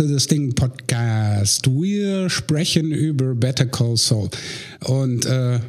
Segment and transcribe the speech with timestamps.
[0.00, 1.66] to the Sting Podcast.
[1.66, 4.30] Wir sprechen über Better Call Saul.
[4.86, 5.60] Und äh,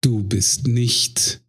[0.00, 1.40] du bist nicht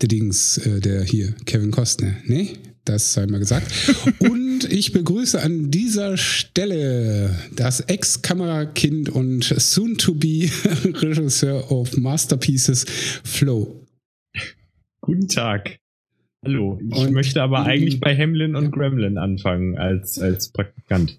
[0.00, 2.14] der Dings, äh, der hier, Kevin Costner.
[2.24, 2.52] Nee,
[2.84, 3.66] das sei mal gesagt.
[4.20, 12.86] und ich begrüße an dieser Stelle das Ex-Kamerakind und soon-to-be-Regisseur of Masterpieces,
[13.24, 13.88] Flo.
[15.00, 15.80] Guten Tag.
[16.44, 21.18] Hallo, ich und, möchte aber eigentlich bei Hamlin und Gremlin anfangen als, als Praktikant.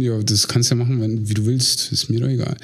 [0.00, 1.92] Ja, das kannst du ja machen, wenn, wie du willst.
[1.92, 2.56] Ist mir doch egal.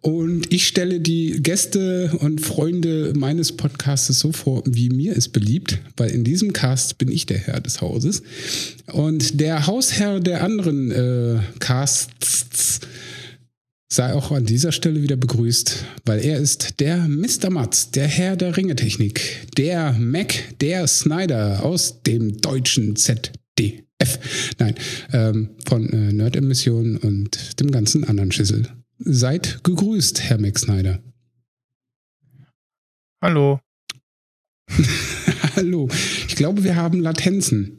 [0.00, 5.78] Und ich stelle die Gäste und Freunde meines Podcasts so vor, wie mir es beliebt,
[5.96, 8.22] weil in diesem Cast bin ich der Herr des Hauses.
[8.92, 12.80] Und der Hausherr der anderen äh, Casts
[13.92, 17.50] sei auch an dieser Stelle wieder begrüßt, weil er ist der Mr.
[17.50, 22.94] Matz, der Herr der Ringetechnik, der Mac, der Snyder aus dem deutschen
[24.00, 24.54] ZDF.
[24.58, 24.74] Nein,
[25.12, 28.68] ähm, von äh, Nerd-Emissionen und dem ganzen anderen Schissel.
[28.98, 31.00] Seid gegrüßt, Herr Mac Snyder.
[33.22, 33.60] Hallo.
[35.56, 35.88] Hallo.
[36.28, 37.76] Ich glaube, wir haben Latenzen.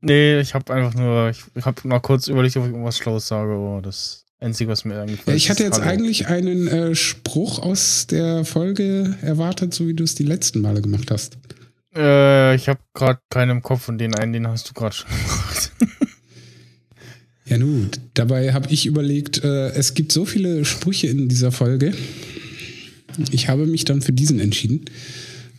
[0.00, 3.52] Nee, ich habe einfach nur, ich, habe noch kurz überlegt, ob ich irgendwas Schlaues sage,
[3.52, 5.20] aber das Einzige, was mir eigentlich.
[5.26, 5.90] Ja, ich hatte jetzt Hallo.
[5.90, 10.80] eigentlich einen äh, Spruch aus der Folge erwartet, so wie du es die letzten Male
[10.80, 11.36] gemacht hast.
[11.94, 15.10] Äh, ich habe gerade keinen im Kopf und den einen, den hast du gerade schon
[15.10, 15.72] gemacht.
[17.46, 21.94] ja, nun, dabei habe ich überlegt, äh, es gibt so viele Sprüche in dieser Folge.
[23.30, 24.84] Ich habe mich dann für diesen entschieden.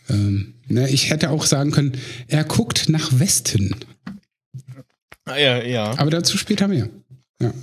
[0.09, 3.76] Ähm, ne, ich hätte auch sagen können, er guckt nach Westen.
[5.26, 5.98] Ah, ja, ja.
[5.98, 6.90] Aber dazu später mehr.
[7.42, 7.54] Ja.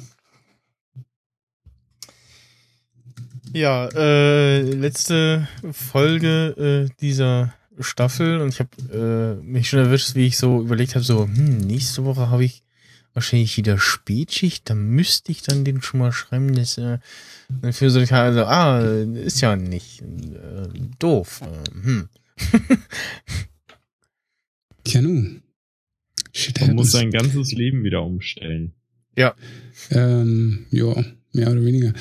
[3.55, 10.27] Ja, äh, letzte Folge äh, dieser Staffel und ich habe äh, mich schon erwischt, wie
[10.27, 12.63] ich so überlegt habe, so, hm, nächste Woche habe ich
[13.15, 16.99] wahrscheinlich wieder Spätschicht, da müsste ich dann den schon mal schreiben, dass äh,
[17.73, 20.69] für so also, ah, ist ja nicht äh,
[20.99, 21.43] doof.
[21.43, 22.09] Äh, hm.
[24.85, 25.43] Tja nun.
[26.33, 28.75] Shit Man muss sein ganzes Leben wieder umstellen.
[29.17, 29.35] Ja.
[29.91, 30.95] Ähm, ja
[31.39, 31.93] mehr oder weniger.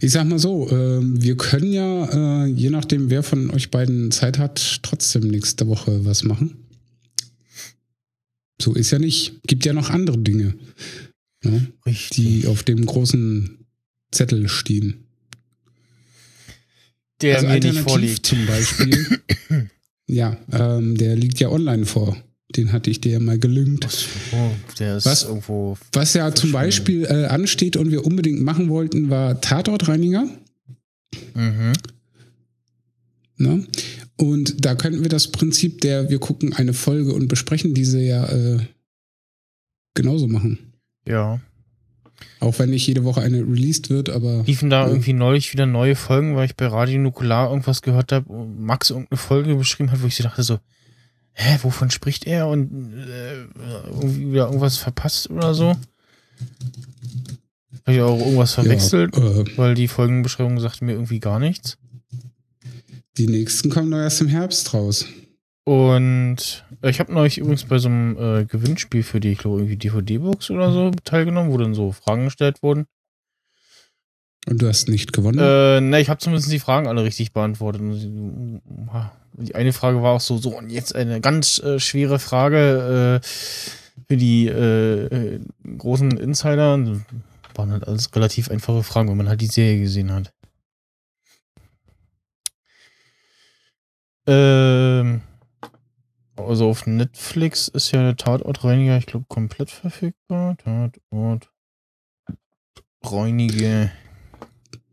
[0.00, 4.10] Ich sag mal so, äh, wir können ja, äh, je nachdem, wer von euch beiden
[4.10, 6.56] Zeit hat, trotzdem nächste Woche was machen.
[8.60, 9.42] So ist ja nicht.
[9.46, 10.54] Gibt ja noch andere Dinge,
[11.44, 11.72] ne,
[12.12, 13.58] die auf dem großen
[14.10, 15.04] Zettel stehen.
[17.22, 18.26] Der also mir nicht vorliegt.
[18.26, 19.20] Zum Beispiel.
[20.06, 22.16] ja, ähm, der liegt ja online vor.
[22.56, 23.86] Den hatte ich dir ja mal gelüngt.
[24.78, 25.78] Der ist was, irgendwo.
[25.92, 30.28] Was ja zum Beispiel äh, ansteht und wir unbedingt machen wollten, war Tatortreiniger.
[31.34, 31.72] Mhm.
[33.36, 33.66] Ne?
[34.16, 38.28] Und da könnten wir das Prinzip der, wir gucken eine Folge und besprechen diese ja
[38.28, 38.58] äh,
[39.94, 40.74] genauso machen.
[41.06, 41.40] Ja.
[42.40, 44.42] Auch wenn nicht jede Woche eine released wird, aber.
[44.46, 44.88] Liefen da ja.
[44.88, 49.18] irgendwie neulich wieder neue Folgen, weil ich bei Radio Nukular irgendwas gehört habe, Max irgendeine
[49.18, 50.58] Folge beschrieben hat, wo ich sie dachte so,
[51.34, 53.44] hä, wovon spricht er und äh,
[53.86, 55.76] irgendwie wieder irgendwas verpasst oder so?
[57.86, 61.78] Habe ich auch irgendwas verwechselt, ja, äh, weil die Folgenbeschreibung sagte mir irgendwie gar nichts.
[63.16, 65.06] Die nächsten kommen doch erst im Herbst raus.
[65.64, 69.58] Und äh, ich habe neulich übrigens bei so einem äh, Gewinnspiel für die, ich glaube,
[69.58, 72.86] irgendwie DVD-Box oder so teilgenommen, wo dann so Fragen gestellt wurden.
[74.46, 75.38] Und du hast nicht gewonnen?
[75.38, 77.82] Äh, ne, ich habe zumindest die Fragen alle richtig beantwortet.
[79.32, 83.26] Die eine Frage war auch so, so, und jetzt eine ganz äh, schwere Frage äh,
[84.08, 85.40] für die äh, äh,
[85.78, 86.78] großen Insider.
[87.54, 90.32] Waren halt alles relativ einfache Fragen, wenn man halt die Serie gesehen hat.
[94.26, 95.22] Ähm,
[96.36, 100.56] also auf Netflix ist ja der Tatortreiniger, ich glaube, komplett verfügbar.
[100.56, 101.50] Tatort
[103.02, 103.90] Reiniger.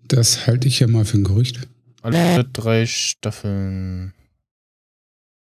[0.07, 1.67] Das halte ich ja mal für ein Gerücht.
[2.01, 4.13] Alle drei Staffeln.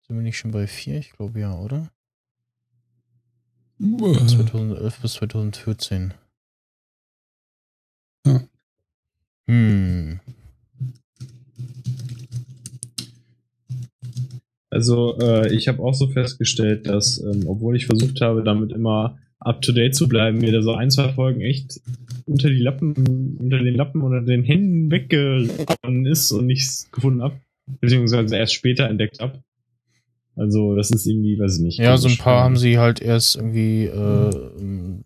[0.08, 1.00] Sind wir nicht schon bei vier?
[1.00, 1.90] Ich glaube ja, oder?
[3.82, 4.14] Uh.
[4.14, 6.14] 2011 bis 2014.
[8.28, 8.48] Ja.
[9.48, 10.20] Hm.
[14.70, 19.18] Also äh, ich habe auch so festgestellt, dass, ähm, obwohl ich versucht habe, damit immer
[19.40, 21.82] up to date zu bleiben, mir da so ein, zwei Folgen echt
[22.26, 27.40] unter die Lappen, unter den Lappen oder den Händen weggegangen ist und nichts gefunden habe.
[27.82, 29.44] Beziehungsweise erst später entdeckt habe.
[30.38, 31.78] Also, das ist irgendwie, weiß ich nicht.
[31.80, 34.32] Ja, so ein paar haben sie halt erst irgendwie äh,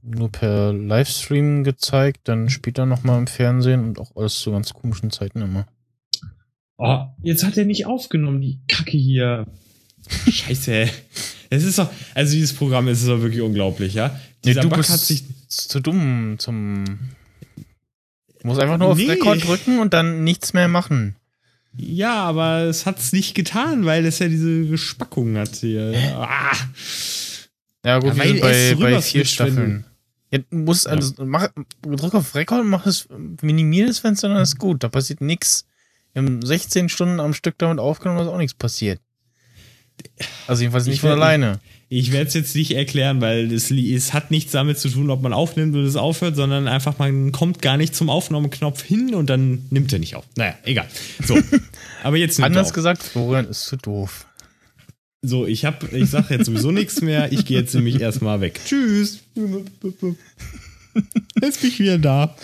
[0.02, 5.12] nur per Livestream gezeigt, dann später nochmal im Fernsehen und auch alles zu ganz komischen
[5.12, 5.68] Zeiten immer.
[6.78, 9.46] Oh, jetzt hat er nicht aufgenommen, die Kacke hier.
[10.30, 10.88] Scheiße.
[11.52, 14.20] Es ist doch, also dieses Programm ist doch wirklich unglaublich, ja.
[14.46, 15.24] Dieser nee, du Bug bist hat sich.
[15.48, 16.86] zu dumm zum.
[18.40, 19.10] Du musst einfach nur auf Nee.
[19.10, 21.16] Rekord drücken und dann nichts mehr machen.
[21.76, 25.94] Ja, aber es hat's nicht getan, weil es ja diese Spackung hat hier.
[26.16, 26.56] Ah.
[27.86, 29.86] Ja, gut, Ja, wir sind bei, es bei vier Staffeln.
[30.32, 31.50] Ja, du musst also, mach,
[31.82, 33.08] drück auf Rekord, mach es,
[33.42, 34.84] minimier das Fenster, dann ist gut.
[34.84, 35.66] Da passiert nichts.
[36.14, 39.00] Wir haben 16 Stunden am Stück damit aufgenommen, da ist auch nichts passiert.
[40.48, 41.60] Also jedenfalls nicht Ich von alleine.
[41.92, 45.24] Ich werde es jetzt nicht erklären, weil es, es hat nichts damit zu tun, ob
[45.24, 49.28] man aufnimmt oder es aufhört, sondern einfach, man kommt gar nicht zum Aufnahmeknopf hin und
[49.28, 50.26] dann nimmt er nicht auf.
[50.36, 50.88] Naja, egal.
[51.26, 51.40] So.
[52.04, 54.28] Aber jetzt er Anders gesagt, Florian ist zu doof.
[55.24, 57.32] So, ich hab, ich sag jetzt sowieso nichts mehr.
[57.32, 58.60] Ich gehe jetzt nämlich erstmal weg.
[58.66, 59.20] Tschüss.
[61.42, 62.36] Jetzt bin ich wieder da.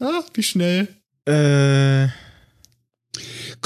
[0.00, 0.88] Ach, wie schnell.
[1.26, 2.08] Äh,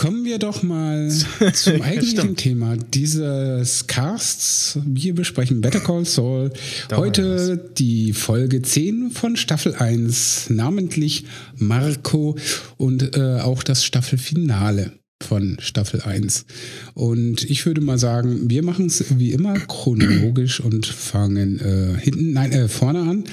[0.00, 1.10] Kommen wir doch mal
[1.52, 2.34] zum eigentlichen.
[2.34, 4.78] Thema dieses Casts.
[4.86, 6.54] Wir besprechen Better Call Saul.
[6.90, 11.26] Heute die Folge 10 von Staffel 1, namentlich
[11.58, 12.38] Marco
[12.78, 14.92] und äh, auch das Staffelfinale
[15.22, 16.46] von Staffel 1.
[16.94, 22.32] Und ich würde mal sagen, wir machen es wie immer chronologisch und fangen äh, hinten,
[22.32, 23.24] nein, äh, vorne an.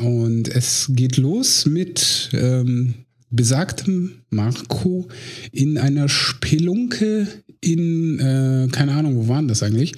[0.00, 5.08] Und es geht los mit ähm, besagtem Marco
[5.52, 7.26] in einer Spelunke
[7.60, 9.94] in, äh, keine Ahnung, wo waren das eigentlich?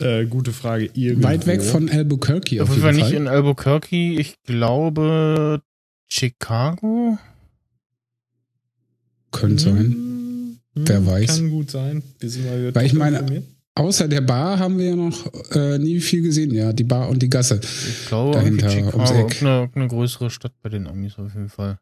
[0.00, 0.90] Äh, gute Frage.
[0.94, 1.28] Irgendwo.
[1.28, 5.62] Weit weg von Albuquerque auf auf jeden Fall nicht in Albuquerque, ich glaube
[6.06, 7.18] Chicago.
[9.30, 9.76] Könnte sein.
[9.76, 11.36] Hm, Wer weiß.
[11.36, 12.02] Kann gut sein.
[12.18, 13.42] Wir sind mal wieder Weil ich meine-.
[13.76, 16.52] Außer der Bar haben wir ja noch äh, nie viel gesehen.
[16.52, 17.60] Ja, die Bar und die Gasse.
[17.62, 18.96] Ich glaube Dahinter, Chicago.
[18.98, 19.42] ums Eck.
[19.42, 21.78] Eine, eine größere Stadt bei den Amis auf jeden Fall.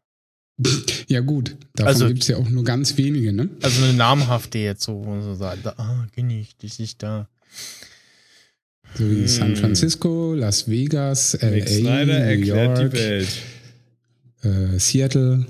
[1.07, 3.49] Ja gut, davon Also- gibt es ja auch nur ganz wenige, ne?
[3.61, 7.27] Also eine namhafte jetzt so, wo man so sagt, ah, kenne ich, das ist da.
[8.95, 9.27] So wie Hm.
[9.27, 13.29] San Francisco, Las Vegas, Snyder LA, New erklärt York, die Welt.
[14.43, 15.45] äh, Seattle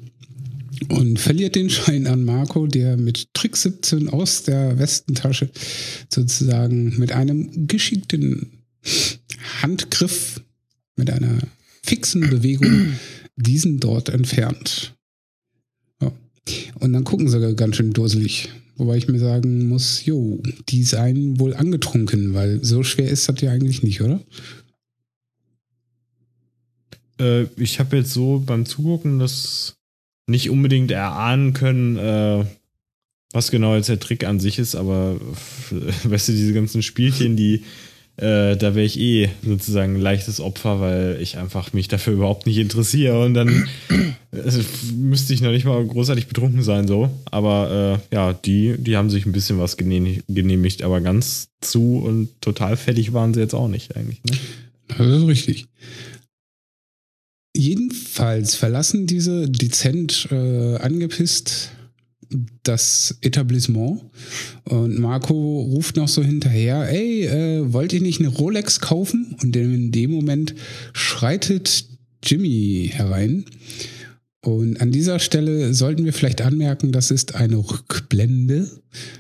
[0.89, 5.51] und verliert den Schein an Marco, der mit Trick 17 aus der Westentasche
[6.09, 8.51] sozusagen mit einem geschickten
[9.63, 10.41] Handgriff,
[10.97, 11.39] mit einer
[11.83, 12.93] fixen Bewegung
[13.37, 14.95] diesen dort entfernt.
[16.79, 18.51] Und dann gucken sie ganz schön durselig.
[18.77, 23.41] Wobei ich mir sagen muss, jo, die seien wohl angetrunken, weil so schwer ist das
[23.41, 24.21] ja eigentlich nicht, oder?
[27.21, 29.77] Äh, ich habe jetzt so beim Zugucken das
[30.29, 32.45] nicht unbedingt erahnen können, äh,
[33.33, 35.21] was genau jetzt der Trick an sich ist, aber
[36.05, 37.65] weißt du, diese ganzen Spielchen, die
[38.19, 42.47] äh, da wäre ich eh sozusagen ein leichtes Opfer, weil ich einfach mich dafür überhaupt
[42.47, 43.69] nicht interessiere und dann
[44.33, 44.51] äh,
[44.97, 47.11] müsste ich noch nicht mal großartig betrunken sein so.
[47.31, 51.99] Aber äh, ja, die, die haben sich ein bisschen was genehmigt, genehmigt, aber ganz zu
[51.99, 54.21] und total fertig waren sie jetzt auch nicht eigentlich.
[54.25, 54.37] Ne?
[54.89, 55.67] Das ist richtig.
[57.57, 61.71] Jedenfalls verlassen diese dezent äh, angepisst
[62.63, 64.03] das Etablissement
[64.65, 65.33] und Marco
[65.63, 69.35] ruft noch so hinterher, ey, äh, wollt ihr nicht eine Rolex kaufen?
[69.43, 70.55] Und in dem Moment
[70.93, 71.87] schreitet
[72.23, 73.45] Jimmy herein.
[74.41, 78.71] Und an dieser Stelle sollten wir vielleicht anmerken, das ist eine Rückblende,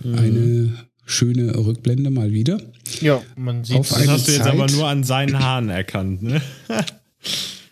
[0.04, 0.72] eine
[1.04, 2.60] schöne Rückblende mal wieder.
[3.00, 6.22] Ja, man sieht Auf Das hast du jetzt Zeit- aber nur an seinen Haaren erkannt,
[6.22, 6.40] ne?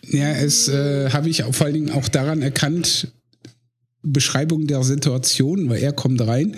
[0.09, 3.11] Ja, es äh, habe ich vor allen Dingen auch daran erkannt,
[4.11, 6.55] Beschreibung der Situation, weil er kommt rein,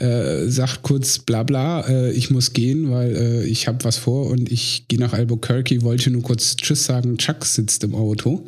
[0.00, 4.30] äh, sagt kurz bla bla, äh, ich muss gehen, weil äh, ich habe was vor
[4.30, 8.46] und ich gehe nach Albuquerque, wollte nur kurz Tschüss sagen, Chuck sitzt im Auto.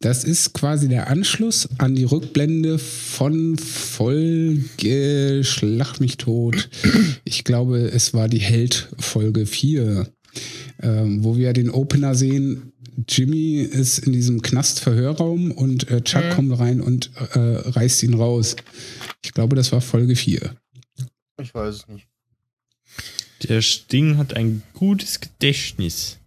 [0.00, 6.70] Das ist quasi der Anschluss an die Rückblende von Folge Schlag mich tot.
[7.24, 10.06] Ich glaube, es war die Held-Folge 4,
[10.82, 12.72] ähm, wo wir den Opener sehen,
[13.06, 16.30] Jimmy ist in diesem Knast-Verhörraum und äh, Chuck Mhm.
[16.34, 18.56] kommt rein und äh, reißt ihn raus.
[19.24, 20.56] Ich glaube, das war Folge 4.
[21.40, 22.06] Ich weiß es nicht.
[23.48, 26.18] Der Sting hat ein gutes Gedächtnis.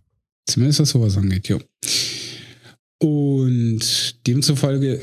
[0.45, 1.57] Zumindest was sowas angeht, ja.
[2.99, 5.01] Und demzufolge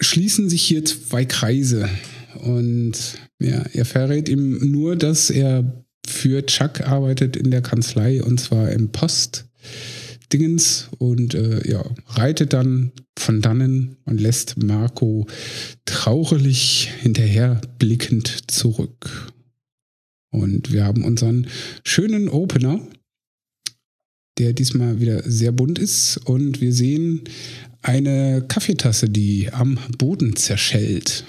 [0.00, 1.88] schließen sich hier zwei Kreise.
[2.40, 2.94] Und
[3.40, 8.70] ja, er verrät ihm nur, dass er für Chuck arbeitet in der Kanzlei und zwar
[8.72, 9.44] im Post.
[10.32, 15.26] Dingens und äh, ja, reitet dann von dannen und lässt Marco
[15.84, 19.32] traurig hinterherblickend zurück.
[20.30, 21.46] Und wir haben unseren
[21.84, 22.80] schönen Opener,
[24.38, 26.18] der diesmal wieder sehr bunt ist.
[26.18, 27.24] Und wir sehen
[27.82, 31.24] eine Kaffeetasse, die am Boden zerschellt.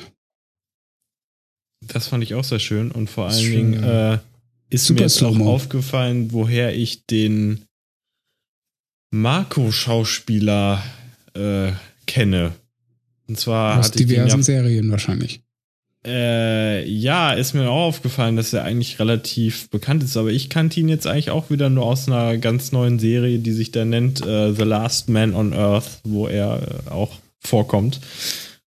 [1.85, 3.51] Das fand ich auch sehr schön und vor allen.
[3.51, 4.17] Dingen äh,
[4.69, 7.63] ist Super mir jetzt auch aufgefallen, woher ich den
[9.11, 10.83] Marco-Schauspieler
[11.33, 11.71] äh,
[12.05, 12.53] kenne.
[13.27, 15.41] Und zwar Aus diversen ja, Serien wahrscheinlich.
[16.05, 20.79] äh, ja, ist mir auch aufgefallen, dass er eigentlich relativ bekannt ist, aber ich kannte
[20.79, 24.25] ihn jetzt eigentlich auch wieder nur aus einer ganz neuen Serie, die sich da nennt
[24.25, 27.99] äh, The Last Man on Earth, wo er äh, auch vorkommt.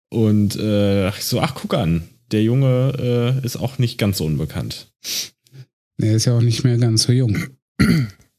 [0.10, 4.88] Und äh, so, ach, guck an, der Junge äh, ist auch nicht ganz so unbekannt.
[6.00, 7.38] Er ist ja auch nicht mehr ganz so jung.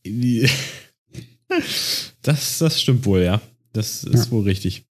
[2.23, 3.40] Das, das stimmt wohl, ja.
[3.73, 4.31] Das ist Ja.
[4.31, 4.85] wohl richtig.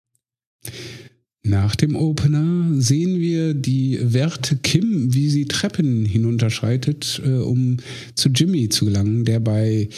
[1.43, 7.77] Nach dem Opener sehen wir die werte Kim, wie sie Treppen hinunterschreitet, äh, um
[8.17, 9.89] zu Jimmy zu gelangen, der bei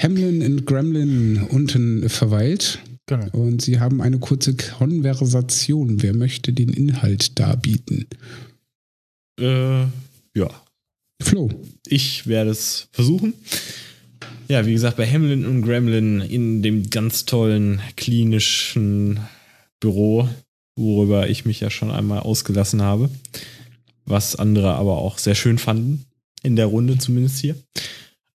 [0.00, 2.80] Hamlin und Gremlin unten verweilt.
[3.06, 3.28] Genau.
[3.32, 6.02] Und sie haben eine kurze Konversation.
[6.02, 8.06] Wer möchte den Inhalt darbieten?
[9.38, 9.82] Äh,
[10.34, 10.50] ja,
[11.22, 11.50] Flo.
[11.86, 13.34] ich werde es versuchen.
[14.48, 19.20] Ja, wie gesagt, bei Hamlin und Gremlin in dem ganz tollen klinischen
[19.80, 20.28] Büro,
[20.76, 23.10] worüber ich mich ja schon einmal ausgelassen habe,
[24.04, 26.04] was andere aber auch sehr schön fanden,
[26.42, 27.56] in der Runde zumindest hier.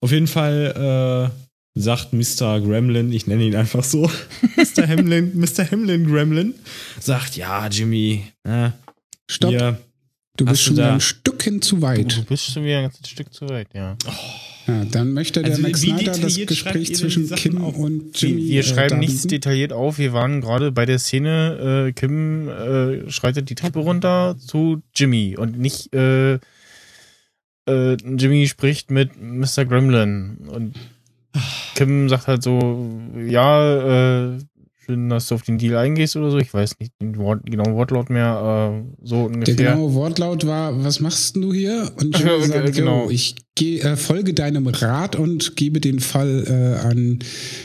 [0.01, 1.31] Auf jeden Fall
[1.75, 2.59] äh, sagt Mr.
[2.59, 4.09] Gremlin, ich nenne ihn einfach so,
[4.57, 4.87] Mr.
[4.87, 5.69] Hamlin, Mr.
[5.71, 6.55] Hamlin Gremlin,
[6.99, 8.71] sagt, ja, Jimmy, äh,
[9.29, 9.51] Stopp.
[9.51, 9.79] hier,
[10.35, 12.25] du bist du schon wieder ein Stückchen zu Du weit.
[12.27, 13.95] bist schon wieder ein ganzes Stück zu weit, ja.
[14.67, 17.75] Ja, dann möchte der Also, Max Snyder das Gespräch zwischen Kim auf?
[17.77, 18.47] und Wir, Jimmy.
[18.49, 19.29] wir äh, schreiben nichts darbieten.
[19.29, 19.97] detailliert auf.
[19.97, 25.35] Wir waren gerade bei der Szene, äh, Kim äh, schreitet die Treppe runter zu Jimmy
[25.37, 26.39] und nicht äh, äh,
[28.17, 29.65] Jimmy spricht mit Mr.
[29.65, 30.75] Gremlin und
[31.75, 32.89] Kim sagt halt so,
[33.27, 34.37] ja,
[34.91, 36.37] schön, dass du auf den Deal eingehst oder so.
[36.37, 39.55] Ich weiß nicht den Wort, genauen Wortlaut mehr, äh, so Der ungefähr.
[39.55, 41.91] genaue Wortlaut war, was machst du hier?
[41.99, 42.99] Und Ach, Jimmy ja, sagt, genau.
[43.01, 43.09] genau.
[43.09, 47.19] ich geh, äh, folge deinem Rat und gebe den Fall äh, an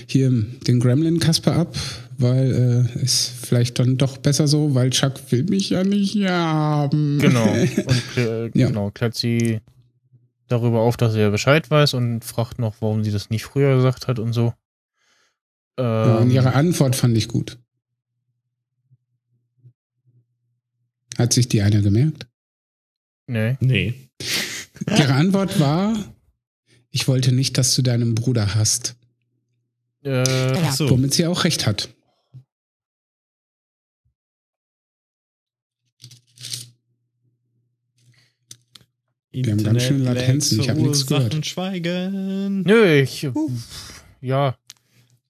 [0.07, 0.31] hier
[0.67, 1.77] den Gremlin Kasper ab,
[2.19, 7.19] weil äh, ist vielleicht dann doch besser so, weil Chuck will mich ja nicht haben.
[7.21, 7.51] Genau.
[7.53, 8.69] Und äh, Ja.
[8.69, 9.61] genau, klärt sie
[10.49, 14.07] darüber auf, dass er Bescheid weiß und fragt noch, warum sie das nicht früher gesagt
[14.07, 14.53] hat und so.
[15.79, 17.59] Ja, und Ähm, ihre Antwort fand ich gut.
[21.19, 22.27] Hat sich die einer gemerkt?
[23.27, 23.57] nee.
[23.61, 23.95] nee.
[24.89, 25.97] Ihre Antwort war,
[26.91, 28.97] ich wollte nicht, dass du deinen Bruder hast.
[30.03, 30.91] Äh, so.
[30.91, 31.89] Womit sie auch recht hat.
[39.33, 41.45] Wir haben ganz schön Latenzen, ich hab nichts gehört.
[41.45, 42.63] Schweigen.
[42.63, 43.29] nö, ich.
[44.23, 44.57] Ja.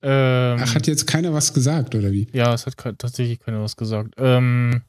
[0.03, 2.27] Ähm, Ach, hat jetzt keiner was gesagt, oder wie?
[2.33, 4.15] ja, es hat tatsächlich keiner was gesagt.
[4.19, 4.83] Ähm,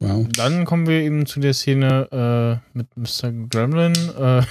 [0.00, 0.26] Wow.
[0.36, 3.30] dann kommen wir eben zu der Szene äh, mit Mr.
[3.48, 3.92] Gremlin.
[4.18, 4.42] Äh,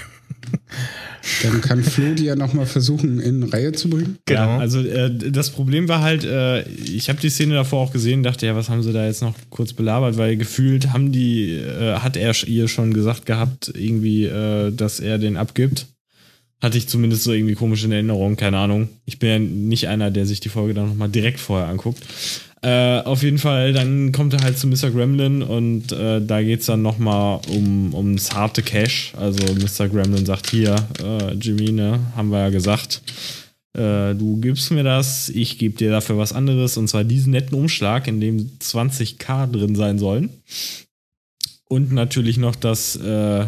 [1.43, 4.17] Dann kann Flo die ja nochmal versuchen, in Reihe zu bringen.
[4.25, 4.41] genau.
[4.41, 8.23] Ja, also äh, das Problem war halt, äh, ich habe die Szene davor auch gesehen,
[8.23, 11.95] dachte ja, was haben sie da jetzt noch kurz belabert, weil gefühlt haben die, äh,
[11.95, 15.87] hat er ihr schon gesagt gehabt, irgendwie, äh, dass er den abgibt.
[16.61, 18.89] Hatte ich zumindest so irgendwie komisch in Erinnerung, keine Ahnung.
[19.05, 22.03] Ich bin ja nicht einer, der sich die Folge dann nochmal direkt vorher anguckt.
[22.63, 24.91] Äh, auf jeden Fall, dann kommt er halt zu Mr.
[24.91, 29.13] Gremlin und äh, da geht's dann nochmal um, ums harte Cash.
[29.17, 29.89] Also Mr.
[29.89, 33.01] Gremlin sagt hier, äh, Jimmy, ne, haben wir ja gesagt,
[33.73, 37.57] äh, du gibst mir das, ich gebe dir dafür was anderes und zwar diesen netten
[37.57, 40.29] Umschlag, in dem 20k drin sein sollen.
[41.67, 43.45] Und natürlich noch das äh,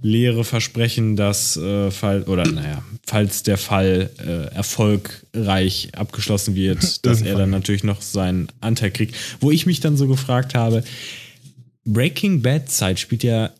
[0.00, 7.22] leere Versprechen, dass äh, fall oder naja, falls der Fall äh, erfolgreich abgeschlossen wird, dass
[7.22, 9.14] er dann natürlich noch seinen Anteil kriegt.
[9.40, 10.84] Wo ich mich dann so gefragt habe,
[11.84, 13.50] Breaking Bad Zeit spielt ja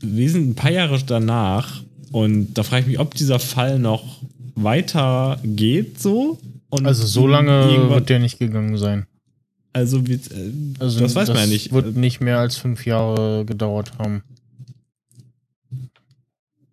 [0.00, 4.22] wesentlich ein paar Jahre danach und da frage ich mich, ob dieser Fall noch
[4.54, 6.38] weiter geht so.
[6.68, 9.06] Und also so lange wird der nicht gegangen sein.
[9.72, 11.72] also, wird, äh, Also das weiß man ja nicht.
[11.72, 14.22] Wird nicht mehr als fünf Jahre gedauert haben.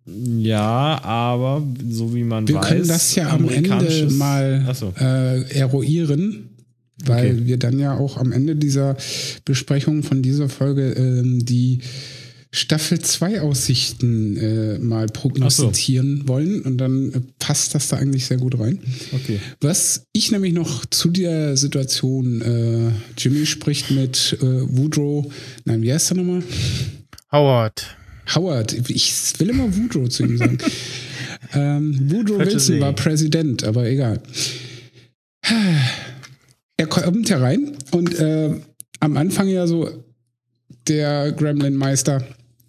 [0.04, 2.66] Ja, aber so wie man Wir weiß.
[2.68, 4.92] können das ja am Ende mal so.
[4.98, 6.50] äh, eruieren,
[7.04, 7.46] weil Okay.
[7.46, 8.96] wir dann ja auch am Ende dieser
[9.44, 11.80] Besprechung von dieser Folge ähm, die
[12.54, 18.36] Staffel 2 Aussichten äh, mal prognostizieren wollen und dann äh, passt das da eigentlich sehr
[18.36, 18.78] gut rein.
[19.12, 19.38] Okay.
[19.62, 25.32] Was ich nämlich noch zu der Situation, äh, Jimmy spricht mit äh, Woodrow,
[25.64, 26.42] nein, wie heißt er nochmal?
[27.30, 27.96] Howard.
[28.34, 30.58] Howard, ich will immer Woodrow zu ihm sagen.
[31.54, 32.80] ähm, Woodrow Falsche Wilson See.
[32.80, 34.20] war Präsident, aber egal.
[36.76, 38.50] Er kommt herein und äh,
[39.00, 39.88] am Anfang ja so
[40.88, 42.24] der Gremlin-Meister.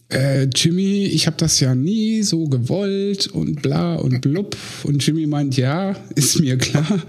[0.09, 4.55] Äh, Jimmy, ich habe das ja nie so gewollt und bla und blub.
[4.83, 7.01] Und Jimmy meint, ja, ist mir klar.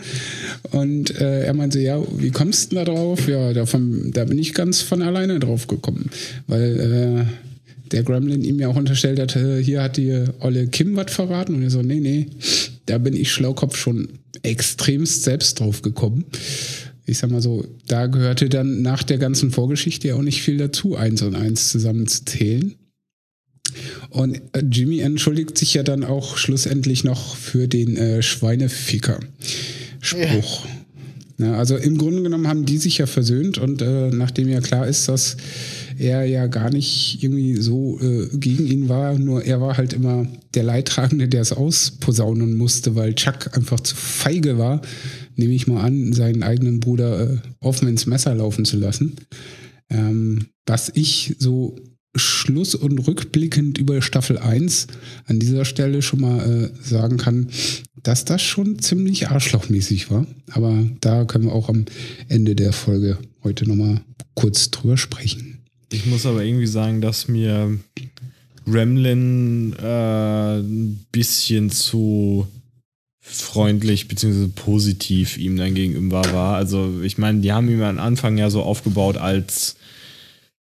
[0.70, 3.28] Und äh, er meinte, ja, wie kommst du denn da drauf?
[3.28, 6.10] Ja, davon, da bin ich ganz von alleine drauf gekommen.
[6.46, 7.53] Weil äh,
[7.92, 11.54] der Gremlin ihm ja auch unterstellt hat, äh, hier hat die Olle Kim was verraten.
[11.54, 12.26] Und er so, nee, nee,
[12.86, 14.08] da bin ich Schlaukopf schon
[14.42, 16.24] extremst selbst drauf gekommen.
[17.06, 20.56] Ich sag mal so, da gehörte dann nach der ganzen Vorgeschichte ja auch nicht viel
[20.56, 22.74] dazu, eins und eins zusammenzuzählen.
[24.10, 30.66] Und äh, Jimmy entschuldigt sich ja dann auch schlussendlich noch für den äh, Schweineficker-Spruch.
[31.38, 34.86] Ja, also im Grunde genommen haben die sich ja versöhnt und äh, nachdem ja klar
[34.86, 35.36] ist, dass
[35.98, 40.26] er ja gar nicht irgendwie so äh, gegen ihn war, nur er war halt immer
[40.54, 44.82] der Leidtragende, der es ausposaunen musste, weil Chuck einfach zu feige war,
[45.36, 49.16] nehme ich mal an, seinen eigenen Bruder äh, offen ins Messer laufen zu lassen.
[49.90, 51.76] Ähm, was ich so
[52.16, 54.86] schluss- und rückblickend über Staffel 1
[55.26, 57.48] an dieser Stelle schon mal äh, sagen kann,
[58.02, 60.26] dass das schon ziemlich arschlochmäßig war.
[60.52, 61.86] Aber da können wir auch am
[62.28, 64.00] Ende der Folge heute nochmal
[64.34, 65.53] kurz drüber sprechen.
[65.94, 67.78] Ich muss aber irgendwie sagen, dass mir
[68.66, 72.48] Gremlin äh, ein bisschen zu
[73.20, 74.48] freundlich bzw.
[74.48, 76.56] positiv ihm dann gegenüber war.
[76.56, 79.76] Also ich meine, die haben ihn am Anfang ja so aufgebaut als,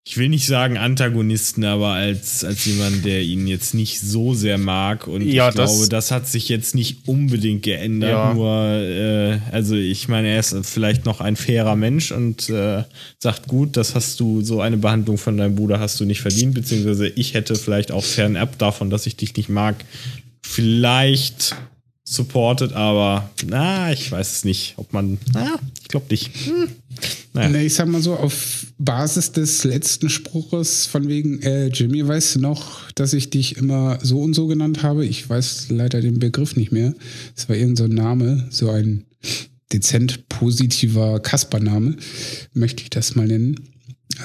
[0.03, 4.57] ich will nicht sagen Antagonisten, aber als, als jemand, der ihn jetzt nicht so sehr
[4.57, 5.05] mag.
[5.07, 8.09] Und Ja, ich das- glaube, das hat sich jetzt nicht unbedingt geändert.
[8.09, 8.33] Ja.
[8.33, 12.83] Nur, äh, also ich meine, er ist vielleicht noch ein fairer Mensch und äh,
[13.19, 16.55] sagt, gut, das hast du, so eine Behandlung von deinem Bruder hast du nicht verdient,
[16.55, 19.75] beziehungsweise ich hätte vielleicht auch fernab davon, dass ich dich nicht mag,
[20.41, 21.55] vielleicht
[22.03, 26.29] supported, aber na, ich weiß es nicht, ob man, na, ich glaube nicht.
[26.45, 26.67] Hm.
[27.33, 27.61] Naja.
[27.61, 32.39] Ich sag mal so, auf Basis des letzten Spruches von wegen, äh, Jimmy, weißt du
[32.39, 35.05] noch, dass ich dich immer so und so genannt habe?
[35.05, 36.93] Ich weiß leider den Begriff nicht mehr.
[37.35, 39.05] Es war irgendein so Name, so ein
[39.71, 41.95] dezent positiver Kaspername,
[42.53, 43.59] möchte ich das mal nennen.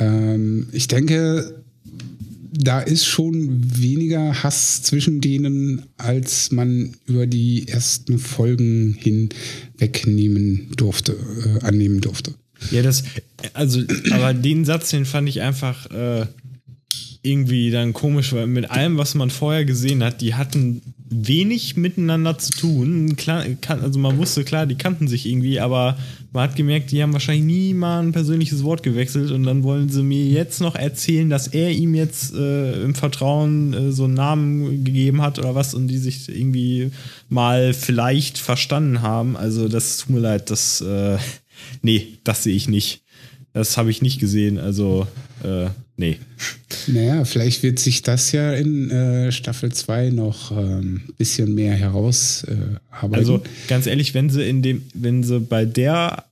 [0.01, 1.63] Ähm, ich denke,
[2.53, 9.29] da ist schon weniger Hass zwischen denen, als man über die ersten Folgen hin
[9.79, 12.35] wegnehmen durfte, äh, annehmen durfte.
[12.71, 13.05] Ja, das,
[13.55, 16.27] also, aber den Satz, den fand ich einfach äh,
[17.23, 22.39] irgendwie dann komisch, weil mit allem, was man vorher gesehen hat, die hatten wenig miteinander
[22.39, 23.17] zu tun.
[23.17, 23.45] Klar,
[23.83, 25.97] also man wusste, klar, die kannten sich irgendwie, aber
[26.33, 29.89] man hat gemerkt, die haben wahrscheinlich nie mal ein persönliches Wort gewechselt und dann wollen
[29.89, 34.15] sie mir jetzt noch erzählen, dass er ihm jetzt äh, im Vertrauen äh, so einen
[34.15, 36.91] Namen gegeben hat oder was und die sich irgendwie
[37.29, 39.37] mal vielleicht verstanden haben.
[39.37, 41.19] Also das tut mir leid, das äh,
[41.83, 43.03] nee, das sehe ich nicht.
[43.53, 45.07] Das habe ich nicht gesehen, also
[45.43, 46.19] äh, nee.
[46.89, 51.75] Naja, vielleicht wird sich das ja in äh, Staffel 2 noch ein ähm, bisschen mehr
[51.75, 53.15] herausarbeiten.
[53.15, 56.25] Äh, Also ganz ehrlich, wenn sie in dem, wenn sie bei der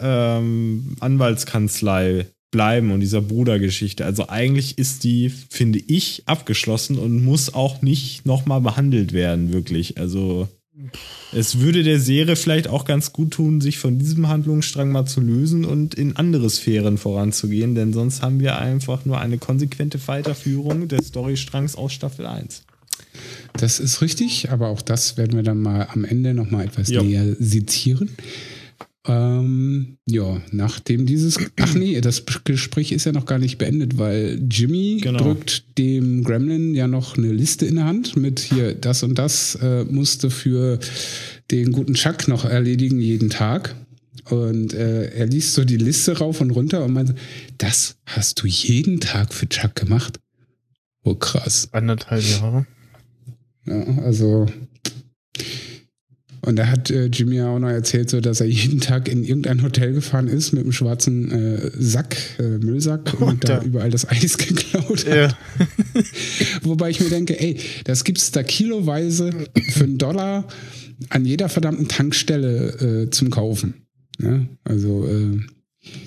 [0.00, 7.52] ähm, Anwaltskanzlei bleiben und dieser Brudergeschichte, also eigentlich ist die, finde ich, abgeschlossen und muss
[7.52, 9.98] auch nicht nochmal behandelt werden, wirklich.
[9.98, 10.48] Also
[11.32, 15.20] es würde der Serie vielleicht auch ganz gut tun, sich von diesem Handlungsstrang mal zu
[15.20, 20.88] lösen und in andere Sphären voranzugehen, denn sonst haben wir einfach nur eine konsequente Weiterführung
[20.88, 22.62] des Storystrangs aus Staffel 1.
[23.54, 27.02] Das ist richtig, aber auch das werden wir dann mal am Ende nochmal etwas Jo.
[27.02, 28.10] näher sezieren.
[29.08, 31.38] Ähm, ja, nachdem dieses.
[31.60, 35.18] Ach nee, das Gespräch ist ja noch gar nicht beendet, weil Jimmy Genau.
[35.18, 39.54] drückt dem Gremlin ja noch eine Liste in der Hand mit hier, das und das
[39.62, 40.78] äh, musste für
[41.50, 43.74] den guten Chuck noch erledigen jeden Tag.
[44.28, 47.14] Und äh, er liest so die Liste rauf und runter und meint,
[47.56, 50.20] das hast du jeden Tag für Chuck gemacht?
[51.02, 51.68] Oh, krass.
[51.72, 52.66] Anderthalb Jahre.
[53.64, 54.46] Ja, also
[56.40, 59.24] Und da hat äh, Jimmy ja auch noch erzählt, so, dass er jeden Tag in
[59.24, 64.08] irgendein Hotel gefahren ist mit einem schwarzen äh, Sack, äh, Müllsack und da überall das
[64.08, 65.14] Eis geklaut hat.
[65.14, 65.38] Ja.
[66.62, 69.32] Wobei ich mir denke, ey, das gibt es da kiloweise
[69.70, 70.46] für einen Dollar
[71.10, 73.74] an jeder verdammten Tankstelle äh, zum Kaufen.
[74.20, 74.46] Ja?
[74.64, 75.40] Also äh,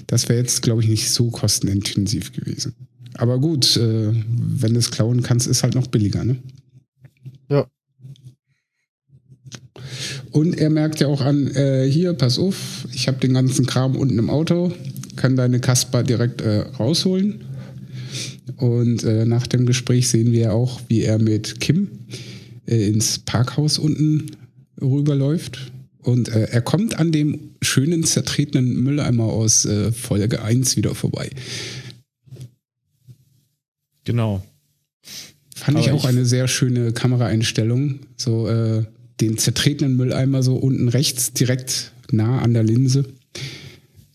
[0.07, 2.75] das wäre jetzt, glaube ich, nicht so kostenintensiv gewesen.
[3.15, 6.37] Aber gut, äh, wenn du es klauen kannst, ist halt noch billiger, ne?
[7.49, 7.67] Ja.
[10.31, 13.95] Und er merkt ja auch an, äh, hier, pass auf, ich habe den ganzen Kram
[13.95, 14.71] unten im Auto,
[15.15, 17.41] kann deine Kasper direkt äh, rausholen.
[18.57, 21.87] Und äh, nach dem Gespräch sehen wir auch, wie er mit Kim
[22.67, 24.31] äh, ins Parkhaus unten
[24.81, 25.71] rüberläuft.
[25.99, 31.29] Und äh, er kommt an dem schönen zertretenen Mülleimer aus äh, Folge 1 wieder vorbei.
[34.03, 34.43] Genau.
[35.55, 37.99] Fand Aber ich auch ich eine sehr schöne Kameraeinstellung.
[38.17, 38.83] So äh,
[39.21, 43.05] den zertretenen Mülleimer so unten rechts, direkt nah an der Linse.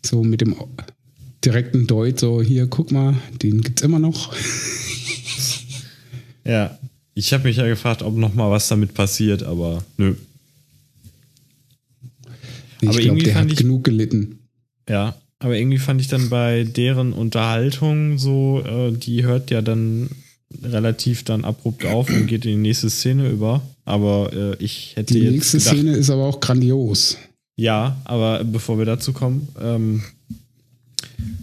[0.04, 0.56] So mit dem
[1.44, 4.34] direkten Deut, so hier, guck mal, den gibt's immer noch.
[6.44, 6.78] ja,
[7.14, 10.14] ich habe mich ja gefragt, ob noch mal was damit passiert, aber nö.
[12.82, 14.38] Ich glaube, der hat ich, genug gelitten.
[14.88, 20.10] Ja, aber irgendwie fand ich dann bei deren Unterhaltung so, äh, die hört ja dann
[20.62, 23.62] relativ dann abrupt auf und geht in die nächste Szene über.
[23.86, 27.16] Aber äh, ich hätte die nächste gedacht, Szene ist aber auch grandios.
[27.56, 30.02] Ja, aber bevor wir dazu kommen, ähm,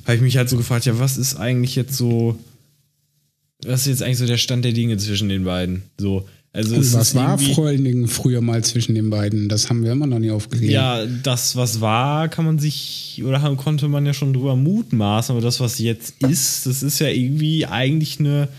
[0.03, 2.37] habe ich mich halt so gefragt, ja, was ist eigentlich jetzt so,
[3.65, 5.83] was ist jetzt eigentlich so der Stand der Dinge zwischen den beiden?
[5.97, 9.49] So, also Und was war vor allen Dingen früher mal zwischen den beiden?
[9.49, 10.71] Das haben wir immer noch nie aufgeklärt.
[10.71, 15.41] Ja, das, was war, kann man sich oder konnte man ja schon drüber mutmaßen, aber
[15.41, 18.49] das, was jetzt ist, das ist ja irgendwie eigentlich eine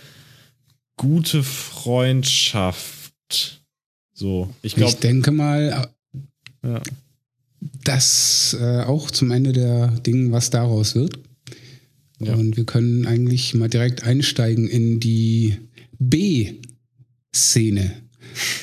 [0.96, 3.12] gute Freundschaft.
[4.14, 4.92] So, ich glaube.
[4.92, 5.88] Ich denke mal,
[6.64, 6.82] ja.
[7.82, 11.18] dass äh, auch zum Ende der Dinge was daraus wird.
[12.20, 12.34] Ja.
[12.34, 15.58] Und wir können eigentlich mal direkt einsteigen in die
[15.98, 16.54] B-
[17.34, 17.92] Szene.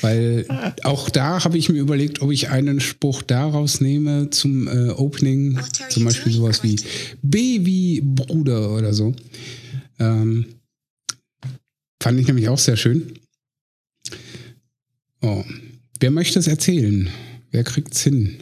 [0.00, 0.46] Weil
[0.82, 5.58] auch da habe ich mir überlegt, ob ich einen Spruch daraus nehme zum äh, Opening,
[5.90, 6.76] zum Beispiel sowas wie
[7.22, 9.14] Baby Bruder oder so.
[9.98, 10.46] Ähm,
[12.02, 13.12] fand ich nämlich auch sehr schön.
[15.22, 15.44] Oh.
[16.00, 17.08] Wer möchte es erzählen?
[17.52, 18.38] Wer kriegt es hin?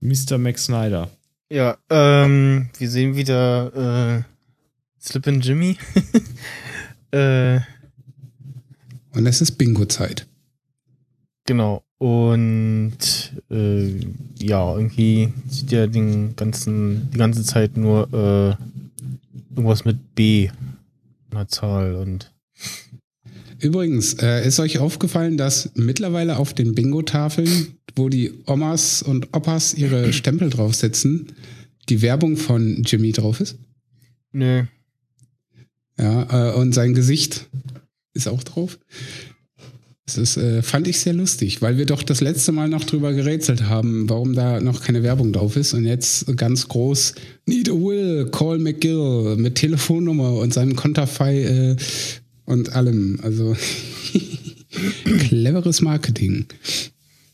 [0.00, 0.36] Mr.
[0.38, 1.10] Max Snyder.
[1.50, 4.22] Ja, ähm, wir sehen wieder äh,
[5.02, 5.78] Slip and Jimmy.
[7.10, 7.60] äh,
[9.14, 10.26] und es ist Bingo-Zeit.
[11.46, 11.82] Genau.
[11.98, 12.98] Und
[13.50, 13.98] äh,
[14.38, 18.56] ja, irgendwie sieht er den ganzen, die ganze Zeit nur äh,
[19.50, 20.50] irgendwas mit B,
[21.30, 22.30] einer Zahl und.
[23.60, 29.74] Übrigens, äh, ist euch aufgefallen, dass mittlerweile auf den Bingo-Tafeln, wo die Omas und Opas
[29.74, 31.32] ihre Stempel draufsetzen,
[31.88, 33.58] die Werbung von Jimmy drauf ist?
[34.32, 34.64] Nö.
[35.98, 37.48] Ja, äh, und sein Gesicht
[38.14, 38.78] ist auch drauf.
[40.06, 43.12] Das ist, äh, fand ich sehr lustig, weil wir doch das letzte Mal noch drüber
[43.12, 45.74] gerätselt haben, warum da noch keine Werbung drauf ist.
[45.74, 47.14] Und jetzt ganz groß,
[47.46, 51.76] Need a Will, Call McGill mit Telefonnummer und seinem Konterfei äh,
[52.44, 53.18] und allem.
[53.22, 53.56] Also
[55.28, 56.46] cleveres Marketing.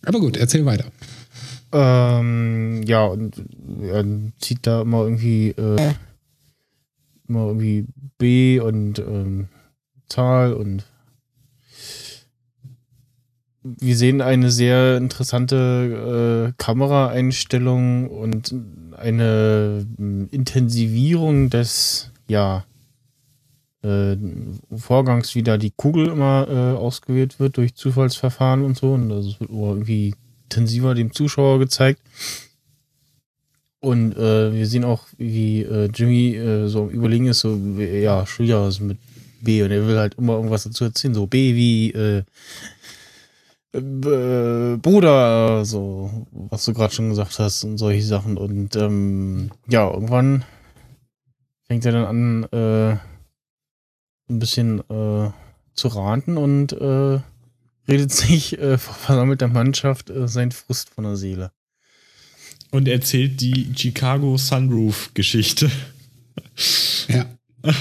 [0.04, 0.86] Aber gut, erzähl weiter.
[1.72, 3.42] Ähm, ja, und
[3.82, 4.04] er
[4.38, 5.94] zieht da immer irgendwie, äh,
[7.28, 7.86] immer irgendwie
[8.18, 9.48] B und ähm,
[10.08, 10.84] Zahl und
[13.62, 18.54] wir sehen eine sehr interessante äh, Kameraeinstellung und
[18.96, 22.64] eine äh, Intensivierung des ja
[23.86, 28.92] äh, Vorgangs, wie da die Kugel immer äh, ausgewählt wird durch Zufallsverfahren und so.
[28.94, 32.00] Und das wird irgendwie intensiver dem Zuschauer gezeigt.
[33.80, 38.70] Und äh, wir sehen auch, wie äh, Jimmy äh, so überlegen ist, so, ja, schwieriger
[38.80, 38.98] mit
[39.42, 42.24] B und er will halt immer irgendwas dazu erzählen, so B wie äh,
[43.72, 48.38] äh, Bruder, so, was du gerade schon gesagt hast und solche Sachen.
[48.38, 50.44] Und ähm, ja, irgendwann
[51.68, 52.98] fängt er dann an,
[54.28, 55.30] ein bisschen äh,
[55.74, 57.20] zu raten und äh,
[57.88, 61.52] redet sich äh, vor versammelter Mannschaft äh, sein Frust von der Seele.
[62.70, 65.70] Und erzählt die Chicago Sunroof-Geschichte.
[67.08, 67.26] Ja.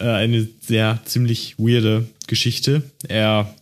[0.00, 2.82] Äh, eine sehr ziemlich weirde Geschichte.
[3.08, 3.52] Er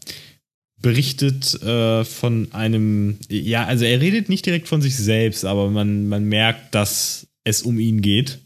[0.82, 6.08] berichtet äh, von einem, ja, also er redet nicht direkt von sich selbst, aber man,
[6.08, 8.38] man merkt, dass es um ihn geht,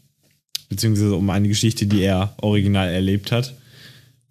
[0.71, 3.53] beziehungsweise um eine Geschichte, die er original erlebt hat.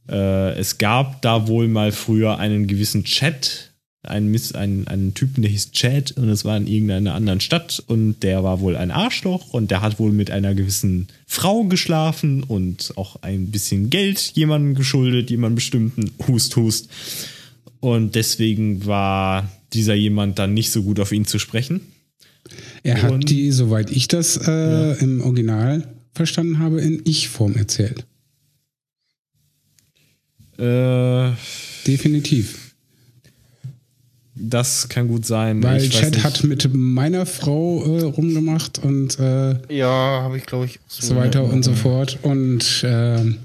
[0.08, 3.70] Äh, es gab da wohl mal früher einen gewissen Chat
[4.02, 7.82] einen, Miss, einen, einen Typen, der hieß Chad und es war in irgendeiner anderen Stadt
[7.86, 12.42] und der war wohl ein Arschloch und der hat wohl mit einer gewissen Frau geschlafen
[12.42, 16.88] und auch ein bisschen Geld jemandem geschuldet, jemandem bestimmten, hust, hust.
[17.80, 21.82] Und deswegen war dieser jemand dann nicht so gut auf ihn zu sprechen.
[22.82, 24.92] Er hat die, soweit ich das äh, Ja.
[24.94, 28.06] im Original verstanden habe, in Ich-Form erzählt.
[30.58, 31.32] Äh,
[31.86, 32.74] Definitiv.
[34.34, 35.62] das kann gut sein.
[35.62, 40.46] Weil ich weiß Chad hat mit meiner Frau äh, rumgemacht und äh, Ja, habe ich,
[40.46, 42.18] glaube ich, so weiter und so fort.
[42.22, 43.36] Und ähm,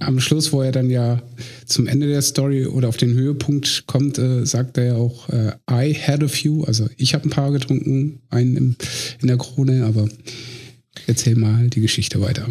[0.00, 1.22] am Schluss, wo er dann ja
[1.66, 5.52] zum Ende der Story oder auf den Höhepunkt kommt, äh, sagt er ja auch, äh,
[5.70, 6.64] I had a few.
[6.64, 8.76] Also ich habe ein paar getrunken, einen im,
[9.20, 10.08] in der Krone, aber
[11.06, 12.48] erzähl mal die Geschichte weiter.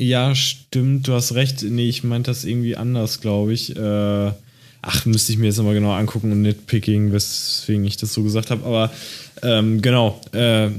[0.00, 1.62] Ja, stimmt, du hast recht.
[1.62, 3.76] Nee, ich meinte das irgendwie anders, glaube ich.
[3.76, 4.32] Äh,
[4.82, 8.50] ach, müsste ich mir jetzt nochmal genau angucken und nitpicking, weswegen ich das so gesagt
[8.50, 8.64] habe.
[8.64, 8.90] Aber
[9.42, 10.70] ähm, genau, äh,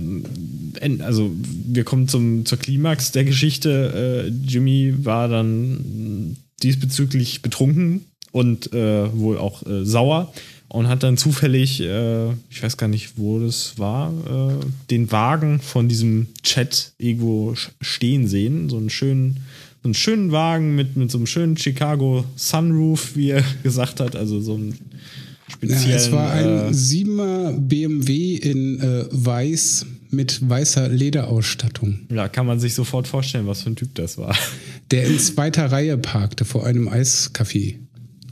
[1.00, 1.32] also
[1.68, 4.28] wir kommen zum, zur Klimax der Geschichte.
[4.28, 10.34] Äh, Jimmy war dann diesbezüglich betrunken und äh, wohl auch äh, sauer
[10.72, 15.60] und hat dann zufällig, äh, ich weiß gar nicht, wo das war, äh, den Wagen
[15.60, 18.70] von diesem Chat irgendwo stehen sehen.
[18.70, 19.42] So einen schönen,
[19.84, 24.16] so einen schönen Wagen mit, mit so einem schönen Chicago Sunroof, wie er gesagt hat.
[24.16, 25.92] Also so ein Ja, speziellen.
[25.98, 32.60] es war ein äh, 7er BMW in äh, weiß mit weißer Lederausstattung, ja, kann man
[32.60, 34.36] sich sofort vorstellen, was für ein Typ das war.
[34.92, 37.76] der in zweiter Reihe parkte vor einem Eiscafé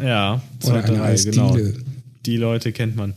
[0.02, 1.58] Ja, oder zweite einer Reihe, genau.
[2.30, 3.16] Die Leute kennt man.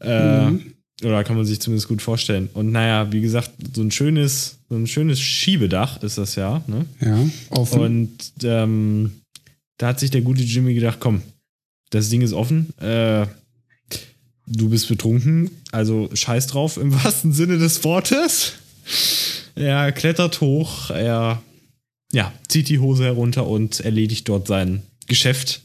[0.00, 0.74] Äh, Mhm.
[1.04, 2.48] Oder kann man sich zumindest gut vorstellen.
[2.54, 6.62] Und naja, wie gesagt, so ein schönes, so ein schönes Schiebedach ist das ja.
[6.66, 6.86] Ne?
[7.00, 7.80] Ja, offen.
[7.80, 9.12] Und ähm,
[9.76, 11.22] da hat sich der gute Jimmy gedacht, komm,
[11.90, 12.76] das Ding ist offen.
[12.80, 13.26] Äh,
[14.46, 18.54] du bist betrunken, also scheiß drauf im wahrsten Sinne des Wortes.
[19.54, 21.40] Er klettert hoch, er
[22.12, 25.60] ja, zieht die Hose herunter und erledigt dort sein Geschäft.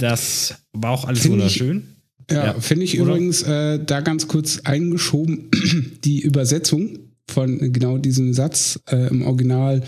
[0.00, 1.82] Das war auch alles Find ich- wunderschön.
[2.30, 2.60] Ja, Ja.
[2.60, 3.10] finde ich Oder?
[3.10, 5.50] übrigens äh, da ganz kurz eingeschoben,
[6.04, 9.82] die Übersetzung von genau diesem Satz äh, im Original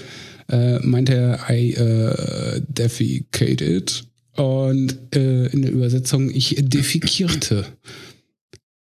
[0.48, 4.04] äh, meinte er, I äh, defecated
[4.36, 7.64] und äh, in der Übersetzung, ich defikierte.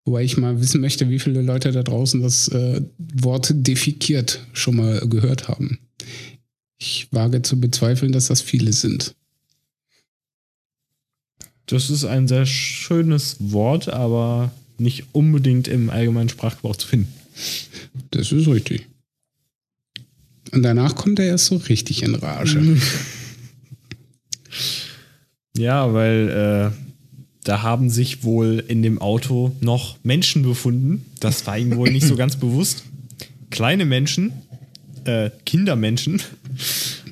[0.06, 4.78] Wobei ich mal wissen möchte, wie viele Leute da draußen das äh, Wort defikiert schon
[4.78, 5.80] mal gehört haben.
[6.80, 9.16] Ich wage zu bezweifeln, dass das viele sind.
[11.68, 17.14] Das ist ein sehr schönes Wort, aber nicht unbedingt im allgemeinen Sprachgebrauch zu finden.
[18.12, 18.88] Das ist richtig.
[20.52, 22.78] Und danach kommt er erst so richtig in Rage.
[25.58, 26.78] Ja, weil äh,
[27.44, 31.06] da haben sich wohl in dem Auto noch Menschen befunden.
[31.20, 32.84] Das war ihm wohl nicht so ganz bewusst.
[33.50, 34.34] Kleine Menschen,
[35.06, 36.22] äh, Kindermenschen.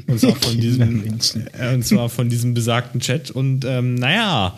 [0.08, 1.48] Und zwar von diesem, Kindermenschen.
[1.60, 3.32] äh, und zwar von diesem besagten Chat.
[3.32, 4.56] Und ähm, naja,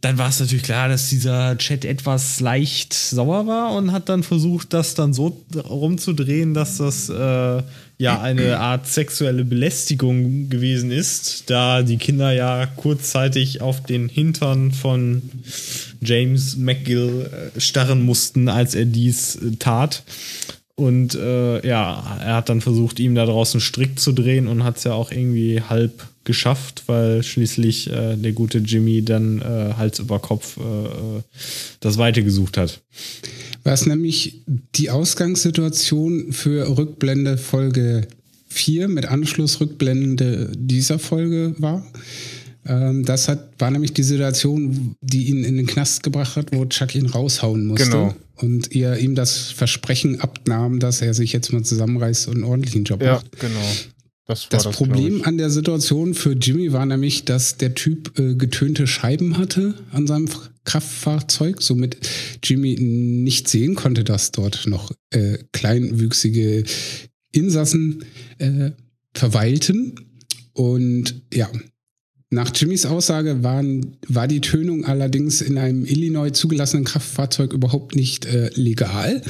[0.00, 4.22] dann war es natürlich klar, dass dieser Chat etwas leicht sauer war und hat dann
[4.22, 7.62] versucht, das dann so rumzudrehen, dass das äh,
[7.98, 14.72] ja eine Art sexuelle Belästigung gewesen ist, da die Kinder ja kurzzeitig auf den Hintern
[14.72, 15.22] von
[16.02, 20.04] James McGill äh, starren mussten, als er dies äh, tat.
[20.76, 24.76] Und äh, ja, er hat dann versucht, ihm da draußen Strick zu drehen und hat
[24.76, 30.00] es ja auch irgendwie halb geschafft, weil schließlich äh, der gute Jimmy dann äh, Hals
[30.00, 31.22] über Kopf äh, äh,
[31.80, 32.82] das Weite gesucht hat.
[33.64, 34.42] Was nämlich
[34.74, 38.06] die Ausgangssituation für Rückblende Folge
[38.48, 41.86] 4 mit Anschlussrückblende dieser Folge war.
[42.66, 46.64] Ähm, das hat, war nämlich die Situation, die ihn in den Knast gebracht hat, wo
[46.66, 47.90] Chuck ihn raushauen musste.
[47.90, 48.14] Genau.
[48.36, 52.84] Und er ihm das Versprechen abnahm, dass er sich jetzt mal zusammenreißt und einen ordentlichen
[52.84, 53.38] Job Ja, macht.
[53.38, 53.60] genau.
[54.26, 58.18] Das war Das, das, Problem an der Situation für Jimmy war nämlich, dass der Typ
[58.18, 60.28] äh, getönte Scheiben hatte an seinem
[60.64, 61.96] Kraftfahrzeug, somit
[62.42, 66.64] Jimmy nicht sehen konnte, dass dort noch äh, kleinwüchsige
[67.32, 68.04] Insassen
[68.38, 68.72] äh,
[69.14, 69.94] verweilten.
[70.52, 71.48] Und ja,
[72.30, 78.26] nach Jimmys Aussage waren, war die Tönung allerdings in einem Illinois zugelassenen Kraftfahrzeug überhaupt nicht
[78.26, 79.22] äh, legal.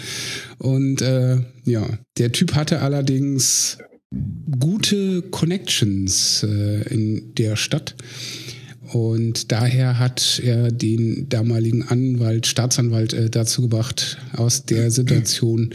[0.59, 3.79] Und äh, ja, der Typ hatte allerdings
[4.59, 7.95] gute Connections äh, in der Stadt.
[8.93, 15.75] Und daher hat er den damaligen Anwalt, Staatsanwalt äh, dazu gebracht, aus der Situation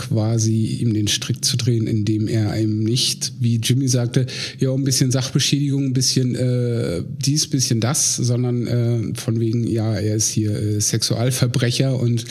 [0.00, 4.24] quasi ihm den Strick zu drehen, indem er einem nicht, wie Jimmy sagte,
[4.58, 9.94] ja, ein bisschen Sachbeschädigung, ein bisschen äh, dies, bisschen das, sondern äh, von wegen, ja,
[9.94, 12.24] er ist hier äh, Sexualverbrecher und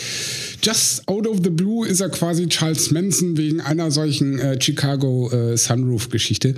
[0.64, 5.30] just out of the blue ist er quasi Charles Manson wegen einer solchen äh, Chicago
[5.32, 6.56] äh, Sunroof-Geschichte.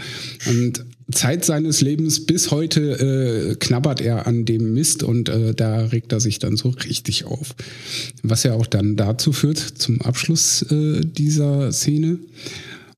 [0.48, 5.86] Und Zeit seines Lebens bis heute äh, knabbert er an dem Mist und äh, da
[5.86, 7.56] regt er sich dann so richtig auf.
[8.24, 12.20] Was ja auch dann dazu führt, zum Abschluss äh, dieser Szene,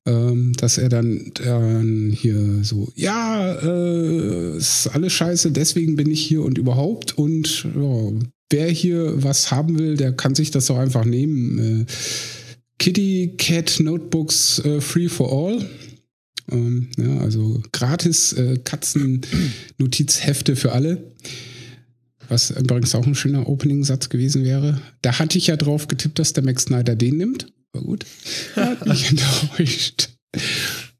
[0.06, 6.20] ähm, dass er dann, dann hier so, ja, äh, ist alles scheiße, deswegen bin ich
[6.20, 8.12] hier und überhaupt und ja,
[8.50, 11.58] wer hier was haben will, der kann sich das doch einfach nehmen.
[11.58, 11.92] Äh,
[12.78, 15.64] Kitty Cat Notebooks äh, Free for All.
[16.50, 21.12] Ähm, ja, also gratis äh, Katzen-Notizhefte für alle.
[22.28, 24.80] Was übrigens auch ein schöner Opening-Satz gewesen wäre.
[25.02, 27.52] Da hatte ich ja drauf getippt, dass der Max Snyder den nimmt.
[27.72, 28.06] War gut.
[28.56, 30.10] Hat mich enttäuscht.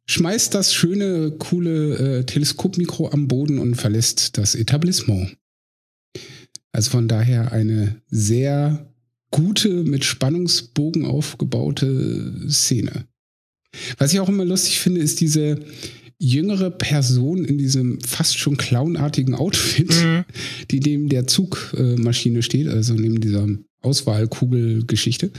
[0.07, 5.37] Schmeißt das schöne, coole äh, Teleskopmikro am Boden und verlässt das Etablissement.
[6.73, 8.93] Also von daher eine sehr
[9.31, 13.07] gute, mit Spannungsbogen aufgebaute Szene.
[13.99, 15.59] Was ich auch immer lustig finde, ist diese
[16.19, 20.25] jüngere Person in diesem fast schon clownartigen Outfit, mhm.
[20.71, 23.49] die neben der Zugmaschine steht, also neben dieser
[23.83, 25.31] Auswahlkugelgeschichte,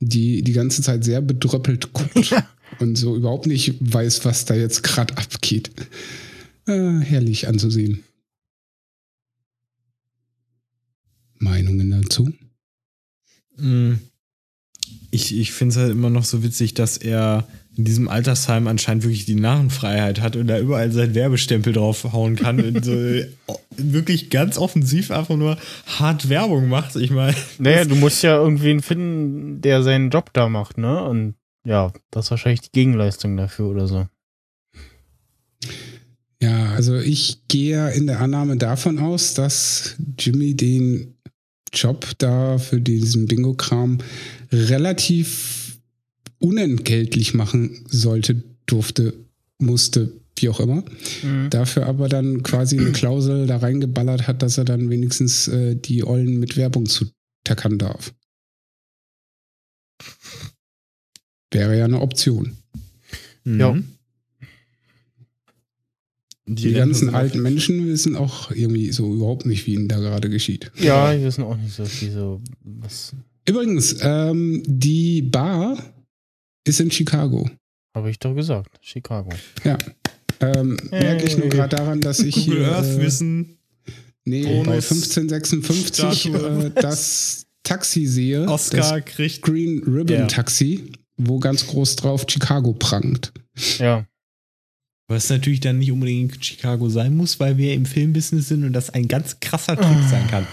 [0.00, 2.34] die die ganze Zeit sehr bedröppelt guckt
[2.80, 5.70] und so überhaupt nicht weiß, was da jetzt gerade abgeht.
[6.66, 8.02] Äh, herrlich anzusehen.
[11.38, 12.30] Meinungen dazu?
[13.56, 14.00] Mhm.
[15.10, 19.04] Ich, ich finde es halt immer noch so witzig, dass er in diesem Altersheim anscheinend
[19.04, 22.92] wirklich die Narrenfreiheit hat und da überall seinen Werbestempel draufhauen kann und so
[23.76, 26.96] wirklich ganz offensiv einfach nur hart Werbung macht.
[26.96, 27.36] Ich meine.
[27.58, 31.04] Naja, du musst ja irgendwen finden, der seinen Job da macht, ne?
[31.04, 31.34] Und
[31.64, 34.06] ja, das ist wahrscheinlich die Gegenleistung dafür oder so.
[36.40, 41.14] Ja, also ich gehe in der Annahme davon aus, dass Jimmy den
[41.72, 43.98] Job da für diesen Bingo-Kram
[44.52, 45.65] relativ
[46.38, 49.14] unentgeltlich machen sollte, durfte,
[49.58, 50.84] musste, wie auch immer.
[51.22, 51.50] Mhm.
[51.50, 56.04] Dafür aber dann quasi eine Klausel da reingeballert hat, dass er dann wenigstens äh, die
[56.04, 57.06] Ollen mit Werbung zu
[57.44, 58.12] tackern darf.
[61.50, 62.56] Wäre ja eine Option.
[63.44, 63.60] Mhm.
[63.60, 63.78] Ja.
[66.48, 70.30] Die, die ganzen alten Menschen wissen auch irgendwie so überhaupt nicht, wie ihnen da gerade
[70.30, 70.70] geschieht.
[70.78, 73.16] Ja, die wissen auch nicht so viel so was.
[73.48, 75.76] Übrigens, ähm, die Bar
[76.66, 77.48] ist in Chicago.
[77.94, 79.30] Habe ich doch gesagt, Chicago.
[79.64, 79.78] Ja.
[80.40, 81.00] Ähm, hey.
[81.00, 82.72] Merke ich nur gerade daran, dass ich Google hier.
[82.72, 83.58] Earth äh, wissen.
[84.24, 88.46] Nee, Bonus, bei 1556 äh, das Taxi sehe.
[88.48, 89.42] Oscar kriegt.
[89.42, 90.26] Green Ribbon yeah.
[90.26, 93.32] Taxi, wo ganz groß drauf Chicago prangt.
[93.78, 94.04] Ja.
[95.08, 98.90] Was natürlich dann nicht unbedingt Chicago sein muss, weil wir im Filmbusiness sind und das
[98.90, 100.46] ein ganz krasser Trick sein kann.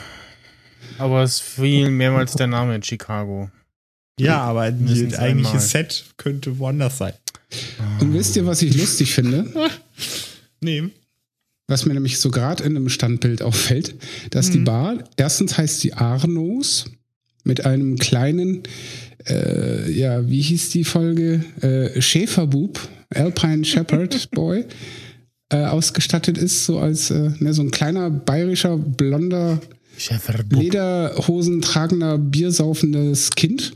[0.99, 3.49] Aber es fiel mehrmals der Name in Chicago.
[4.19, 7.13] Ja, aber das eigentliche Set könnte woanders sein.
[7.99, 9.47] Und wisst ihr, was ich lustig finde?
[10.61, 10.83] nee.
[11.67, 13.95] Was mir nämlich so gerade in einem Standbild auffällt,
[14.31, 14.51] dass mhm.
[14.51, 16.85] die Bar, erstens heißt sie Arnos
[17.43, 18.63] mit einem kleinen,
[19.27, 21.43] äh, ja, wie hieß die Folge?
[21.61, 24.65] Äh, Schäferbub Alpine Shepherd Boy
[25.49, 29.61] äh, ausgestattet ist, so als äh, ne, so ein kleiner bayerischer blonder
[30.49, 33.73] Lederhosen tragender biersaufendes Kind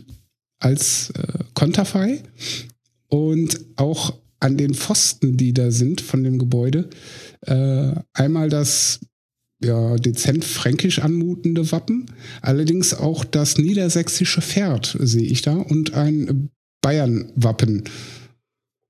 [0.59, 2.23] als äh, Konterfei
[3.07, 6.89] und auch an den Pfosten, die da sind von dem Gebäude,
[7.41, 8.99] äh, einmal das
[9.63, 12.05] ja, dezent fränkisch anmutende Wappen,
[12.41, 16.49] allerdings auch das niedersächsische Pferd sehe ich da und ein
[16.81, 17.85] Bayern-Wappen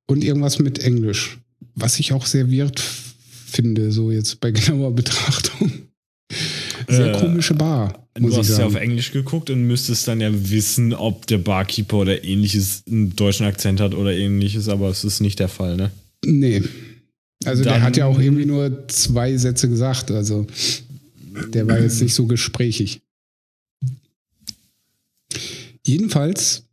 [0.07, 1.39] und irgendwas mit Englisch,
[1.75, 5.71] was ich auch sehr weird finde, so jetzt bei genauer Betrachtung.
[6.87, 8.07] Sehr äh, komische Bar.
[8.15, 12.23] Du hast ja auf Englisch geguckt und müsstest dann ja wissen, ob der Barkeeper oder
[12.23, 15.91] ähnliches einen deutschen Akzent hat oder ähnliches, aber es ist nicht der Fall, ne?
[16.25, 16.63] Nee.
[17.45, 20.47] Also dann, der hat ja auch irgendwie nur zwei Sätze gesagt, also
[21.53, 23.01] der war jetzt nicht so gesprächig.
[25.85, 26.63] Jedenfalls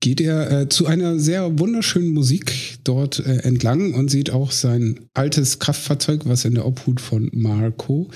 [0.00, 5.00] geht er äh, zu einer sehr wunderschönen Musik dort äh, entlang und sieht auch sein
[5.14, 8.10] altes Kraftfahrzeug, was in der Obhut von Marco,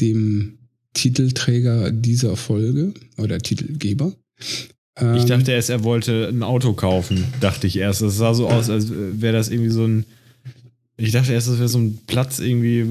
[0.00, 0.58] dem
[0.94, 4.12] Titelträger dieser Folge oder Titelgeber.
[4.96, 8.02] Ähm, ich dachte erst, er wollte ein Auto kaufen, dachte ich erst.
[8.02, 10.04] Es sah so aus, als wäre das irgendwie so ein
[11.02, 12.84] ich dachte erst, das wäre so ein Platz irgendwie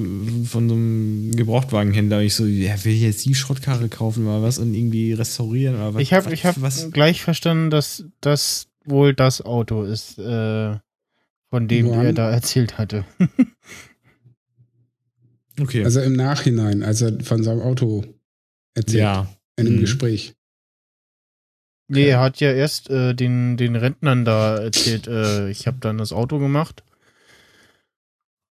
[0.46, 2.22] von so einem Gebrauchtwagenhändler.
[2.22, 6.02] Ich so, ja, will jetzt die Schrottkarre kaufen oder was und irgendwie restaurieren oder was?
[6.02, 6.56] Ich habe ich hab
[6.92, 10.76] gleich verstanden, dass, dass wohl das Auto ist, äh,
[11.52, 13.06] von dem er da erzählt hatte.
[15.60, 15.84] Okay.
[15.84, 18.04] Also im Nachhinein, als er von seinem Auto
[18.76, 19.00] erzählt.
[19.02, 19.28] ja.
[19.58, 19.82] In einem Mhm.
[19.82, 20.34] Gespräch.
[21.92, 25.98] Nee, er hat ja erst äh, den, den Rentnern da erzählt, äh, ich habe dann
[25.98, 26.84] das Auto gemacht.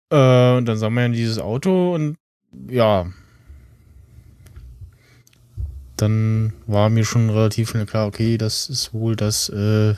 [0.09, 2.17] Äh, und dann sah man ja dieses Auto und
[2.69, 3.11] ja.
[5.97, 9.95] Dann war mir schon relativ schnell klar, okay, das ist wohl das äh,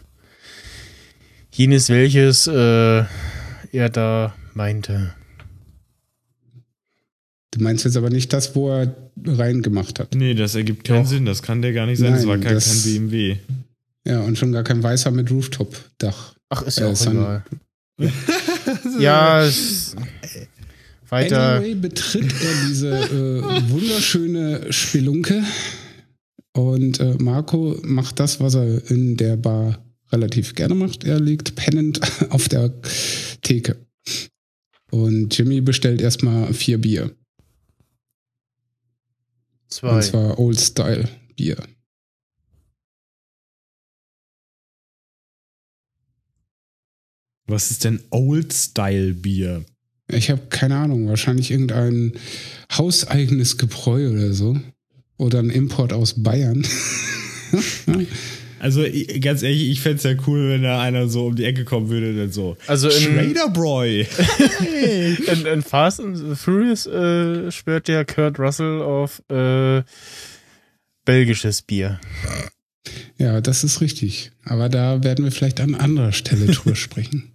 [1.51, 3.03] jenes, welches äh,
[3.71, 5.13] er da meinte.
[7.57, 8.95] Du meinst jetzt aber nicht das, wo er
[9.25, 10.13] reingemacht hat.
[10.15, 11.09] Nee, das ergibt keinen Doch.
[11.09, 11.25] Sinn.
[11.25, 12.11] Das kann der gar nicht sein.
[12.11, 13.37] das Nein, war kein, das- kein BMW.
[14.07, 16.35] Ja, und schon gar kein weißer mit Rooftop-Dach.
[16.49, 17.43] Ach, ist Äh, ja auch Sun- egal.
[18.99, 19.95] Ja, es,
[21.09, 21.55] weiter.
[21.55, 25.43] Anyway betritt er diese äh, wunderschöne Spelunke
[26.55, 31.03] und äh, Marco macht das, was er in der Bar relativ gerne macht.
[31.03, 31.99] Er liegt pennend
[32.29, 32.71] auf der
[33.41, 33.77] Theke.
[34.91, 37.11] Und Jimmy bestellt erstmal vier Bier.
[39.69, 39.95] Zwei.
[39.95, 41.57] Und zwar Old Style Bier.
[47.47, 49.65] Was ist denn Old Style Bier?
[50.09, 52.13] Ich habe keine Ahnung, wahrscheinlich irgendein
[52.71, 54.59] hauseigenes Gebräu oder so.
[55.17, 56.65] Oder ein Import aus Bayern.
[58.59, 61.45] Also ich- ganz ehrlich, ich fände es ja cool, wenn da einer so um die
[61.45, 62.57] Ecke kommen würde und dann so.
[62.67, 64.07] Also in, Schrader Broy.
[65.27, 69.83] in, in Fast and Furious äh, schwört der Kurt Russell auf äh,
[71.05, 71.99] belgisches Bier.
[73.17, 74.31] Ja, das ist richtig.
[74.45, 77.31] Aber da werden wir vielleicht an anderer Stelle drüber sprechen.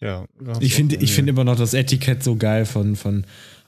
[0.00, 0.26] Ja.
[0.60, 3.24] Ich finde ich finde immer noch das Etikett so geil von, von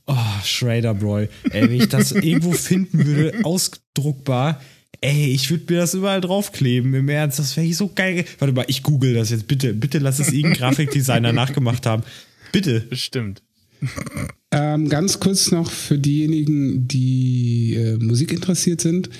[0.07, 1.28] oh, Schrader Broy.
[1.51, 4.61] Ey, wenn ich das irgendwo finden würde, ausdruckbar,
[5.05, 6.94] ey, ich würde mir das überall draufkleben.
[6.94, 8.24] Im Ernst, das wäre so geil.
[8.38, 9.46] Warte mal, ich google das jetzt.
[9.46, 12.02] Bitte, bitte lass es irgendein Grafikdesigner nachgemacht haben.
[12.52, 12.80] Bitte.
[12.88, 13.42] bestimmt.
[14.50, 19.11] Ähm, ganz kurz noch für diejenigen, die äh, Musik interessiert sind.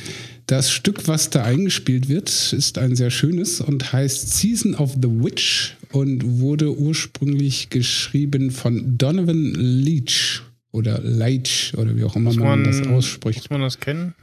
[0.47, 5.09] Das Stück, was da eingespielt wird, ist ein sehr schönes und heißt Season of the
[5.09, 12.62] Witch und wurde ursprünglich geschrieben von Donovan Leach oder Leitch oder wie auch immer man,
[12.62, 13.41] man, das ausspricht.
[13.41, 14.14] muss man das kennen?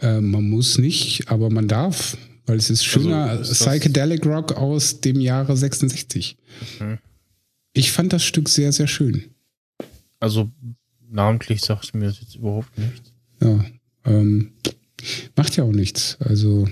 [0.00, 4.24] Äh, man muss nicht, aber man darf, weil es ist schöner Also, ist das- Psychedelic
[4.26, 6.36] Rock aus dem Jahre 66.
[6.80, 6.98] Mhm.
[7.74, 9.24] Ich fand das Stück sehr, sehr schön.
[10.20, 10.50] Also
[11.10, 13.12] namentlich sagt mir das jetzt überhaupt nichts.
[13.42, 13.64] Ja,
[14.06, 14.52] ähm,
[15.36, 16.16] macht ja auch nichts.
[16.20, 16.68] Also,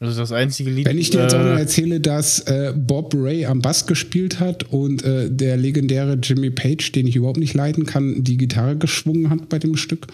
[0.00, 0.86] Also das einzige Lied.
[0.86, 4.40] wenn ich dir jetzt auch noch äh, erzähle, dass äh, Bob Ray am Bass gespielt
[4.40, 8.76] hat und äh, der legendäre Jimmy Page, den ich überhaupt nicht leiden kann, die Gitarre
[8.76, 10.06] geschwungen hat bei dem Stück,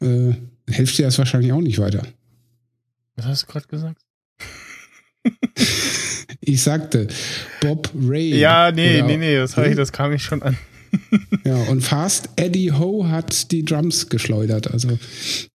[0.00, 0.32] äh,
[0.72, 2.02] hilft dir das wahrscheinlich auch nicht weiter.
[3.16, 4.02] was hast du gerade gesagt?
[6.44, 7.06] Ich sagte,
[7.60, 8.36] Bob Ray.
[8.36, 10.56] Ja, nee, oder- nee, nee, das, ich, das kam ich schon an.
[11.44, 14.70] Ja, und Fast Eddie Ho hat die Drums geschleudert.
[14.70, 14.98] Also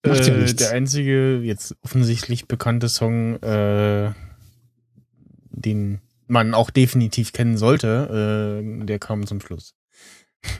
[0.05, 0.57] macht ja Äh, nichts.
[0.57, 4.11] der einzige jetzt offensichtlich bekannte Song, äh,
[5.51, 9.75] den man auch definitiv kennen sollte, äh, der kam zum Schluss.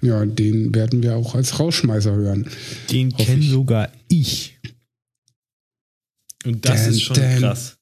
[0.01, 2.49] Ja, den werden wir auch als Rausschmeißer hören.
[2.91, 4.59] Den kenne sogar ich.
[6.45, 7.39] Und das Dan, ist schon Dan.
[7.41, 7.77] krass.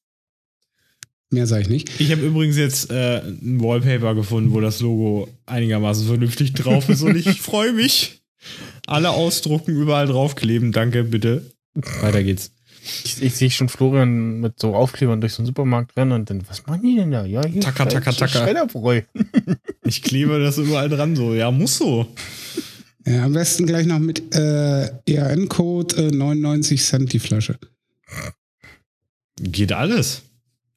[1.30, 2.00] Mehr sage ich nicht.
[2.00, 7.02] Ich habe übrigens jetzt äh, ein Wallpaper gefunden, wo das Logo einigermaßen vernünftig drauf ist
[7.02, 8.20] und ich freue mich.
[8.86, 10.72] Alle ausdrucken, überall draufkleben.
[10.72, 11.52] Danke, bitte.
[12.00, 12.50] Weiter geht's.
[13.04, 16.42] Ich, ich sehe schon Florian mit so Aufklebern durch so einen Supermarkt rennen und dann,
[16.48, 17.24] was machen die denn da?
[17.26, 17.60] Ja, hier.
[17.60, 18.44] Tacker, tacker, tacker.
[18.44, 19.02] Schredderbräu.
[19.82, 21.34] Ich klebe das überall dran so.
[21.34, 22.06] Ja, muss so.
[23.04, 27.58] Ja, am besten gleich noch mit äh, ERN-Code äh, 99 Cent die Flasche.
[29.40, 30.22] Geht alles.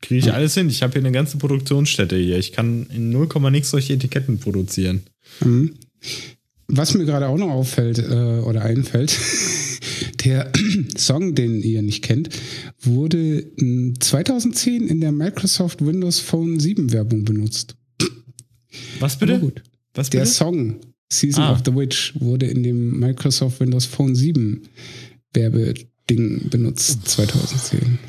[0.02, 0.34] Kriege ich Ja.
[0.34, 0.68] alles hin.
[0.70, 2.38] Ich habe hier eine ganze Produktionsstätte hier.
[2.40, 5.04] Ich kann in 0, nix solche Etiketten produzieren.
[5.42, 5.76] Mhm.
[6.68, 9.12] Was mir gerade auch noch auffällt äh, oder einfällt,
[10.24, 10.52] der
[10.98, 12.30] Song, den ihr nicht kennt,
[12.80, 17.76] wurde mh, 2010 in der Microsoft Windows Phone 7 Werbung benutzt.
[19.00, 19.40] Was Aber bitte?
[19.40, 19.64] gut.
[19.94, 20.32] Was Der bitte?
[20.32, 20.80] Song
[21.12, 21.52] Season Ah.
[21.54, 24.62] of the Witch wurde in dem Microsoft Windows Phone 7
[25.34, 28.00] Werbeding benutzt 2010.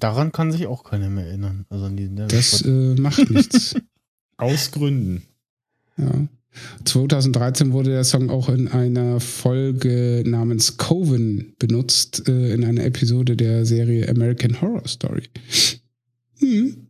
[0.00, 1.64] Daran kann sich auch keiner mehr erinnern.
[1.70, 1.88] Also
[2.28, 3.74] Das äh, macht nichts.
[4.36, 5.22] Aus Gründen.
[5.96, 6.28] Ja.
[6.84, 13.36] 2013 wurde der Song auch in einer Folge namens Coven benutzt, äh, in einer Episode
[13.36, 15.24] der Serie American Horror Story.
[16.38, 16.86] Hm.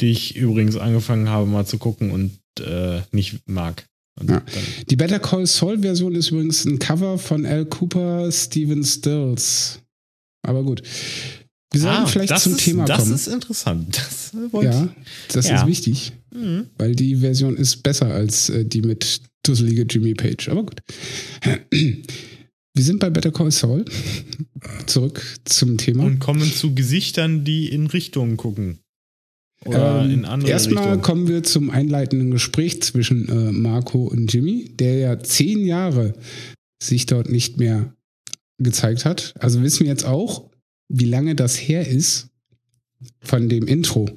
[0.00, 3.86] Die ich übrigens angefangen habe mal zu gucken und äh, nicht mag.
[4.20, 4.42] Und Ja.
[4.90, 9.78] Die Better Call Saul Version ist übrigens ein Cover von Al Cooper, Steven Stills.
[10.42, 10.82] Aber gut.
[11.70, 13.14] Wir sollten Ah, vielleicht das zum ist, Thema das kommen.
[13.14, 13.96] ist interessant.
[13.96, 14.88] Das ja,
[15.32, 15.60] das Ja.
[15.62, 16.66] ist wichtig, Mhm.
[16.78, 20.48] weil die Version ist besser als äh, die mit dusselige Jimmy Page.
[20.48, 20.82] Aber gut.
[22.74, 23.84] Wir sind bei Better Call Saul.
[24.86, 26.04] Zurück zum Thema.
[26.04, 28.78] Und kommen zu Gesichtern, die in Richtungen gucken.
[29.66, 31.02] Oder Ähm, in andere Erstmal Richtungen.
[31.02, 36.14] kommen wir zum einleitenden Gespräch zwischen äh, Marco und Jimmy, der ja zehn Jahre
[36.82, 37.94] sich dort nicht mehr
[38.58, 39.34] gezeigt hat.
[39.38, 40.48] Also wissen wir jetzt auch,
[40.88, 42.28] wie lange das her ist
[43.20, 44.08] von dem Intro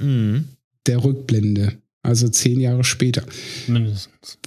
[0.00, 0.46] Mhm.
[0.86, 1.78] Der Rückblende.
[2.02, 3.24] Also zehn Jahre später.
[3.66, 4.38] Mindestens.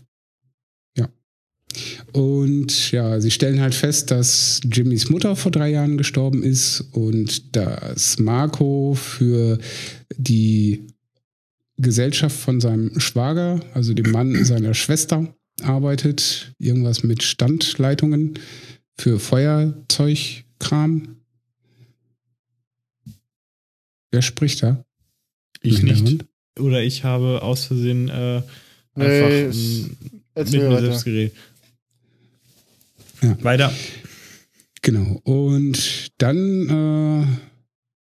[2.11, 7.55] Und ja, sie stellen halt fest, dass Jimmys Mutter vor drei Jahren gestorben ist und
[7.55, 9.57] dass Marco für
[10.15, 10.87] die
[11.77, 16.53] Gesellschaft von seinem Schwager, also dem Mann seiner Schwester, arbeitet.
[16.59, 18.39] Irgendwas mit Standleitungen
[18.97, 21.15] für Feuerzeugkram.
[24.11, 24.85] Wer spricht da?
[25.63, 26.25] Ich nicht.
[26.59, 28.41] Oder ich habe aus Versehen äh,
[28.95, 29.97] Nee, einfach ähm,
[30.35, 30.81] mit mir weiter.
[30.81, 31.33] selbst geredet.
[33.21, 33.37] Ja.
[33.43, 33.73] Weiter.
[34.81, 35.21] Genau.
[35.23, 37.27] Und dann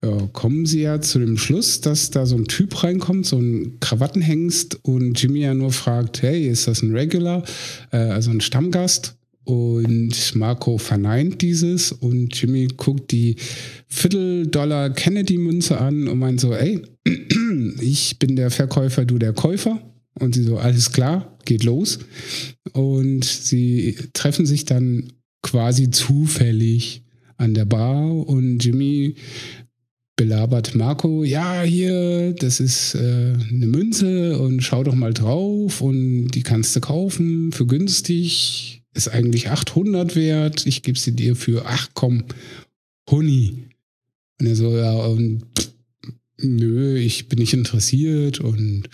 [0.03, 3.39] äh, ja, kommen sie ja zu dem Schluss, dass da so ein Typ reinkommt, so
[3.39, 7.43] ein Krawattenhengst und Jimmy ja nur fragt, hey, ist das ein Regular,
[7.91, 9.18] äh, also ein Stammgast?
[9.49, 13.37] Und Marco verneint dieses und Jimmy guckt die
[13.87, 16.83] Viertel-Dollar Kennedy-Münze an und meint so, ey,
[17.81, 19.81] ich bin der Verkäufer, du der Käufer.
[20.21, 21.99] Und sie so, alles klar, geht los.
[22.75, 27.05] Und sie treffen sich dann quasi zufällig
[27.39, 29.15] an der Bar und Jimmy
[30.15, 36.33] belabert Marco, ja, hier, das ist äh, eine Münze und schau doch mal drauf und
[36.33, 41.65] die kannst du kaufen für günstig, ist eigentlich 800 wert, ich gebe sie dir für,
[41.67, 42.25] ach komm,
[43.09, 43.69] Huni.
[44.39, 45.71] Und er so, ja, und pff,
[46.39, 48.89] nö, ich bin nicht interessiert und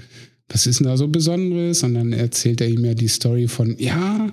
[0.49, 1.83] was ist denn da so Besonderes?
[1.83, 4.31] Und dann erzählt er ihm ja die Story von, ja,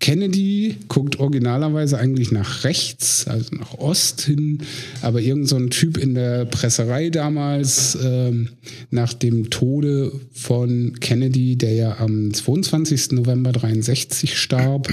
[0.00, 4.62] Kennedy guckt originalerweise eigentlich nach rechts, also nach Ost hin,
[5.02, 8.48] aber irgend so ein Typ in der Presserei damals, ähm,
[8.90, 13.12] nach dem Tode von Kennedy, der ja am 22.
[13.12, 14.88] November 63 starb,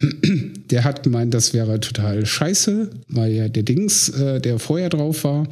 [0.70, 5.24] der hat gemeint, das wäre total scheiße, weil ja der Dings, äh, der vorher drauf
[5.24, 5.48] war,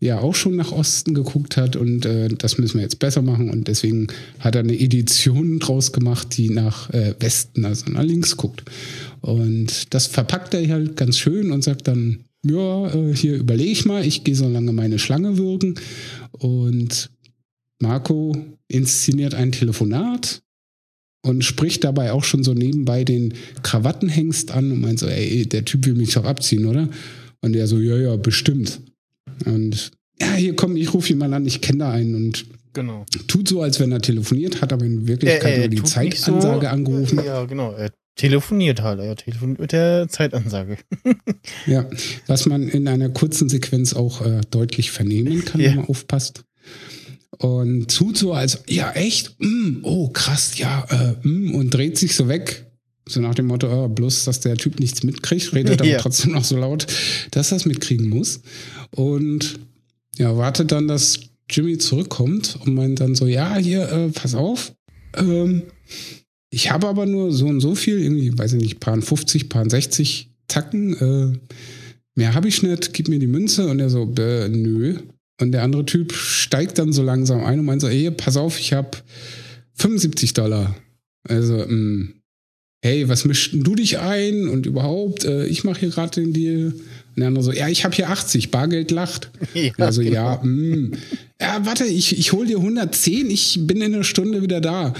[0.00, 3.48] ja auch schon nach Osten geguckt hat und äh, das müssen wir jetzt besser machen
[3.48, 8.36] und deswegen hat er eine Edition draus gemacht, die nach äh, Westen, also nach links
[8.36, 8.64] guckt.
[9.22, 13.86] Und das verpackt er halt ganz schön und sagt dann, ja, äh, hier überlege ich
[13.86, 15.76] mal, ich gehe so lange meine Schlange würgen
[16.32, 17.10] und
[17.78, 18.36] Marco
[18.68, 20.42] inszeniert ein Telefonat
[21.22, 25.64] und spricht dabei auch schon so nebenbei den Krawattenhengst an und meint so, ey, der
[25.64, 26.88] Typ will mich doch abziehen, oder?
[27.40, 28.80] Und der so, ja, ja, bestimmt.
[29.44, 29.90] Und
[30.20, 33.06] ja, hier komm, ich rufe jemanden an, ich kenne da einen und Genau.
[33.26, 36.68] tut so, als wenn er telefoniert, hat aber in Wirklichkeit nur die tut nicht Zeitansage
[36.70, 37.20] angerufen.
[37.24, 37.72] Ja, genau.
[37.72, 39.00] Er telefoniert halt.
[39.00, 40.76] Er telefoniert mit der Zeitansage.
[41.66, 41.88] Ja,
[42.26, 45.70] was man in einer kurzen Sequenz auch äh, deutlich vernehmen kann, Ja.
[45.70, 46.44] wenn man aufpasst.
[47.38, 49.36] Und tut so, als, ja, echt?
[49.38, 52.66] Mm, oh, krass, ja, äh, mm, und dreht sich so weg.
[53.08, 55.94] So nach dem Motto, oh, bloß, dass der Typ nichts mitkriegt, redet Ja.
[55.94, 56.86] aber trotzdem noch so laut,
[57.30, 58.40] dass er es mitkriegen muss.
[58.90, 59.60] Und
[60.16, 61.20] ja, wartet dann, dass
[61.50, 64.72] Jimmy zurückkommt und meint dann so, ja, hier, äh, pass auf.
[65.16, 65.62] Ähm,
[66.50, 69.68] ich habe aber nur so und so viel, irgendwie, weiß ich nicht, paar 50, paar
[69.68, 70.94] 60 Tacken.
[71.34, 71.38] Äh,
[72.14, 73.68] mehr habe ich nicht, gib mir die Münze.
[73.68, 74.96] Und er so, äh, nö.
[75.40, 78.58] Und der andere Typ steigt dann so langsam ein und meint so, ey, pass auf,
[78.58, 78.90] ich habe
[79.74, 80.74] 75 Dollar.
[81.28, 82.08] Also, mh,
[82.82, 84.48] hey, was mischst denn du dich ein?
[84.48, 86.66] Und überhaupt, äh, ich mache hier gerade den Deal.
[86.68, 89.30] Und der andere so, ja, ich habe hier 80, Bargeld lacht.
[89.54, 90.14] Ja, Also genau.
[90.14, 90.96] ja, mh.
[91.40, 94.94] ja, warte, ich, ich hol dir 110, ich bin in einer Stunde wieder da.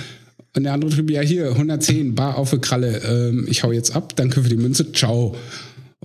[0.55, 3.95] Und der andere Typ, ja hier, 110, bar auf die Kralle, ähm, ich hau jetzt
[3.95, 5.37] ab, danke für die Münze, ciao.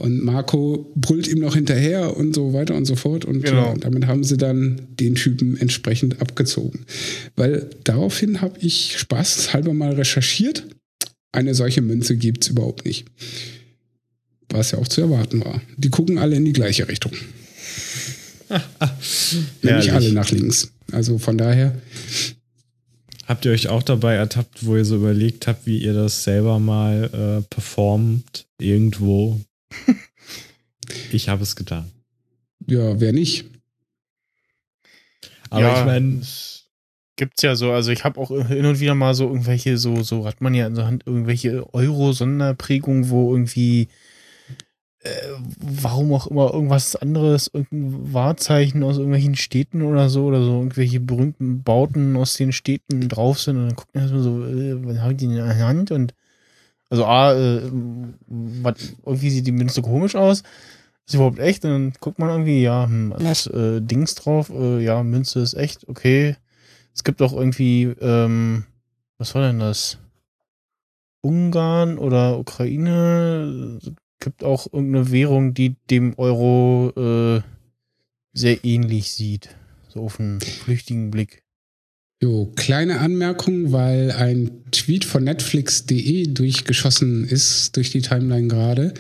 [0.02, 3.24] Und Marco brüllt ihm noch hinterher und so weiter und so fort.
[3.24, 3.74] Und Genau.
[3.74, 6.88] ja, damit haben sie dann den Typen entsprechend abgezogen.
[7.36, 10.66] Weil daraufhin habe ich spaßhalber mal recherchiert.
[11.32, 13.06] Eine solche Münze gibt's überhaupt nicht.
[14.49, 15.62] Was ja auch zu erwarten war.
[15.78, 17.12] Die gucken alle in die gleiche Richtung.
[19.62, 20.72] Nämlich alle nach links.
[20.91, 21.76] Also von daher,
[23.28, 26.60] Habt ihr euch auch dabei ertappt, wo ihr so überlegt habt, wie ihr das selber
[26.60, 29.39] mal äh, performt irgendwo?
[31.11, 31.91] ich habe es getan.
[32.67, 33.45] ja, wer nicht?
[35.49, 36.69] Aber ja, ich meine, es
[37.17, 40.26] gibt's ja so, also ich habe auch hin und wieder mal so irgendwelche, so, so
[40.26, 43.89] hat man ja in der Hand irgendwelche Euro-Sonderprägungen, wo irgendwie
[45.03, 45.09] äh,
[45.59, 50.99] warum auch immer irgendwas anderes, irgendein Wahrzeichen aus irgendwelchen Städten oder so, oder so irgendwelche
[50.99, 54.99] berühmten Bauten aus den Städten drauf sind und dann guckt man erstmal so, äh, was
[54.99, 56.13] haben die in der Hand und
[56.91, 57.61] also A, äh,
[58.27, 60.43] wat, irgendwie sieht die Münze komisch aus.
[61.07, 61.63] Ist überhaupt echt?
[61.65, 65.53] Und dann guckt man irgendwie, ja, hm, was, äh, Dings drauf, äh, ja, Münze ist
[65.55, 66.35] echt, okay.
[66.93, 68.65] Es gibt auch irgendwie, ähm,
[69.17, 69.97] was war denn das?
[71.21, 73.79] Ungarn oder Ukraine
[74.19, 77.41] gibt auch irgendeine Währung, die dem Euro äh,
[78.33, 79.55] sehr ähnlich sieht.
[79.87, 81.43] So auf einen flüchtigen Blick.
[82.24, 88.93] Jo, kleine Anmerkung, weil ein Tweet von Netflix.de durchgeschossen ist durch die Timeline gerade.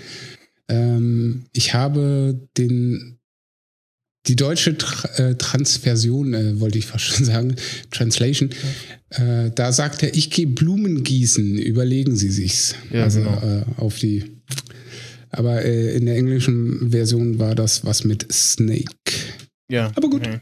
[0.67, 3.19] Ähm, ich habe den
[4.27, 7.55] die deutsche Tra äh, Transversion, äh, wollte ich fast schon sagen,
[7.91, 8.49] Translation,
[9.09, 12.75] äh, da sagt er, ich gehe Blumen gießen, überlegen Sie sich's.
[12.91, 13.41] Ja, also genau.
[13.41, 14.41] äh, auf die.
[15.29, 18.91] Aber äh, in der englischen Version war das was mit Snake.
[19.69, 19.91] Ja.
[19.95, 20.25] Aber gut.
[20.25, 20.39] okay.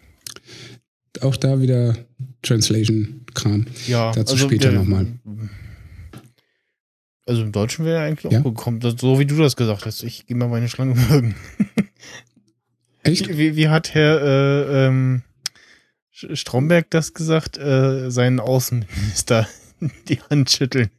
[1.21, 2.08] Auch da wieder
[2.41, 3.65] Translation-Kram.
[3.87, 5.07] Ja, Dazu später noch mal.
[7.25, 8.39] Also im Deutschen wäre er eigentlich Ja.
[8.39, 10.03] auch gekommen, so wie du das gesagt hast.
[10.03, 11.35] Ich gehe mal meine Schlange mögen.
[13.03, 13.29] Echt?
[13.37, 15.21] Wie, wie, hat Herr äh, ähm,
[16.11, 17.57] Stromberg das gesagt?
[17.57, 19.47] Äh, seinen Außenminister
[20.09, 20.89] die Hand schütteln.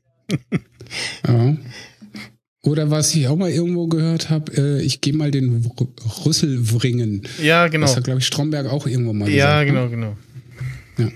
[1.26, 1.56] Ja.
[2.62, 5.64] Oder was ich auch mal irgendwo gehört habe, äh, ich gehe mal den
[6.24, 7.22] Rüssel wringen.
[7.42, 7.86] Ja, genau.
[7.86, 9.66] Das hat, glaube ich, Stromberg auch irgendwo mal Ja, gesagt.
[9.66, 10.16] genau, genau.
[11.04, 11.12] Ne?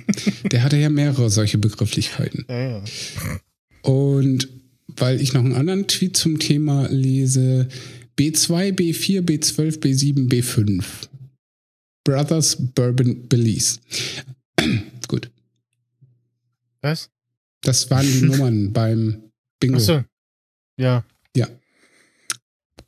[0.51, 2.45] Der hatte ja mehrere solche Begrifflichkeiten.
[2.49, 2.85] Ja, ja.
[3.83, 4.49] Und
[4.89, 7.69] weil ich noch einen anderen Tweet zum Thema lese,
[8.19, 10.85] B2, B4, B12, B7, B5.
[12.05, 13.81] Brothers Bourbon Belize.
[15.09, 15.31] Gut.
[16.83, 17.11] Was?
[17.63, 19.77] Das waren die Nummern beim Bingo.
[19.77, 20.05] Achso.
[20.79, 21.05] Ja.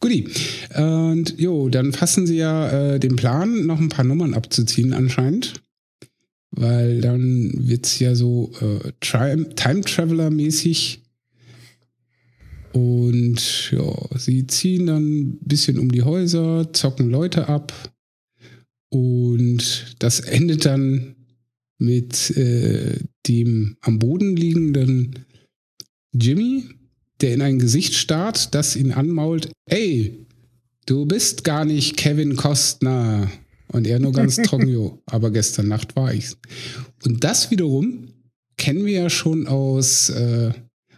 [0.01, 0.28] Guti.
[0.76, 5.55] Und jo, dann fassen sie ja äh, den Plan, noch ein paar Nummern abzuziehen anscheinend.
[6.57, 11.03] Weil dann wird's ja so äh, Tri- Time Traveler mäßig.
[12.73, 17.73] Und ja, sie ziehen dann ein bisschen um die Häuser, zocken Leute ab.
[18.89, 21.15] Und das endet dann
[21.79, 25.27] mit äh, dem am Boden liegenden
[26.13, 26.65] Jimmy,
[27.21, 30.27] der in ein Gesicht starrt, das ihn anmault, ey,
[30.87, 33.31] du bist gar nicht Kevin Costner.
[33.69, 36.39] Und er nur ganz trocken, jo, aber gestern Nacht war ich's.
[37.05, 38.09] Und das wiederum
[38.57, 40.51] kennen wir ja schon aus, äh,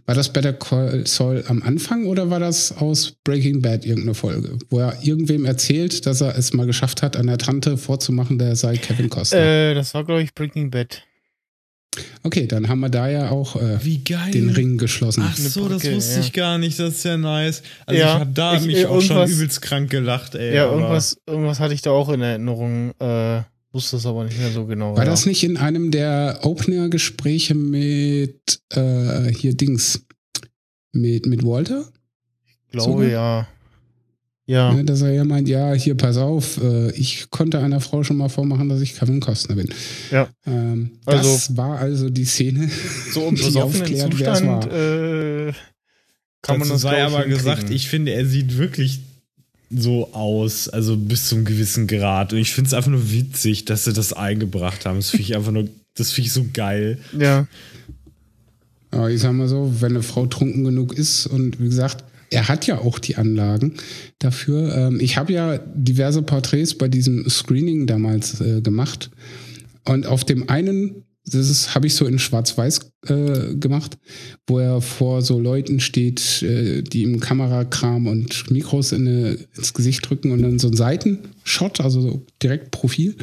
[0.06, 4.58] war das Better Call Saul am Anfang oder war das aus Breaking Bad irgendeine Folge,
[4.70, 8.56] wo er irgendwem erzählt, dass er es mal geschafft hat, an der Tante vorzumachen, der
[8.56, 9.38] sei Kevin Costner.
[9.38, 11.02] Äh, das war, glaube ich, Breaking Bad.
[12.22, 14.30] Okay, dann haben wir da ja auch äh, Wie geil.
[14.32, 15.22] den Ring geschlossen.
[15.26, 16.20] Ach so, Eine das Brücke, wusste ja.
[16.20, 16.78] ich gar nicht.
[16.78, 17.62] Das ist ja nice.
[17.86, 20.54] Also Ja, ich habe da ich- mich äh, auch schon übelst krank gelacht, ey.
[20.54, 22.92] Ja, irgendwas, irgendwas hatte ich da auch in Erinnerung.
[23.00, 23.42] Äh,
[23.72, 24.96] wusste es aber nicht mehr so genau.
[24.96, 25.10] War ja.
[25.10, 30.04] das nicht in einem der Opener-Gespräche mit äh, hier Dings?
[30.92, 31.84] Mit, mit Walter?
[32.46, 33.08] Ich glaube, sogar?
[33.08, 33.48] ja.
[34.48, 34.72] Ja.
[34.72, 38.16] Ne, dass er ja meint, ja, hier, pass auf, äh, ich konnte einer Frau schon
[38.16, 39.68] mal vormachen, dass ich Kevin Costner bin.
[40.10, 40.26] Ja.
[40.46, 42.70] Ähm, Also- das war also die Szene.
[43.12, 45.48] So im die besoffenen aufklärt, wer es Zustand war.
[45.48, 45.52] äh,
[46.40, 47.36] kann man das sei aber hinkriegen.
[47.36, 49.00] gesagt, ich finde, er sieht wirklich
[49.70, 52.32] so aus, also bis zum gewissen Grad.
[52.32, 54.96] Und ich finde es einfach nur witzig, dass sie das eingebracht haben.
[54.96, 56.96] Das finde ich einfach nur, das finde ich so geil.
[57.18, 57.46] Ja.
[58.90, 62.48] Aber ich sag mal so, wenn eine Frau trunken genug ist und wie gesagt, er
[62.48, 63.74] hat ja auch die Anlagen
[64.18, 64.74] dafür.
[64.74, 69.10] Ähm, ich habe ja diverse Porträts bei diesem Screening damals äh, gemacht.
[69.84, 73.98] Und auf dem einen, das habe ich so in Schwarz-Weiß äh, gemacht,
[74.46, 79.72] wo er vor so Leuten steht, äh, die ihm Kamerakram und Mikros in, eine, ins
[79.74, 83.16] Gesicht drücken und dann so ein Seitenshot, also so direkt Profil.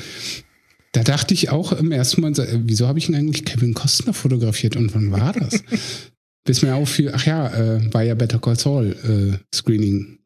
[0.91, 4.13] Da dachte ich auch im ersten Mal, äh, wieso habe ich ihn eigentlich Kevin Costner
[4.13, 5.61] fotografiert und wann war das?
[6.45, 10.19] Bis mir auffiel, ach ja, äh, war ja Better Call Saul äh, Screening.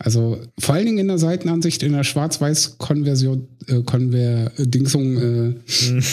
[0.00, 5.54] Also vor allen Dingen in der Seitenansicht, in der Schwarz-Weiß-Konversion, äh, Konver Dingsung, äh,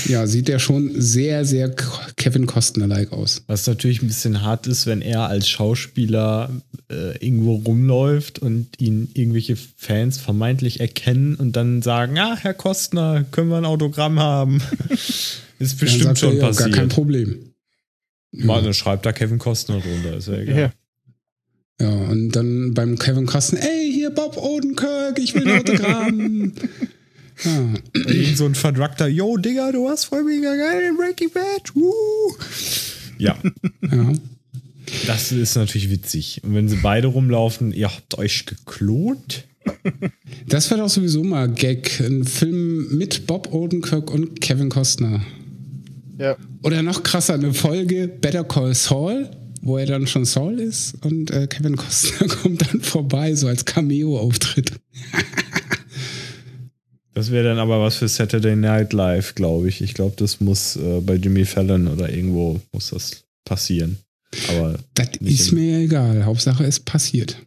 [0.08, 1.70] ja, sieht der schon sehr, sehr
[2.16, 3.44] Kevin Costner-like aus.
[3.46, 6.50] Was natürlich ein bisschen hart ist, wenn er als Schauspieler
[6.92, 13.24] äh, irgendwo rumläuft und ihn irgendwelche Fans vermeintlich erkennen und dann sagen, ah, Herr Kostner,
[13.30, 14.62] können wir ein Autogramm haben?
[15.60, 16.72] ist bestimmt er, schon ja, passiert.
[16.72, 17.55] Gar kein Problem.
[18.38, 20.58] Mal, dann schreibt da Kevin Kostner drunter, ist ja egal.
[20.58, 20.72] Ja.
[21.82, 26.54] Ja, und dann beim Kevin Costner, ey, hier Bob Odenkirk, ich will ein Autogramm.
[27.44, 27.74] ja.
[27.94, 31.76] Irgend so ein verdruckter, yo, Digga, du hast voll mega geil in Breaking Bad.
[31.76, 32.36] Woo.
[33.18, 33.38] Ja.
[33.92, 34.12] Ja.
[35.08, 36.42] Das ist natürlich witzig.
[36.44, 39.46] Und wenn sie beide rumlaufen, ihr habt euch geklont?
[40.48, 42.00] Das wird auch sowieso mal Gag.
[42.00, 45.22] Ein Film mit Bob Odenkirk und Kevin Costner.
[46.18, 46.38] Ja.
[46.64, 49.30] Oder noch krasser, eine Folge Better Call Saul,
[49.62, 53.66] wo er dann schon Saul ist und äh, Kevin Costner kommt dann vorbei, so als
[53.66, 54.72] Cameo-Auftritt.
[57.16, 59.80] Das wäre dann aber was für Saturday Night Live, glaube ich.
[59.80, 64.00] Ich glaube, das muss äh, bei Jimmy Fallon oder irgendwo muss das passieren.
[64.50, 66.26] Aber das ist mir ja egal.
[66.26, 67.38] Hauptsache es passiert.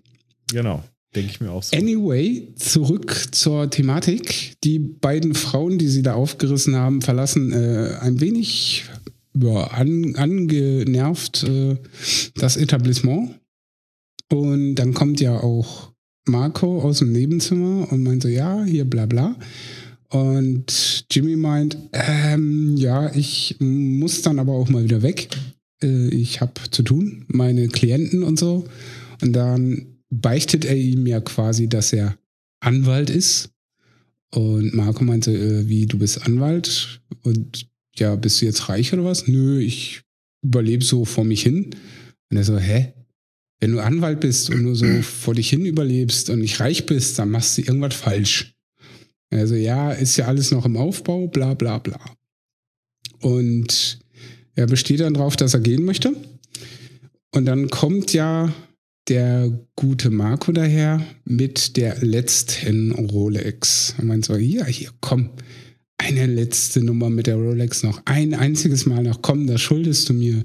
[0.51, 0.83] Genau,
[1.15, 1.77] denke ich mir auch so.
[1.77, 4.55] Anyway, zurück zur Thematik.
[4.65, 8.85] Die beiden Frauen, die sie da aufgerissen haben, verlassen äh, ein wenig
[9.37, 11.77] ja, an, angenervt äh,
[12.35, 13.39] das Etablissement.
[14.31, 15.93] Und dann kommt ja auch
[16.27, 19.37] Marco aus dem Nebenzimmer und meint so, ja, hier bla bla.
[20.11, 25.29] Und Jimmy meint, ähm, ja, ich muss dann aber auch mal wieder weg.
[25.83, 28.67] Äh, ich habe zu tun, meine Klienten und so.
[29.21, 32.19] Und dann beichtet er ihm ja quasi, dass er
[32.61, 33.51] Anwalt ist.
[34.31, 37.01] Und Marco meinte, äh, wie, du bist Anwalt?
[37.23, 39.27] Und ja, bist du jetzt reich oder was?
[39.27, 40.03] Nö, ich
[40.43, 41.71] überlebe so vor mich hin.
[42.31, 42.93] Und er so, hä?
[43.61, 47.19] Wenn du Anwalt bist und nur so vor dich hin überlebst und nicht reich bist,
[47.19, 48.55] dann machst du irgendwas falsch.
[49.31, 52.01] Also ja, ist ja alles noch im Aufbau, bla bla bla.
[53.21, 53.99] Und
[54.55, 56.15] er besteht dann drauf, dass er gehen möchte.
[57.31, 58.53] Und dann kommt ja
[59.09, 63.95] der gute Marco daher mit der letzten Rolex.
[63.99, 65.31] Er meint so, ja, hier, komm,
[65.99, 68.03] eine letzte Nummer mit der Rolex noch.
[68.05, 70.45] Ein einziges Mal noch, komm, das schuldest du mir.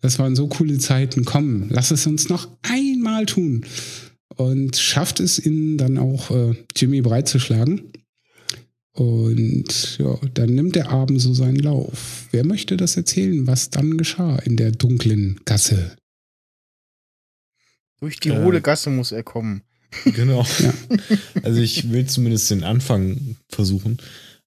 [0.00, 3.64] Das waren so coole Zeiten, komm, lass es uns noch einmal tun.
[4.36, 7.92] Und schafft es ihn dann auch, äh, Jimmy breitzuschlagen.
[8.92, 12.28] Und ja, dann nimmt der Abend so seinen Lauf.
[12.30, 15.96] Wer möchte das erzählen, was dann geschah in der dunklen Gasse?
[18.00, 18.42] Durch die Äh.
[18.42, 19.62] hohle Gasse muss er kommen.
[20.04, 20.44] Genau.
[20.60, 20.72] Ja.
[21.42, 23.98] Also ich will zumindest den Anfang versuchen.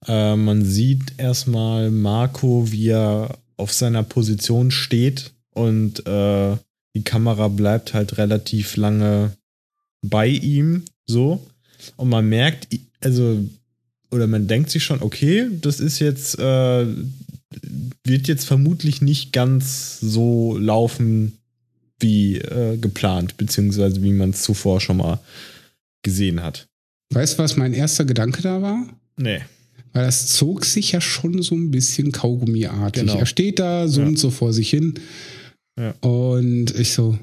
[0.08, 6.56] Äh, man sieht erstmal Marco, wie er auf seiner Position steht und äh,
[6.96, 9.34] die Kamera bleibt halt relativ lange
[10.02, 11.46] bei ihm so.
[11.98, 12.68] Und man merkt,
[13.02, 13.44] also,
[14.12, 16.86] oder man denkt sich schon, okay, das ist jetzt, äh,
[18.04, 21.39] wird jetzt vermutlich nicht ganz so laufen
[22.00, 25.20] wie äh, geplant, beziehungsweise wie man es zuvor schon mal
[26.04, 26.68] gesehen hat.
[27.14, 28.86] Weißt du, was mein erster Gedanke da war?
[29.18, 29.40] Nee.
[29.94, 33.04] Weil das zog sich ja schon so ein bisschen Kaugummiartig.
[33.04, 33.18] Genau.
[33.18, 34.18] Er steht da, summt Ja.
[34.18, 34.94] so vor sich hin.
[35.78, 35.92] Ja.
[36.02, 37.18] Und ich so,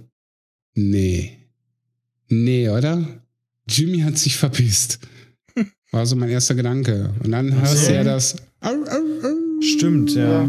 [0.74, 1.32] nee.
[2.28, 3.06] Nee, oder?
[3.68, 4.98] Jimmy hat sich verpisst.
[5.92, 7.14] War so mein erster Gedanke.
[7.22, 8.36] Und dann hörst du ja das.
[9.60, 10.48] Stimmt, ja.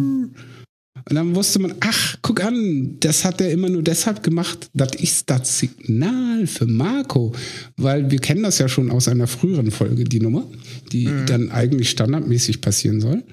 [1.09, 4.69] Und dann wusste man, ach, guck an, das hat er immer nur deshalb gemacht.
[4.73, 7.33] Das ist das Signal für Marco.
[7.77, 10.45] Weil wir kennen das ja schon aus einer früheren Folge, die Nummer,
[10.91, 11.25] die Mhm.
[11.25, 13.23] dann eigentlich standardmäßig passieren soll.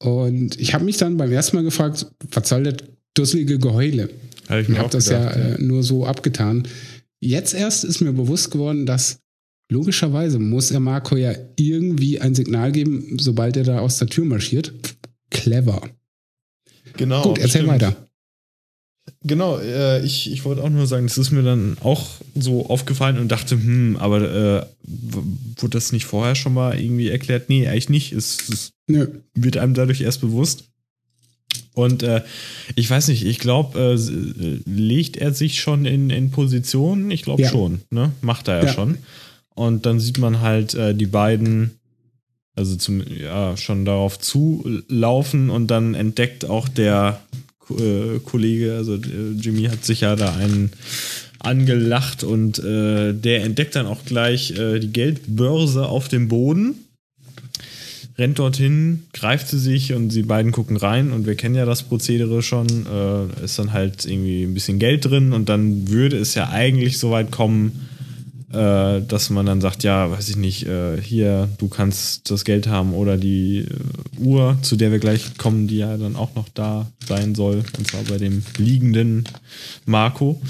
[0.00, 2.74] Und ich habe mich dann beim ersten Mal gefragt, was soll das
[3.14, 4.10] dusselige Geheule?
[4.48, 5.36] Habe ich Ich mir habe auch das gedacht.
[5.36, 6.68] ja äh, nur so abgetan.
[7.20, 9.18] Jetzt erst ist mir bewusst geworden, dass
[9.72, 14.24] logischerweise muss er Marco ja irgendwie ein Signal geben, sobald er da aus der Tür
[14.24, 14.72] marschiert.
[15.30, 15.82] Clever.
[16.98, 17.22] Genau.
[17.22, 17.68] Gut, erzähl stimmt.
[17.68, 17.96] weiter.
[19.22, 23.18] Genau, äh, ich, ich wollte auch nur sagen, das ist mir dann auch so aufgefallen
[23.18, 24.66] und dachte, hm, aber äh,
[25.58, 27.48] wurde das nicht vorher schon mal irgendwie erklärt?
[27.48, 28.12] Nee, eigentlich nicht.
[28.12, 28.72] Es, es
[29.34, 30.64] wird einem dadurch erst bewusst.
[31.72, 32.22] Und äh,
[32.74, 37.10] ich weiß nicht, ich glaube, äh, legt er sich schon in, in Position?
[37.10, 37.48] Ich glaube Ja.
[37.50, 38.12] schon, ne?
[38.20, 38.72] Macht er ja, Ja.
[38.72, 38.98] schon.
[39.54, 41.77] Und dann sieht man halt äh, die beiden,
[42.58, 47.20] also zum, ja, schon darauf zulaufen und dann entdeckt auch der
[47.70, 50.72] äh, Kollege, also äh, Jimmy hat sich ja da einen
[51.38, 56.74] angelacht und äh, der entdeckt dann auch gleich äh, die Geldbörse auf dem Boden
[58.18, 61.84] rennt dorthin, greift sie sich und sie beiden gucken rein und wir kennen ja das
[61.84, 62.66] Prozedere schon.
[62.66, 66.98] Äh, ist dann halt irgendwie ein bisschen Geld drin und dann würde es ja eigentlich
[66.98, 67.88] so weit kommen,
[68.52, 72.66] äh, dass man dann sagt, ja, weiß ich nicht, äh, hier, du kannst das Geld
[72.66, 76.48] haben oder die äh, Uhr, zu der wir gleich kommen, die ja dann auch noch
[76.54, 79.24] da sein soll, und zwar bei dem liegenden
[79.84, 80.40] Marco.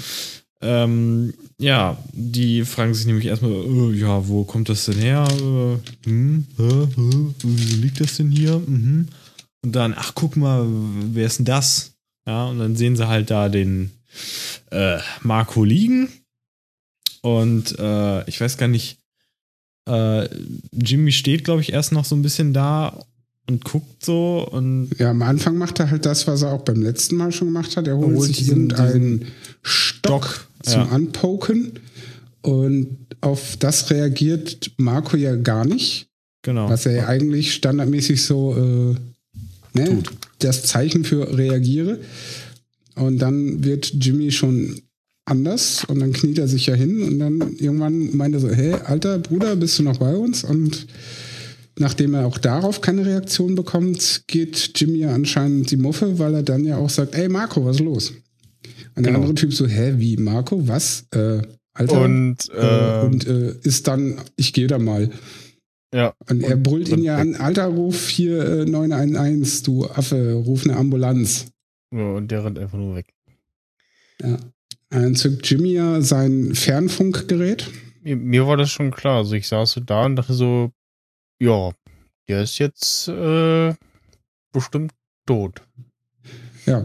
[0.61, 5.27] Ähm, ja, die fragen sich nämlich erstmal, äh, ja, wo kommt das denn her?
[5.29, 6.87] Äh, hm, hä,
[7.43, 8.59] wieso liegt das denn hier?
[8.59, 9.07] Mhm.
[9.61, 10.65] Und dann, ach, guck mal,
[11.13, 11.93] wer ist denn das?
[12.25, 13.91] Ja, und dann sehen sie halt da den
[14.71, 16.09] äh, Marco liegen.
[17.21, 18.97] Und äh, ich weiß gar nicht,
[19.87, 20.27] äh,
[20.71, 23.05] Jimmy steht, glaube ich, erst noch so ein bisschen da
[23.47, 24.91] und guckt so und.
[24.99, 27.75] Ja, am Anfang macht er halt das, was er auch beim letzten Mal schon gemacht
[27.77, 27.87] hat.
[27.87, 29.27] Er holt, holt sich diesen- irgendeinen
[29.63, 30.89] Stock Stock, zum ja.
[30.89, 31.79] Anpoken
[32.41, 36.07] und auf das reagiert Marco ja gar nicht.
[36.41, 36.69] Genau.
[36.69, 40.03] Was er ja eigentlich standardmäßig so äh, ne,
[40.39, 41.99] das Zeichen für reagiere.
[42.95, 44.81] Und dann wird Jimmy schon
[45.29, 48.73] anders und dann kniet er sich ja hin und dann irgendwann meint er so, hey,
[48.73, 50.43] alter Bruder, bist du noch bei uns?
[50.43, 50.87] Und
[51.77, 56.43] nachdem er auch darauf keine Reaktion bekommt, geht Jimmy ja anscheinend die Muffe, weil er
[56.43, 58.09] dann ja auch sagt, ey Marco, was ist los?
[58.95, 59.19] Und der Genau.
[59.19, 61.05] andere Typ so, hä, wie Marco, was?
[61.11, 61.41] Äh,
[61.73, 62.01] alter?
[62.01, 65.09] Und, äh, äh, und äh, ist dann, ich gehe da mal.
[65.93, 66.13] ja.
[66.29, 67.21] Und er Und- brüllt ihn und ja weg.
[67.21, 71.45] an, Alter, ruf hier äh, 911, du Affe, ruf eine Ambulanz.
[71.95, 73.07] ja, und der rennt einfach nur weg.
[74.21, 74.37] Ja.
[74.89, 77.69] Dann zückt Jimmy ja sein Fernfunkgerät.
[78.01, 79.17] Mir, mir war das schon klar.
[79.17, 80.71] Also ich saß so da und dachte so,
[81.39, 81.71] ja,
[82.27, 83.73] der ist jetzt äh,
[84.51, 84.93] bestimmt
[85.25, 85.61] tot.
[86.65, 86.83] Ja.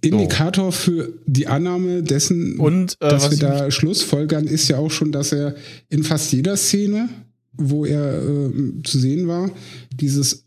[0.00, 4.90] Indikator für die Annahme dessen, Und äh, dass was wir da Schlussfolgern, ist ja auch
[4.90, 5.54] schon, dass er
[5.88, 7.08] in fast jeder Szene,
[7.52, 9.50] wo er äh, zu sehen war,
[9.94, 10.44] dieses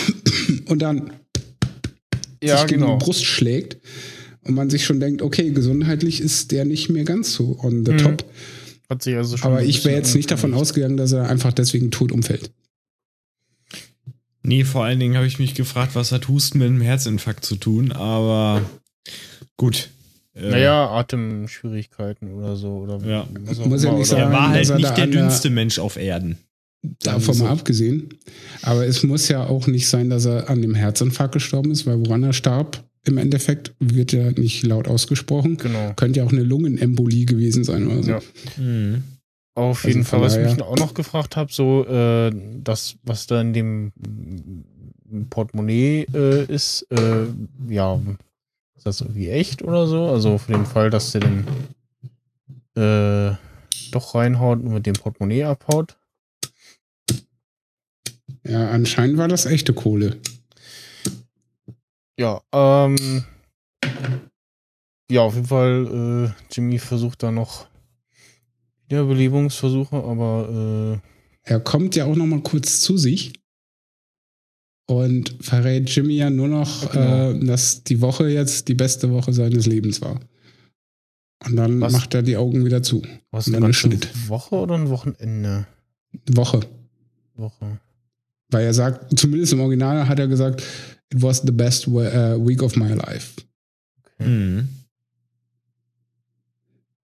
[0.68, 1.12] und dann
[2.42, 2.98] ja, sich gegen genau.
[2.98, 3.78] die Brust schlägt
[4.46, 7.92] und man sich schon denkt, okay, gesundheitlich ist der nicht mehr ganz so on the
[7.92, 7.98] Mhm.
[7.98, 8.24] top.
[8.88, 11.90] Hat sich also schon Aber ich wäre jetzt nicht davon ausgegangen, dass er einfach deswegen
[11.90, 12.50] tot umfällt.
[14.42, 17.56] Nee, vor allen Dingen habe ich mich gefragt, was hat Husten mit einem Herzinfarkt zu
[17.56, 18.62] tun, aber
[19.56, 19.88] gut.
[20.34, 22.68] Äh, Naja, Atemschwierigkeiten oder so.
[22.76, 23.26] Oder Ja.
[23.40, 25.78] was auch Muss ja nicht oder- Er sagen, war halt er nicht der dünnste Mensch
[25.80, 26.38] auf Erden.
[27.02, 27.44] Davon so.
[27.44, 28.10] mal abgesehen.
[28.62, 31.98] Aber es muss ja auch nicht sein, dass er an dem Herzinfarkt gestorben ist, weil
[31.98, 35.56] woran er starb, im Endeffekt, wird ja nicht laut ausgesprochen.
[35.56, 35.92] Genau.
[35.96, 38.10] Könnte ja auch eine Lungenembolie gewesen sein oder so.
[38.10, 38.20] Ja.
[38.56, 39.04] Mhm.
[39.54, 42.30] Auf Also jeden Fall, was ich mich auch noch gefragt habe, so äh,
[42.62, 47.26] das, was da in dem mm, Portemonnaie äh, ist, äh,
[47.70, 47.98] ja,
[48.76, 50.08] ist das irgendwie echt oder so?
[50.08, 51.46] Also für den Fall, dass der den
[52.76, 53.34] äh,
[53.92, 55.96] doch reinhaut und mit dem Portemonnaie abhaut.
[58.46, 60.16] Ja, anscheinend war das echte Kohle.
[62.18, 63.24] Ja, ähm,
[65.10, 67.66] ja, auf jeden Fall, äh, Jimmy versucht da noch
[68.88, 71.00] Wiederbelebungsversuche, aber
[71.42, 73.32] Er kommt ja auch noch mal kurz zu sich
[74.88, 77.30] und verrät Jimmy ja nur noch, Genau.
[77.32, 80.18] äh, dass die Woche jetzt die beste Woche seines Lebens war.
[81.44, 81.92] Und dann Was?
[81.92, 83.02] macht er die Augen wieder zu.
[83.02, 84.28] äh, was Und eine dann ganze Schnitt.
[84.28, 85.66] Woche oder ein Wochenende?
[86.32, 86.60] Woche.
[87.34, 87.78] Woche.
[88.50, 90.62] Weil er sagt, zumindest im Original hat er gesagt,
[91.12, 93.32] it was the best we- uh, week of my life.
[94.18, 94.68] Mhm.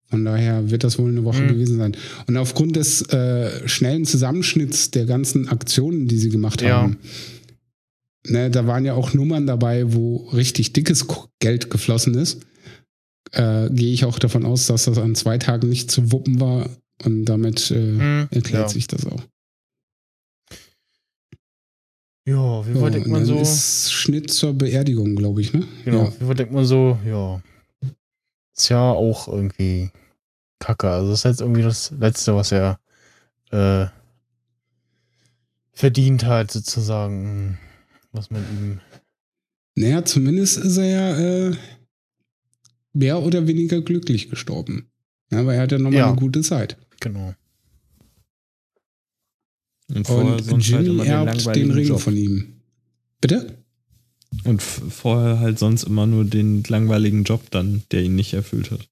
[0.09, 1.49] Von daher wird das wohl eine Woche Mhm.
[1.49, 1.97] gewesen sein.
[2.27, 6.83] Und aufgrund des äh, schnellen Zusammenschnitts der ganzen Aktionen, die sie gemacht Ja.
[6.83, 6.99] haben,
[8.27, 11.07] ne, da waren ja auch Nummern dabei, wo richtig dickes
[11.41, 12.41] Geld geflossen ist.
[13.33, 16.69] Äh, Gehe ich auch davon aus, dass das an zwei Tagen nicht zu wuppen war.
[17.05, 18.69] Und damit äh, Hm, erklärt ja.
[18.69, 19.23] sich das auch.
[22.25, 23.39] Ja, wie weit denkt und man so?
[23.41, 25.67] ist Schnitt zur Beerdigung, glaube ich, ne?
[25.85, 26.13] Genau, Ja.
[26.21, 26.99] wie weit denkt man so?
[27.05, 27.43] Ja.
[28.57, 29.91] Ist ja auch irgendwie
[30.61, 30.89] kacke.
[30.89, 32.79] Also, das ist jetzt irgendwie das Letzte, was er
[33.51, 33.87] äh,
[35.73, 37.59] verdient hat, sozusagen.
[38.13, 38.81] Was man ihm.
[39.75, 41.19] Naja, zumindest ist er ja
[41.49, 41.57] äh,
[42.93, 44.91] mehr oder weniger glücklich gestorben.
[45.31, 46.09] Ja, aber er hat ja nochmal Ja.
[46.09, 46.77] eine gute Zeit.
[47.01, 47.35] Genau.
[49.95, 52.01] Und vorher Und sonst halt den erbt den langweiligen Ring Job.
[52.01, 52.47] von ihm.
[53.21, 53.59] Bitte?
[54.45, 58.89] Und vorher halt sonst immer nur den langweiligen Job dann, der ihn nicht erfüllt hat.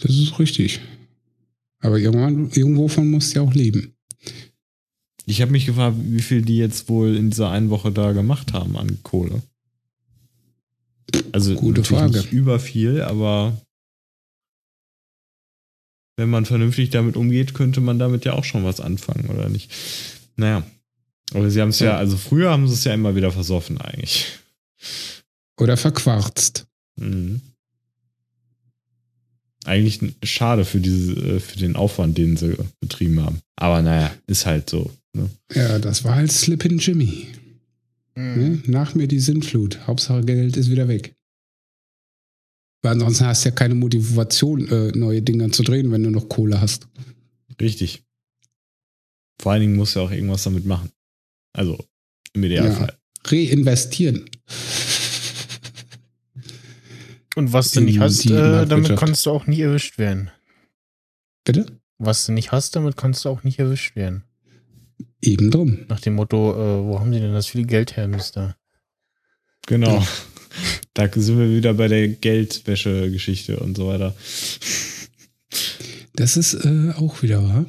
[0.00, 0.80] Das ist richtig.
[1.80, 3.94] Aber irgendwann, irgendwovon musst du ja auch leben.
[5.26, 8.54] Ich habe mich gefragt, wie viel die jetzt wohl in dieser einen Woche da gemacht
[8.54, 9.42] haben an Kohle.
[11.32, 12.16] Also Gute Frage.
[12.16, 13.60] nicht über viel, aber
[16.18, 19.70] wenn man vernünftig damit umgeht, könnte man damit ja auch schon was anfangen, oder nicht?
[20.34, 20.64] Naja.
[21.32, 21.96] Aber sie haben es ja, Ja.
[21.96, 24.26] also früher haben sie es ja immer wieder versoffen eigentlich.
[25.60, 26.66] Oder verquarzt.
[26.96, 27.40] Mhm.
[29.64, 33.38] Eigentlich schade für diese, äh, für den Aufwand, den sie betrieben haben.
[33.54, 34.90] Aber naja, ist halt so.
[35.12, 35.30] Ne?
[35.54, 37.28] Ja, das war halt Slippin' Jimmy.
[38.16, 38.34] Mhm.
[38.34, 38.62] Ne?
[38.66, 39.86] Nach mir die Sintflut.
[39.86, 41.14] Hauptsache Geld ist wieder weg.
[42.82, 46.28] Weil ansonsten hast du ja keine Motivation, äh, neue Dinger zu drehen, wenn du noch
[46.28, 46.86] Kohle hast.
[47.60, 48.04] Richtig.
[49.40, 50.90] Vor allen Dingen musst du auch irgendwas damit machen.
[51.52, 51.78] Also
[52.32, 52.96] im Idealfall.
[53.26, 54.30] Reinvestieren.
[57.34, 60.30] Und was du In nicht hast, äh, damit kannst du auch nie erwischt werden.
[61.44, 61.66] Bitte?
[61.98, 64.24] Was du nicht hast, damit kannst du auch nicht erwischt werden.
[65.20, 65.86] Eben drum.
[65.88, 68.56] Nach dem Motto, äh, wo haben die denn das viele Geld her, Mister?
[69.66, 70.04] Genau.
[70.94, 74.14] Da sind wir wieder bei der Geldwäsche-Geschichte und so weiter.
[76.14, 77.66] Das ist äh, auch wieder wahr.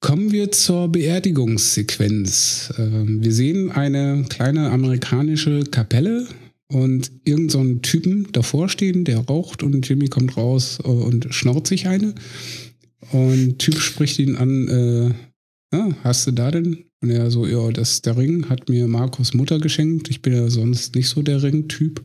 [0.00, 2.74] Kommen wir zur Beerdigungssequenz.
[2.76, 6.26] Ähm, wir sehen eine kleine amerikanische Kapelle
[6.68, 11.86] und irgendeinen so Typen davor stehen, der raucht und Jimmy kommt raus und schnauzt sich
[11.86, 12.14] eine.
[13.12, 16.84] Und Typ spricht ihn an, äh, ja, hast du da denn?
[17.04, 20.08] Und er so, ja, das ist der Ring, hat mir Markus Mutter geschenkt.
[20.08, 22.02] Ich bin ja sonst nicht so der Ring-Typ.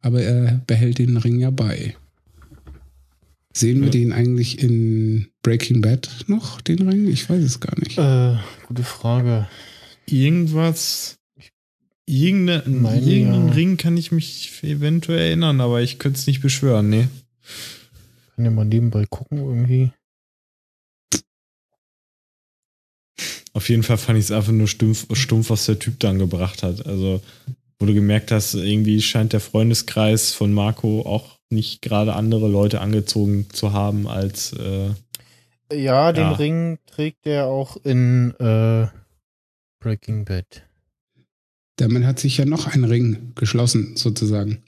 [0.00, 1.94] Aber er behält den Ring ja bei.
[3.52, 3.90] Sehen wir Ja.
[3.92, 7.06] den eigentlich in Breaking Bad noch, den Ring?
[7.06, 7.96] Ich weiß es gar nicht.
[7.96, 8.34] Äh,
[8.66, 9.46] gute Frage.
[10.06, 11.14] Irgendwas.
[12.04, 13.54] Irgende, irgendeinen ja.
[13.54, 17.06] Ring kann ich mich eventuell erinnern, aber ich könnte es nicht beschwören, nee.
[18.34, 19.92] Kann ja mal nebenbei gucken irgendwie.
[23.54, 26.62] Auf jeden Fall fand ich es einfach nur stumpf, stumpf, was der Typ dann gebracht
[26.62, 26.86] hat.
[26.86, 27.22] Also,
[27.78, 32.80] wo du gemerkt hast, irgendwie scheint der Freundeskreis von Marco auch nicht gerade andere Leute
[32.80, 34.90] angezogen zu haben als äh,
[35.72, 36.32] Ja, den Ja.
[36.32, 38.88] Ring trägt er auch in äh,
[39.80, 40.62] Breaking Bad.
[41.76, 44.62] Damit hat sich ja noch ein Ring geschlossen, sozusagen.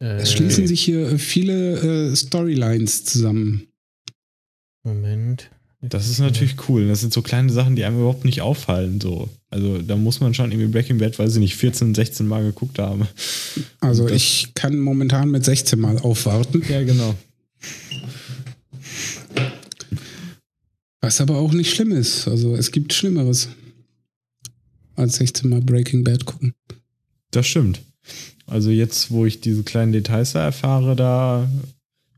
[0.00, 3.68] Äh, Es schließen sich hier viele äh, Storylines zusammen.
[4.82, 5.50] Moment.
[5.80, 6.88] Das ist natürlich cool.
[6.88, 9.00] Das sind so kleine Sachen, die einem überhaupt nicht auffallen.
[9.00, 9.28] So.
[9.48, 12.78] Also da muss man schon irgendwie Breaking Bad, weiß ich nicht, 14, 16 Mal geguckt
[12.80, 13.06] haben.
[13.80, 16.62] Also ich kann momentan mit 16 Mal aufwarten.
[16.68, 17.14] Ja, genau.
[21.00, 22.26] Was aber auch nicht schlimm ist.
[22.26, 23.48] Also es gibt Schlimmeres.
[24.96, 26.54] Als 16 Mal Breaking Bad gucken.
[27.30, 27.80] Das stimmt.
[28.46, 31.48] Also jetzt, wo ich diese kleinen Details da erfahre, da,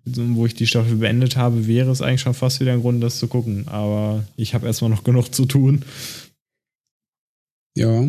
[0.05, 3.19] wo ich die Staffel beendet habe, wäre es eigentlich schon fast wieder ein Grund, das
[3.19, 3.69] zu gucken.
[3.69, 5.85] Aber ich habe erstmal noch genug zu tun.
[7.77, 8.09] Ja.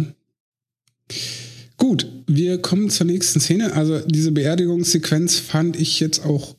[1.77, 3.73] Gut, wir kommen zur nächsten Szene.
[3.73, 6.55] Also diese Beerdigungssequenz fand ich jetzt auch,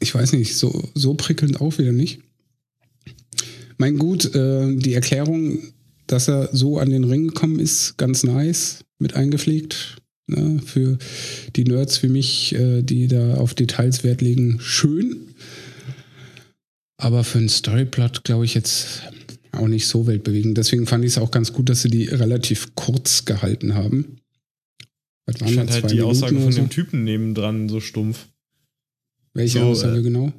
[0.00, 2.20] ich weiß nicht, so, so prickelnd auch wieder nicht.
[3.78, 5.58] Mein Gut, äh, die Erklärung,
[6.06, 9.96] dass er so an den Ring gekommen ist, ganz nice, mit eingepflegt.
[10.26, 10.60] Ne?
[10.64, 10.98] Für
[11.54, 15.34] die Nerds wie mich, äh, die da auf Details Wert legen, schön.
[16.96, 19.02] Aber für einen Storyplot glaube ich jetzt
[19.52, 20.56] auch nicht so weltbewegend.
[20.56, 24.18] Deswegen fand ich es auch ganz gut, dass sie die relativ kurz gehalten haben.
[25.26, 26.60] Was waren Ich fand halt die Minuten Aussage von so?
[26.60, 28.28] dem Typen nebendran so stumpf.
[29.32, 30.32] Welche so, Aussage äh, genau?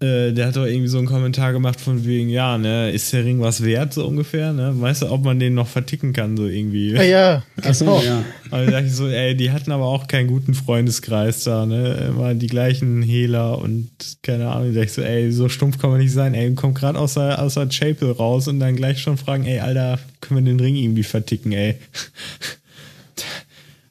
[0.00, 3.24] Äh, der hat doch irgendwie so einen Kommentar gemacht von wegen, ja, ne, ist der
[3.24, 4.72] Ring was wert, so ungefähr, ne?
[4.80, 6.96] Weißt du, ob man den noch verticken kann, so irgendwie.
[6.96, 8.02] Ah ja, Achso, genau.
[8.02, 8.18] ja.
[8.52, 12.10] Und da dachte ich so, ey, die hatten aber auch keinen guten Freundeskreis da, ne?
[12.10, 13.90] Immer die gleichen Hehler und
[14.22, 14.68] keine Ahnung.
[14.68, 16.54] Da dachte ich so, ey, so stumpf kann man nicht sein, ey.
[16.54, 19.98] Kommt gerade aus der, aus der Chapel raus und dann gleich schon fragen, ey, Alter,
[20.20, 21.74] können wir den Ring irgendwie verticken, ey?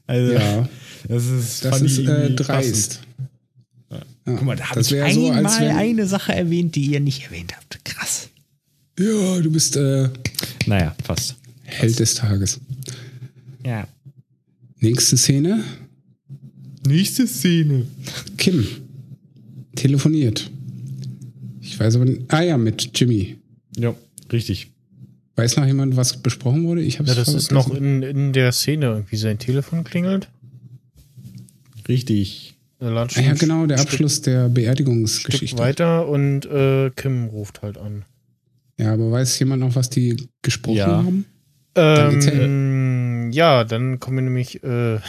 [0.09, 0.69] Also, ja,
[1.09, 2.47] das ist, das fand ist ich äh, dreist.
[2.47, 3.06] passend.
[4.27, 4.33] Ja.
[4.33, 7.55] Guck mal, da habe ich so, einmal wenn, eine Sache erwähnt, die ihr nicht erwähnt
[7.55, 7.83] habt.
[7.85, 8.29] Krass.
[8.99, 10.09] Ja, du bist äh,
[10.65, 11.35] Naja, fast.
[11.63, 12.59] Held des Tages.
[13.65, 13.87] Ja.
[14.79, 15.63] Nächste Szene.
[16.85, 17.85] Nächste Szene.
[18.37, 18.67] Kim
[19.75, 20.51] telefoniert.
[21.61, 22.21] Ich weiß aber nicht.
[22.27, 23.37] Ah ja, mit Jimmy.
[23.77, 23.95] Ja,
[24.31, 24.71] richtig.
[25.35, 26.81] Weiß noch jemand, was besprochen wurde?
[26.81, 30.27] Ich habe Ja, das ist noch in, in der Szene irgendwie sein Telefon klingelt.
[31.87, 32.56] Richtig.
[32.79, 35.57] Latscht Ah, ja, genau, der Stück- Abschluss der Stück Beerdigungsgeschichte.
[35.57, 38.05] weiter und äh, Kim ruft halt an.
[38.79, 40.87] Ja, aber weiß jemand noch, was die gesprochen Ja.
[41.03, 41.25] haben?
[41.75, 44.99] Ähm, ja, dann kommen wir nämlich äh,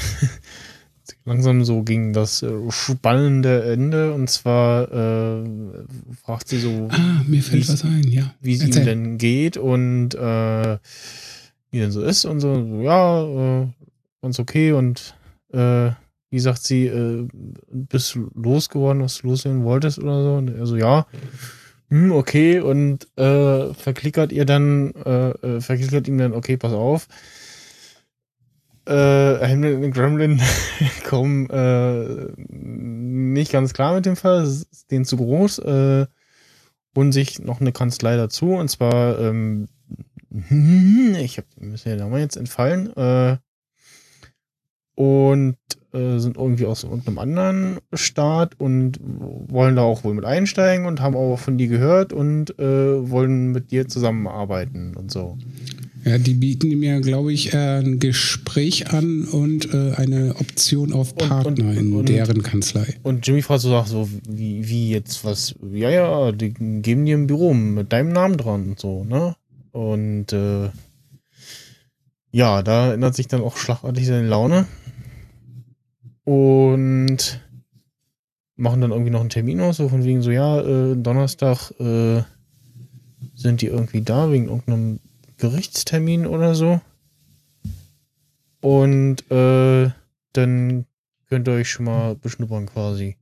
[1.24, 4.12] langsam so gegen das äh, spannende Ende.
[4.14, 5.44] Und zwar äh,
[6.24, 8.34] fragt sie so, Ah, mir fällt was ein, ja.
[8.40, 10.78] wie es ihm denn geht und äh,
[11.70, 12.80] wie denn so ist und so.
[12.82, 13.66] ja, äh,
[14.22, 14.72] ganz okay.
[14.72, 15.14] Und
[15.52, 15.90] äh,
[16.30, 17.26] wie sagt sie, äh,
[17.70, 20.34] bist du losgeworden, was du loswerden wolltest oder so?
[20.34, 21.06] Und er so, ja.
[21.90, 22.60] Hm, okay.
[22.60, 27.08] Und äh, verklickert ihr dann, äh, äh, verklickert ihm dann, okay, pass auf.
[28.86, 28.92] Äh,
[29.46, 30.40] Hamlet und Gremlin
[31.04, 35.58] kommen äh, nicht ganz klar mit dem Fall, ist denen zu groß.
[35.60, 36.06] Äh,
[36.96, 39.68] holen sich noch eine Kanzlei dazu und zwar, ähm,
[41.20, 43.36] ich hab, mir ist ja der Name jetzt entfallen, äh,
[44.98, 45.56] und
[45.99, 51.01] äh, sind irgendwie aus irgendeinem anderen Staat und wollen da auch wohl mit einsteigen und
[51.01, 55.36] haben auch von dir gehört und äh, wollen mit dir zusammenarbeiten und so.
[56.05, 61.11] Ja, die bieten ja, glaube ich, äh, ein Gespräch an und äh, eine Option auf
[61.12, 62.94] Und- Partner und- in und- deren Kanzlei.
[63.03, 65.57] Und Jimmy fragt so, sagt so, wie, wie jetzt was?
[65.72, 69.34] Ja, ja, die geben dir ein Büro mit deinem Namen dran und so, ne?
[69.72, 70.70] Und äh,
[72.30, 74.66] ja, da ändert sich dann auch schlagartig seine Laune.
[76.28, 77.40] Und
[78.56, 82.22] machen dann irgendwie noch einen Termin aus, so von wegen so, ja, äh, Donnerstag äh,
[83.34, 85.00] sind die irgendwie da, wegen irgendeinem
[85.38, 86.82] Gerichtstermin oder so.
[88.60, 89.88] Und äh,
[90.34, 90.84] dann
[91.30, 93.16] könnt ihr euch schon mal beschnuppern quasi.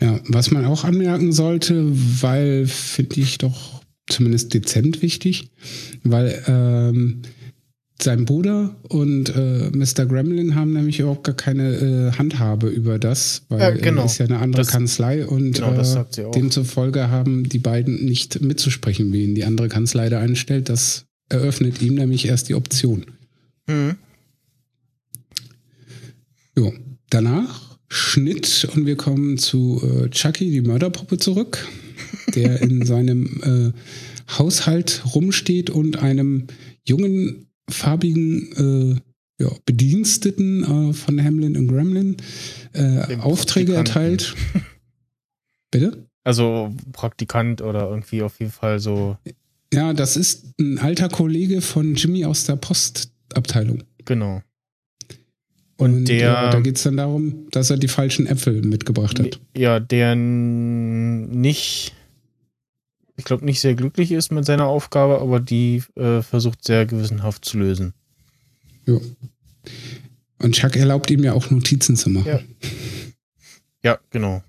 [0.00, 1.92] Ja, was man auch anmerken sollte,
[2.22, 5.48] weil finde ich doch zumindest dezent wichtig,
[6.02, 7.22] weil ähm,
[8.02, 10.04] sein Bruder und äh, Mr.
[10.06, 14.02] Gremlin haben nämlich überhaupt gar keine äh, Handhabe über das, weil Ja, genau.
[14.02, 18.40] äh, ist ja eine andere Das- Kanzlei und genau, äh, demzufolge haben die beiden nicht
[18.40, 20.68] mitzusprechen, wen die andere Kanzlei da einstellt.
[20.68, 23.06] Das eröffnet ihm nämlich erst die Option.
[23.68, 23.94] Mhm.
[26.56, 26.72] Jo.
[27.10, 31.66] Danach Schnitt und wir kommen zu äh, Chucky, die Mörderpuppe, zurück,
[32.34, 36.46] der in seinem äh, Haushalt rumsteht und einem
[36.86, 39.00] jungen, farbigen
[39.38, 42.16] äh, ja, Bediensteten äh, von Hamlin und Gremlin
[42.72, 44.34] äh, Aufträge erteilt.
[45.70, 46.06] Bitte?
[46.22, 49.16] Also Praktikant oder irgendwie auf jeden Fall so,
[49.72, 53.82] Ja, das ist ein alter Kollege von Jimmy aus der Postabteilung.
[54.04, 54.42] genau.
[55.76, 59.40] Und der- ja, da geht es dann darum, dass er die falschen Äpfel mitgebracht hat.
[59.56, 61.92] Ja, der nicht,
[63.16, 67.44] ich glaube, nicht sehr glücklich ist mit seiner Aufgabe, aber die äh, versucht sehr gewissenhaft
[67.44, 67.94] zu lösen.
[68.86, 69.00] Jo.
[70.42, 72.28] Und Chuck erlaubt ihm ja auch Notizen zu machen.
[72.28, 72.40] Ja.
[73.82, 74.42] Ja, genau.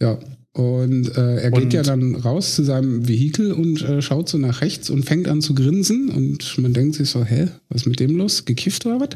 [0.00, 0.18] Ja.
[0.52, 4.38] Und äh, er Und- geht ja dann raus zu seinem Vehikel und äh, schaut so
[4.38, 6.08] nach rechts und fängt an zu grinsen.
[6.08, 8.44] Und man denkt sich so, hä, was ist mit dem los?
[8.44, 9.10] Gekifft oder was?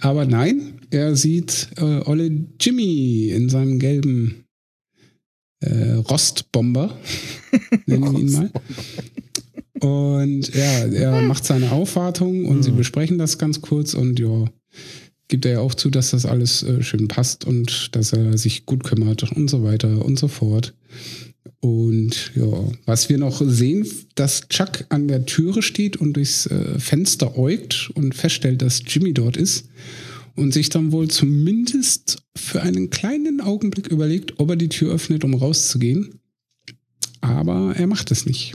[0.00, 2.30] Aber nein, er sieht äh, Olle
[2.60, 4.44] Jimmy in seinem gelben
[5.60, 6.96] äh, Rostbomber,
[7.86, 8.50] nennen wir ihn mal.
[9.80, 14.46] Und ja, er macht seine Aufwartung und sie besprechen das ganz kurz und ja,
[15.28, 18.66] gibt er ja auch zu, dass das alles äh, schön passt und dass er sich
[18.66, 20.74] gut kümmert und so weiter und so fort.
[21.60, 22.46] Und ja,
[22.86, 27.90] was wir noch sehen, dass Chuck an der Türe steht und durchs äh, Fenster äugt
[27.94, 29.68] und feststellt, dass Jimmy dort ist
[30.38, 35.24] und sich dann wohl zumindest für einen kleinen Augenblick überlegt, ob er die Tür öffnet,
[35.24, 36.20] um rauszugehen.
[37.20, 38.54] Aber er macht es nicht.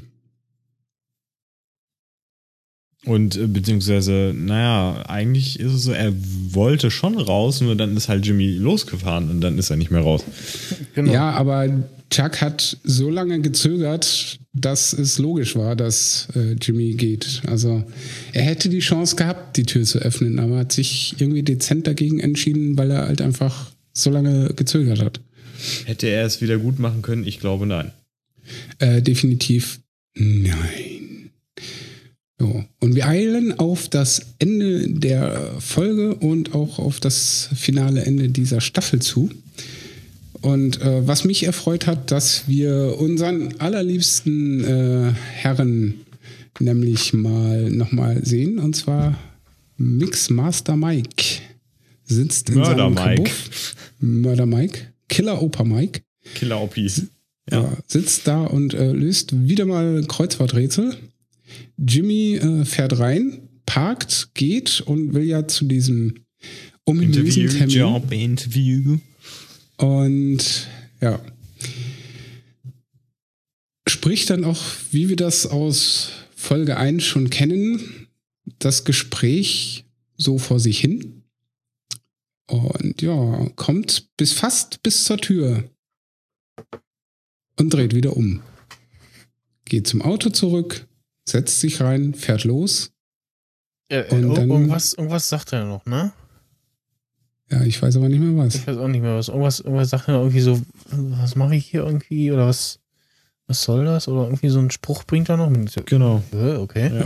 [3.05, 8.07] Und äh, beziehungsweise, naja, eigentlich ist es so, er wollte schon raus, nur dann ist
[8.07, 10.23] halt Jimmy losgefahren und dann ist er nicht mehr raus.
[10.95, 11.11] genau.
[11.11, 11.67] Ja, aber
[12.09, 17.41] Chuck hat so lange gezögert, dass es logisch war, dass äh, Jimmy geht.
[17.47, 17.83] Also
[18.33, 22.19] er hätte die Chance gehabt, die Tür zu öffnen, aber hat sich irgendwie dezent dagegen
[22.19, 25.19] entschieden, weil er halt einfach so lange gezögert hat.
[25.85, 27.25] Hätte er es wieder gut machen können?
[27.25, 27.91] Ich glaube nein.
[28.79, 29.79] Äh, definitiv
[30.15, 31.31] nein.
[32.37, 32.65] So.
[32.79, 38.61] Und wir eilen auf das Ende der Folge und auch auf das finale Ende dieser
[38.61, 39.31] Staffel zu.
[40.43, 46.01] Und äh, was mich erfreut hat, dass wir unseren allerliebsten äh, Herren
[46.59, 48.59] nämlich mal nochmal sehen.
[48.59, 49.17] Und zwar
[49.77, 51.23] Mixmaster Mike
[52.03, 53.23] sitzt in Mörder seinem Mike.
[53.23, 53.75] Kabuff.
[53.99, 54.79] Mörder Mike.
[55.07, 56.01] Killer Opa Mike.
[56.35, 56.91] Killer Oppi.
[57.49, 57.77] Ja.
[57.87, 60.97] sitzt da und äh, löst wieder mal Kreuzworträtsel.
[61.77, 66.15] Jimmy äh, fährt rein, parkt, geht und will ja zu diesem
[66.83, 67.75] ominösen Interview, Termin.
[67.75, 68.97] Job, Interview.
[69.77, 70.67] Und
[71.01, 71.19] ja.
[73.87, 74.61] Spricht dann auch,
[74.91, 78.07] wie wir das aus Folge 1 schon kennen,
[78.59, 79.85] das Gespräch
[80.17, 81.23] so vor sich hin.
[82.47, 85.69] Und ja, kommt bis fast bis zur Tür
[87.57, 88.41] und dreht wieder um.
[89.65, 90.87] Geht zum Auto zurück,
[91.27, 92.91] setzt sich rein, fährt los.
[93.89, 96.13] Äh, äh, Und dann- irgendwas, irgendwas sagt er noch, ne?
[97.53, 98.55] Ja, ich weiß aber nicht mehr was.
[98.55, 99.27] Ich weiß auch nicht mehr was.
[99.27, 100.59] Irgendwas, irgendwas sagt er irgendwie so,
[100.89, 102.79] was mache ich hier irgendwie oder was,
[103.45, 104.07] was soll das?
[104.07, 105.51] Oder irgendwie so einen Spruch bringt er noch.
[105.85, 106.23] Genau.
[106.33, 106.91] Äh, Okay.
[106.93, 107.05] Ja.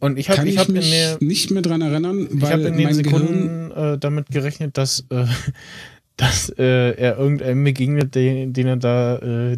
[0.00, 2.52] Und ich habe ich ich, hab in mich der nicht mehr dran erinnern, Ich weil
[2.52, 5.24] habe in den mein Gehirn Sekunden äh, damit gerechnet, dass, äh,
[6.16, 9.52] dass äh, er irgendeinem begegnet, den, den er da äh,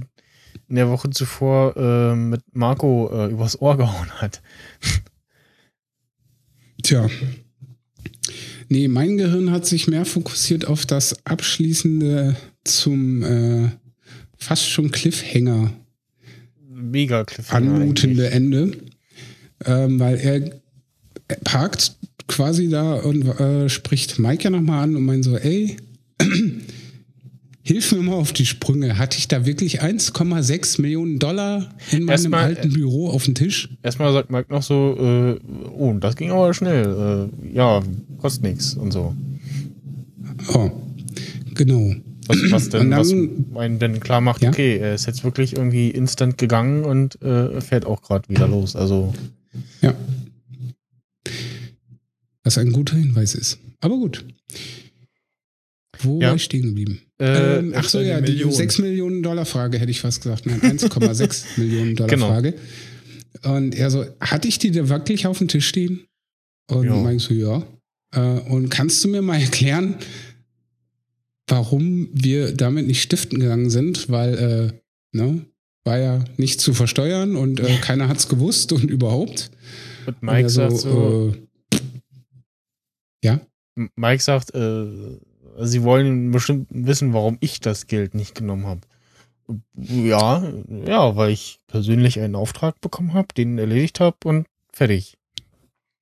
[0.69, 4.41] in der Woche zuvor äh, mit Marco äh, übers Ohr gehauen hat.
[6.83, 7.09] Tja.
[8.73, 13.69] Nee, mein Gehirn hat sich mehr fokussiert auf das Abschließende zum äh,
[14.39, 15.75] fast schon Cliffhanger.
[16.71, 18.73] mega anmutende Ende,
[19.67, 25.25] ähm, weil er parkt quasi da und äh, spricht Mike ja nochmal an und meint
[25.25, 25.77] so, ey,
[27.63, 28.99] hilf mir mal auf die Sprünge.
[28.99, 33.35] Hatte ich da wirklich 1,6 Millionen Dollar in meinem Erstmal, alten äh, Büro auf dem
[33.35, 33.69] Tisch?
[33.83, 35.41] Erstmal sagt Mike noch so, äh,
[35.71, 37.31] oh, das ging aber schnell.
[37.53, 37.83] Äh, ja,
[38.19, 39.15] kostet nichts und so.
[40.55, 40.71] Oh,
[41.55, 41.95] genau.
[42.29, 44.51] Was, was denn, dann- was einen denn klar macht, Ja.
[44.51, 48.77] okay, er ist jetzt wirklich irgendwie instant gegangen und äh, fährt auch gerade wieder los.
[48.77, 49.13] Also,
[49.81, 49.95] Ja.
[52.45, 53.59] Was ein guter Hinweis ist.
[53.81, 54.25] Aber gut.
[56.01, 56.29] Wo Ja.
[56.29, 57.01] war ich stehen geblieben?
[57.23, 58.53] Äh, ähm, ach so, ja, die Million.
[58.53, 60.47] 6 Millionen Dollar Frage hätte ich fast gesagt.
[60.47, 62.29] Nein, 1,6 Millionen Dollar Genau.
[62.29, 62.55] Frage.
[63.45, 66.07] Und er so, hatte ich die da wirklich auf dem Tisch stehen?
[66.71, 66.97] Und Ja.
[66.97, 67.63] meinst du, ja.
[68.15, 69.97] Äh, und kannst du mir mal erklären,
[71.49, 74.09] warum wir damit nicht stiften gegangen sind?
[74.11, 74.35] Weil,
[75.15, 75.45] äh, ne,
[75.85, 79.51] war ja nicht zu versteuern und äh, keiner hat's gewusst und überhaupt.
[80.07, 81.79] und Und Mike er sagt so, äh,
[83.25, 83.41] ja,
[83.97, 84.87] Mike sagt, äh,
[85.59, 88.81] sie wollen bestimmt wissen, warum ich das Geld nicht genommen habe.
[89.75, 90.51] Ja,
[90.87, 95.19] ja, weil ich persönlich einen Auftrag bekommen habe, den erledigt habe und fertig.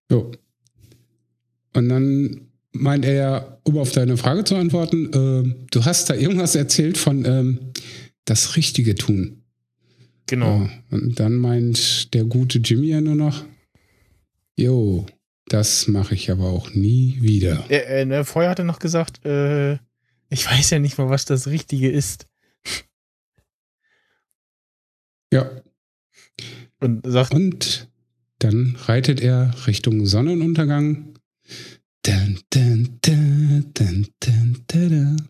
[0.08, 0.32] so.
[1.72, 6.14] Und dann meint er ja, um auf deine Frage zu antworten, äh, du hast da
[6.14, 7.58] irgendwas erzählt von ähm,
[8.24, 9.42] das Richtige tun.
[10.26, 10.60] Genau.
[10.60, 13.44] Ja, und dann meint der gute Jimmy ja nur noch,
[14.56, 15.06] jo,
[15.50, 17.64] das mache ich aber auch nie wieder.
[17.68, 19.74] Er, er, ne, vorher hat er noch gesagt, äh,
[20.28, 22.26] ich weiß ja nicht mal, was das Richtige ist.
[25.32, 25.48] Ja,
[26.80, 27.88] Und sagt, und
[28.40, 31.14] dann reitet er Richtung Sonnenuntergang.
[32.02, 33.72] Dun, dun, dun,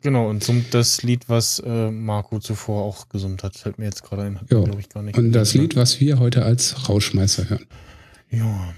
[0.00, 3.58] genau, und summt das Lied, was äh, Marco zuvor auch gesummt hat.
[3.58, 4.40] Fällt mir jetzt gerade ein.
[4.48, 5.18] Glaube ich gar nicht.
[5.18, 7.66] Und das Lied, was wir heute als Rauschmeißer hören.
[8.30, 8.72] Ja.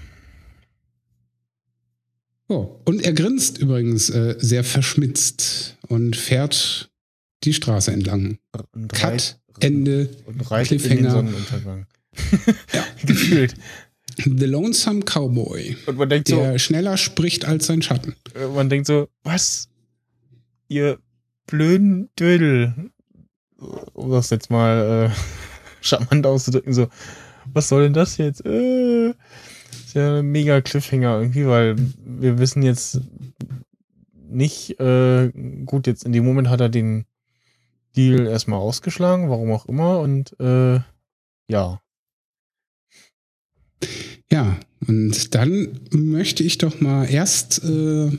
[2.49, 6.91] Oh, und er grinst übrigens äh, sehr verschmitzt und fährt
[7.43, 8.37] die Straße entlang.
[8.73, 11.11] Und Cut, reit- Ende, Und Cliffhanger.
[11.11, 11.85] Sonnenuntergang.
[13.05, 13.55] Gefühlt.
[14.17, 18.15] The Lonesome Cowboy, Und man denkt so, der schneller spricht als sein Schatten.
[18.35, 19.69] äh, man denkt so, was?
[20.67, 20.99] Ihr
[21.47, 22.91] blöden Dödel.
[23.93, 25.15] Um das jetzt mal äh,
[25.81, 26.89] charmant auszudrücken, so,
[27.53, 28.45] was soll denn das jetzt?
[28.45, 29.13] Äh,
[29.93, 31.75] ja ein mega Cliffhanger irgendwie, weil
[32.05, 33.01] wir wissen jetzt
[34.29, 35.31] nicht, äh,
[35.65, 37.05] gut, jetzt in dem Moment hat er den
[37.95, 40.79] Deal erstmal ausgeschlagen, warum auch immer, und äh,
[41.47, 41.81] ja.
[44.31, 48.09] Ja, und dann möchte ich doch mal erst äh,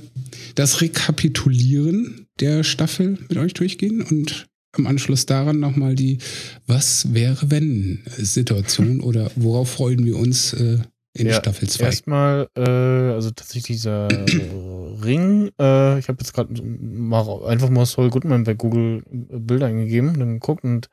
[0.54, 4.46] das Rekapitulieren der Staffel mit euch durchgehen und
[4.76, 6.18] im Anschluss daran nochmal die
[6.66, 10.78] Was wäre wenn Situation oder worauf freuen wir uns äh,
[11.14, 11.84] in Ja, Staffel 2.
[11.84, 14.08] Erstmal, äh, also tatsächlich dieser
[15.04, 19.66] Ring, äh, ich habe jetzt gerade mal einfach mal Saul Goodman bei Google äh, Bilder
[19.66, 20.88] eingegeben, dann geguckt und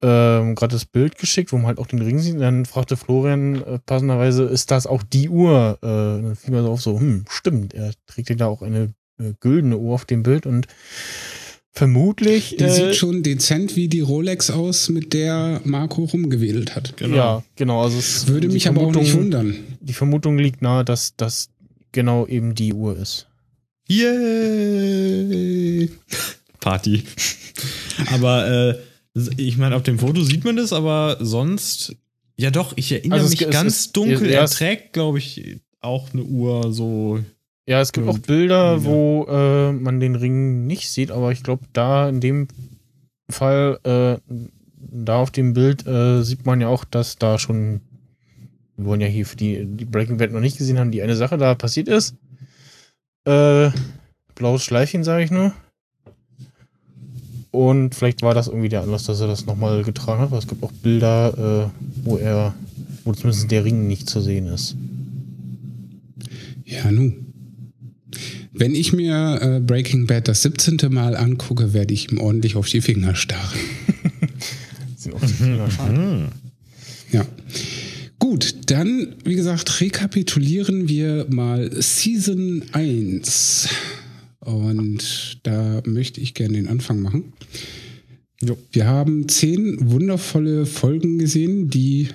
[0.00, 2.40] ähm, gerade das Bild geschickt, wo man halt auch den Ring sieht.
[2.40, 5.78] Dann fragte Florian äh, passenderweise, ist das auch die Uhr?
[5.82, 8.94] Äh, dann fiel mir so auf so, hm, stimmt, er trägt ja da auch eine
[9.18, 10.68] äh, güldene Uhr auf dem Bild und
[11.78, 16.96] vermutlich Die äh, sieht schon dezent wie die Rolex aus, mit der Marco rumgewedelt hat.
[16.96, 17.16] Genau.
[17.16, 17.82] ja, genau.
[17.82, 19.54] Also es, Würde mich aber auch nicht Vermutung- wundern.
[19.80, 21.48] Die Vermutung liegt nahe, dass das
[21.92, 23.26] genau eben die Uhr ist.
[24.88, 25.88] Yay!
[26.60, 27.04] Party.
[28.12, 28.46] aber
[29.14, 31.94] äh, ich meine, auf dem Foto sieht man das, aber sonst.
[32.36, 34.30] Ja, doch, ich erinnere Also es- mich es ganz ist- dunkel.
[34.30, 37.20] Er es- trägt, glaube ich, auch eine Uhr so.
[37.68, 38.12] Ja, es gibt Ja.
[38.12, 38.84] auch Bilder, Ja.
[38.84, 42.48] wo äh, man den Ring nicht sieht, aber ich glaube, da in dem
[43.30, 44.16] Fall, äh,
[44.90, 47.82] da auf dem Bild äh, sieht man ja auch, dass da schon,
[48.78, 51.14] wir wollen ja hier für die, die Breaking Bad noch nicht gesehen haben, die eine
[51.14, 52.14] Sache da passiert ist.
[53.26, 53.70] Äh,
[54.34, 55.52] blaues Schleifchen, sage ich nur.
[57.50, 60.46] Und vielleicht war das irgendwie der Anlass, dass er das nochmal getragen hat, weil es
[60.48, 62.54] gibt auch Bilder, äh, wo er,
[63.04, 64.74] wo zumindest der Ring nicht zu sehen ist.
[66.64, 67.12] Ja, nu.
[68.58, 70.78] Wenn ich mir äh, Breaking Bad das 17.
[70.90, 73.58] Mal angucke, werde ich ihm ordentlich auf die Finger starren.
[74.96, 76.28] Sind auch die Finger schade.
[77.12, 77.24] Ja.
[78.18, 83.68] Gut, dann, wie gesagt, rekapitulieren wir mal Season 1.
[84.40, 87.32] Und da möchte ich gerne den Anfang machen.
[88.42, 88.58] Jo.
[88.72, 92.08] Wir haben zehn wundervolle Folgen gesehen, die,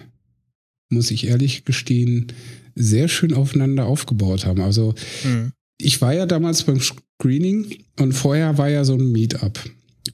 [0.89, 2.27] muss ich ehrlich gestehen,
[2.75, 4.61] sehr schön aufeinander aufgebaut haben.
[4.61, 4.93] Also
[5.23, 5.53] Mhm.
[5.77, 9.59] Ich war ja damals beim Screening und vorher war ja so ein Meetup.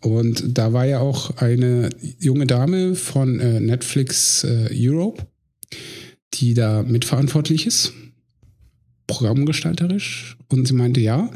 [0.01, 5.27] Und da war ja auch eine junge Dame von äh, Netflix äh, Europe,
[6.35, 7.93] die da mitverantwortlich ist,
[9.07, 10.37] programmgestalterisch.
[10.47, 11.29] Und sie meinte, ja,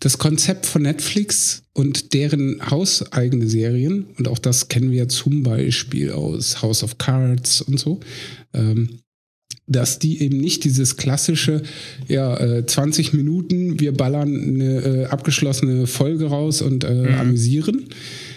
[0.00, 6.12] das Konzept von Netflix und deren hauseigene Serien, und auch das kennen wir zum Beispiel
[6.12, 8.00] aus House of Cards und so,
[8.54, 9.00] ähm,
[9.66, 11.62] dass die eben nicht dieses klassische,
[12.06, 17.14] ja, äh, 20 Minuten, wir ballern eine äh, abgeschlossene Folge raus und äh, mhm.
[17.14, 17.84] amüsieren,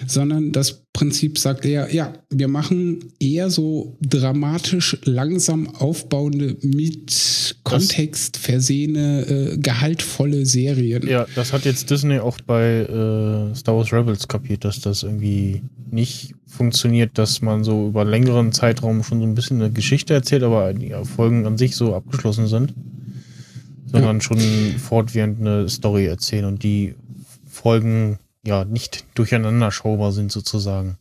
[0.07, 8.37] sondern das Prinzip sagt er, ja, wir machen eher so dramatisch langsam aufbauende, mit Kontext
[8.37, 11.07] versehene, äh, gehaltvolle Serien.
[11.07, 15.61] Ja, das hat jetzt Disney auch bei äh, Star Wars Rebels kapiert, dass das irgendwie
[15.91, 20.43] nicht funktioniert, dass man so über längeren Zeitraum schon so ein bisschen eine Geschichte erzählt,
[20.43, 22.73] aber die Folgen an sich so abgeschlossen sind,
[23.85, 24.21] sondern ja.
[24.21, 24.39] schon
[24.77, 26.95] fortwährend eine Story erzählen und die
[27.47, 30.97] Folgen ja nicht durcheinander schaubar sind sozusagen.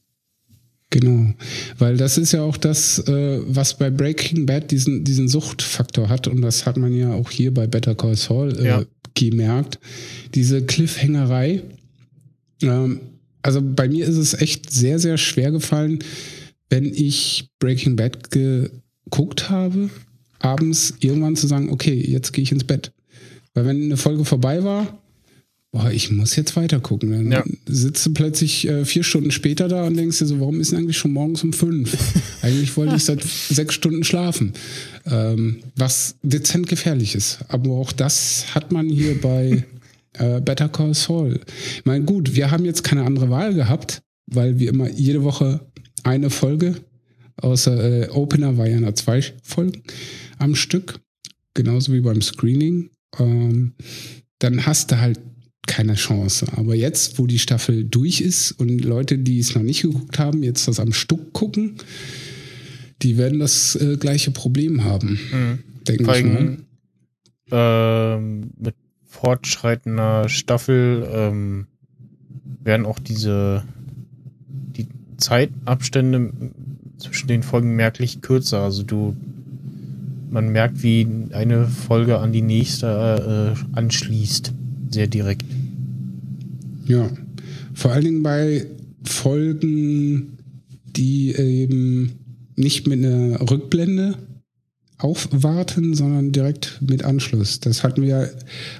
[0.90, 1.34] Genau,
[1.78, 6.28] weil das ist ja auch das, äh, was bei Breaking Bad diesen, diesen Suchtfaktor hat
[6.28, 8.82] und das hat man ja auch hier bei Better Call Saul äh, ja.
[9.14, 9.78] gemerkt.
[10.34, 11.62] Diese Cliffhangerei.
[12.62, 13.00] Ähm,
[13.48, 16.00] also bei mir ist es echt sehr, sehr schwer gefallen,
[16.68, 19.88] wenn ich Breaking Bad geguckt habe,
[20.38, 22.92] abends irgendwann zu sagen, okay, jetzt gehe ich ins Bett.
[23.54, 24.98] Weil wenn eine Folge vorbei war,
[25.72, 27.10] boah, ich muss jetzt weiter gucken.
[27.10, 27.42] Dann ja.
[27.66, 30.80] sitzt du plötzlich äh, vier Stunden später da und denkst dir so, warum ist denn
[30.80, 31.96] eigentlich schon morgens um fünf?
[32.42, 34.52] eigentlich wollte ich seit sechs Stunden schlafen.
[35.06, 37.38] Ähm, was dezent gefährlich ist.
[37.48, 39.64] Aber auch das hat man hier bei
[40.14, 41.40] äh, Better Call Saul.
[41.76, 45.60] Ich meine, gut, wir haben jetzt keine andere Wahl gehabt, weil wir immer jede Woche
[46.04, 46.76] eine Folge,
[47.36, 49.82] außer äh, Opener war ja noch zwei Folgen
[50.38, 51.00] am Stück,
[51.54, 52.90] genauso wie beim Screening.
[53.18, 53.74] Ähm,
[54.38, 55.18] dann hast du halt
[55.66, 56.46] keine Chance.
[56.56, 60.42] Aber jetzt, wo die Staffel durch ist und Leute, die es noch nicht geguckt haben,
[60.42, 61.76] jetzt das am Stück gucken,
[63.02, 65.58] die werden das äh, gleiche Problem haben, mhm.
[65.84, 66.58] denke ich mal.
[67.50, 68.74] Ähm, mit
[69.08, 71.66] fortschreitender Staffel ähm,
[72.62, 73.64] werden auch diese
[74.76, 74.86] die
[75.16, 76.32] Zeitabstände
[76.98, 78.62] zwischen den Folgen merklich kürzer.
[78.62, 79.16] Also du
[80.30, 84.52] man merkt, wie eine Folge an die nächste äh, anschließt.
[84.90, 85.44] Sehr direkt.
[86.86, 87.10] Ja,
[87.72, 88.66] vor allen Dingen bei
[89.04, 90.38] Folgen,
[90.84, 92.12] die eben
[92.56, 94.16] nicht mit einer Rückblende
[94.98, 97.60] aufwarten, sondern direkt mit Anschluss.
[97.60, 98.32] Das hatten wir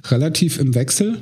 [0.06, 1.18] relativ im Wechsel,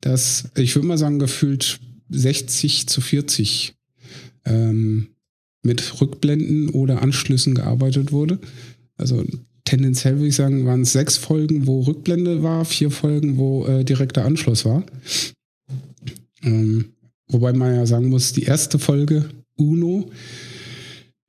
[0.00, 3.74] dass ich würde mal sagen, gefühlt 60 zu 40
[4.46, 5.08] ähm,
[5.62, 8.38] mit Rückblenden oder Anschlüssen gearbeitet wurde.
[8.96, 9.24] Also
[9.64, 13.84] tendenziell würde ich sagen, waren es sechs Folgen, wo Rückblende war, vier Folgen, wo äh,
[13.84, 14.84] direkter Anschluss war.
[16.42, 16.92] Ähm,
[17.28, 20.10] wobei man ja sagen muss, die erste Folge, Uno,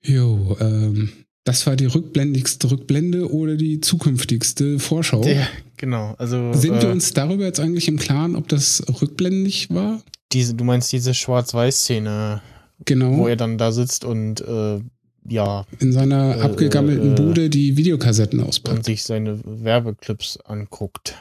[0.02, 1.10] jo, ähm,
[1.44, 5.22] das war die rückblendigste Rückblende oder die zukünftigste Vorschau.
[5.22, 5.48] Der,
[5.78, 6.54] genau, also.
[6.54, 10.02] Sind äh, wir uns darüber jetzt eigentlich im Klaren, ob das rückblendig war?
[10.32, 12.42] Diese, du meinst diese Schwarz-Weiß-Szene,
[12.86, 13.18] genau.
[13.18, 14.80] wo er dann da sitzt und äh,
[15.28, 15.66] ja.
[15.80, 18.78] In seiner äh, abgegammelten äh, Bude die Videokassetten auspackt.
[18.78, 21.16] Und sich seine Werbeclips anguckt.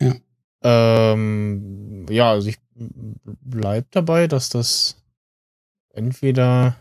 [0.00, 0.14] Ja.
[0.62, 4.96] Ähm, ja, also ich bleib dabei, dass das
[5.92, 6.76] entweder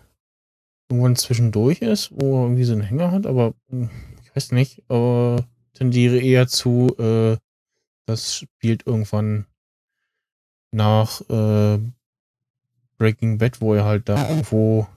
[0.91, 3.89] irgendwann zwischendurch ist, wo er irgendwie so einen Hänger hat, aber hm,
[4.23, 7.37] ich weiß nicht, aber tendiere eher zu, äh,
[8.05, 9.45] das spielt irgendwann
[10.71, 11.79] nach äh,
[12.97, 14.87] Breaking Bad, wo er halt da irgendwo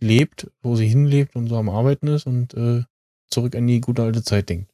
[0.00, 2.82] lebt, wo sie hinlebt und so am Arbeiten ist und äh,
[3.28, 4.70] zurück an die gute alte Zeit denkt.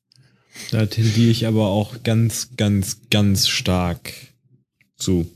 [0.71, 4.13] Da tendiere ich aber auch ganz, ganz, ganz stark
[4.97, 5.31] zu.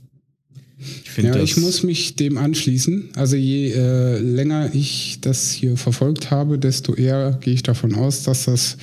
[1.05, 3.11] Ich ja, ich muss mich dem anschließen.
[3.15, 8.23] Also je äh, länger ich das hier verfolgt habe, desto eher gehe ich davon aus,
[8.23, 8.79] dass das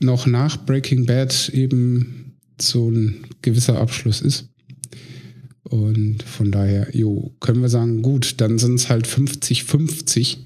[0.00, 4.48] noch nach Breaking Bad eben so ein gewisser Abschluss ist.
[5.62, 10.36] Und von daher, jo, können wir sagen, gut, dann sind es halt 50-50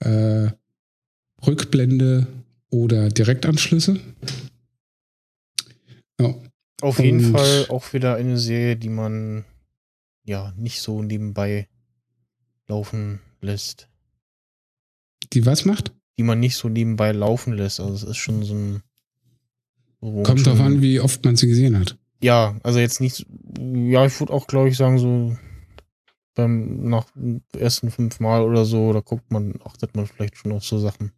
[0.00, 0.50] äh,
[1.46, 2.26] Rückblende
[2.70, 3.98] oder Direktanschlüsse.
[6.20, 6.34] Ja.
[6.82, 9.44] Auf jeden Und Fall auch wieder eine Serie, die man
[10.24, 11.68] ja nicht so nebenbei
[12.68, 13.88] laufen lässt.
[15.32, 15.92] Die was macht?
[16.18, 17.80] Die man nicht so nebenbei laufen lässt.
[17.80, 18.82] Also es ist schon so ein.
[20.24, 21.96] Kommt drauf an, wie oft man sie gesehen hat.
[22.20, 23.26] Ja, also jetzt nicht.
[23.58, 25.36] Ja, ich würde auch, glaube ich, sagen, so
[26.34, 27.06] beim nach
[27.56, 31.12] ersten fünf Mal oder so, da guckt man, achtet man vielleicht schon auf so Sachen.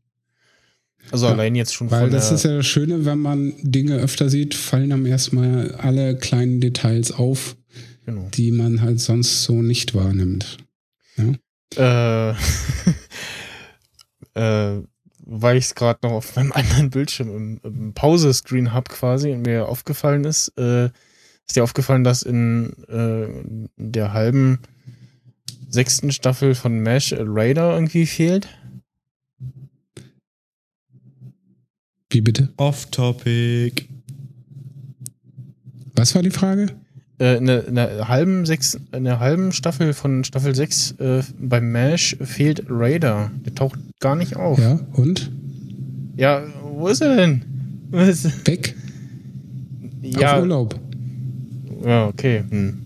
[1.11, 4.31] Also ja, allein jetzt schon Weil das ist ja das Schöne, wenn man Dinge öfter
[4.31, 7.57] sieht, fallen am ersten Mal alle kleinen Details auf,
[8.07, 8.29] Genau.
[8.35, 10.59] die man halt sonst so nicht wahrnimmt.
[11.77, 12.31] Äh,
[14.35, 14.83] äh,
[15.27, 19.43] weil ich es gerade noch auf meinem anderen Bildschirm im, im Pause-Screen habe quasi und
[19.43, 20.91] mir aufgefallen ist, äh,
[21.47, 24.61] ist dir aufgefallen, dass in äh, der halben
[25.69, 28.49] sechsten Staffel von MASH Raider irgendwie fehlt?
[32.11, 32.53] Wie bitte?
[32.57, 33.87] Off-Topic.
[35.97, 36.84] Was war die Frage?
[37.25, 41.23] Äh, in, der, in, der halben sechs, in der halben Staffel von Staffel 6 äh,
[41.41, 43.31] beim MASH fehlt Raider.
[43.47, 44.59] Der taucht gar nicht auf.
[44.59, 45.31] Ja, und?
[46.17, 46.43] Ja,
[46.77, 47.43] wo ist er denn?
[47.91, 48.25] Was?
[48.47, 48.75] Weg?
[50.17, 50.79] Auf Ja, Urlaub.
[51.85, 52.45] ja, okay.
[52.51, 52.81] Hm.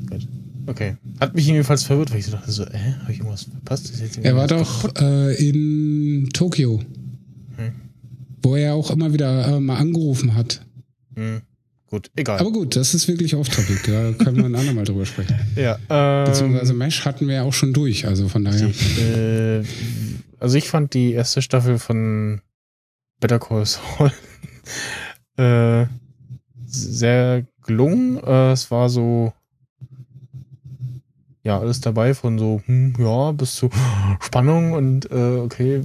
[0.66, 0.96] Okay.
[1.18, 3.92] Hat mich jedenfalls verwirrt, weil ich so dachte so, äh, habe ich irgendwas verpasst?
[4.22, 6.78] Er war doch äh, in Tokio,
[7.56, 7.72] Hm.
[8.42, 10.60] wo er auch immer wieder äh, mal angerufen hat.
[11.16, 11.40] Hm,
[11.90, 12.38] gut, egal.
[12.38, 13.80] Aber gut, das ist wirklich off-topic.
[13.86, 15.36] Da können wir ein andermal drüber sprechen.
[15.56, 18.68] ja, ähm, Beziehungsweise Mesh hatten wir ja auch schon durch, also von daher.
[18.68, 19.64] äh,
[20.38, 22.40] also ich fand die erste Staffel von
[23.20, 24.12] Better Call Saul
[25.36, 25.86] äh,
[26.66, 28.22] sehr gelungen.
[28.22, 29.32] Äh, es war so
[31.42, 33.70] ja alles dabei von so hm, ja bis zu
[34.20, 35.82] Spannung und äh, okay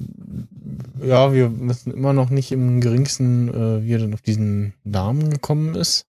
[1.06, 5.30] ja wir wissen immer noch nicht im geringsten äh, wie er denn auf diesen Namen
[5.30, 6.06] gekommen ist.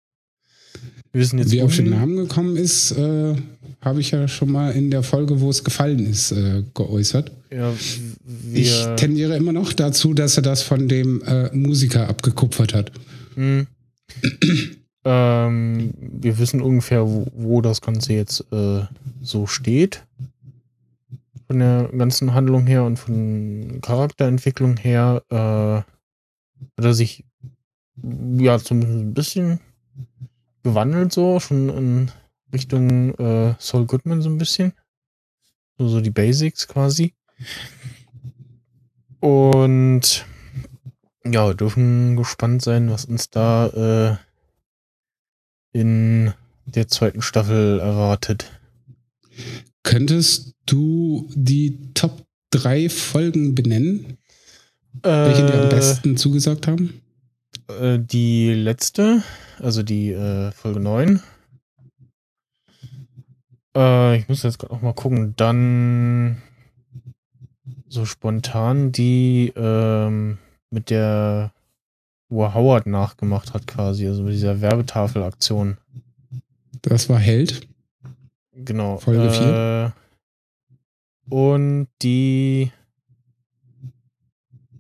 [1.12, 3.36] Wir wissen jetzt Wie er auf den Namen gekommen ist, äh,
[3.82, 7.32] habe ich ja schon mal in der Folge, wo es gefallen ist, äh, geäußert.
[7.52, 7.74] ja,
[8.54, 12.92] Ich tendiere immer noch dazu, dass er das von dem äh, Musiker abgekupfert hat.
[13.36, 13.68] Hm.
[15.06, 18.82] ähm, wir wissen ungefähr, wo, wo das Ganze jetzt äh,
[19.22, 20.04] so steht.
[21.52, 25.86] Von der ganzen Handlung her und von Charakterentwicklung her äh, hat
[26.86, 27.26] er sich
[28.38, 29.60] ja zumindest ein bisschen
[30.64, 32.12] gewandelt, so schon in
[32.54, 34.72] Richtung äh, Saul Goodman so ein bisschen.
[35.78, 37.16] So, so die Basics quasi.
[39.20, 40.26] Und
[41.26, 43.68] ja, dürfen gespannt sein, was uns da
[45.74, 46.34] äh, in
[46.64, 48.58] der zweiten Staffel erwartet.
[49.84, 54.18] Könntest du die Top 3 Folgen benennen,
[55.02, 57.02] welche dir am besten zugesagt haben?
[57.68, 59.24] Äh, die letzte,
[59.60, 61.22] also die äh, Folge 9.
[63.76, 65.34] Äh, ich muss jetzt gerade auch mal gucken.
[65.36, 66.42] Dann
[67.88, 70.38] so spontan die ähm,
[70.70, 71.52] mit der,
[72.30, 75.78] wo Howard nachgemacht hat quasi, also mit dieser Werbetafelaktion.
[76.82, 77.68] Das war Held.
[78.54, 78.98] Genau.
[78.98, 79.94] Folge
[81.30, 82.72] äh, Und die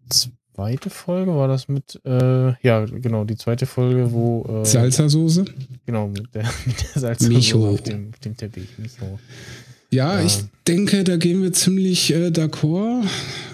[0.09, 5.45] zweite Folge war das mit, äh, ja, genau, die zweite Folge, wo, äh, Salsa-Soße.
[5.85, 7.69] genau, mit der, mit der Micho.
[7.69, 8.77] auf dem, auf dem Teppich.
[8.77, 9.19] Micho.
[9.89, 10.25] Ja, Ja.
[10.25, 13.05] ich denke, da gehen wir ziemlich äh, d'accord.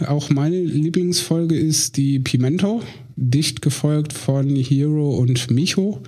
[0.05, 2.81] Auch meine Lieblingsfolge ist die Pimento,
[3.15, 6.01] dicht gefolgt von Hero und Micho.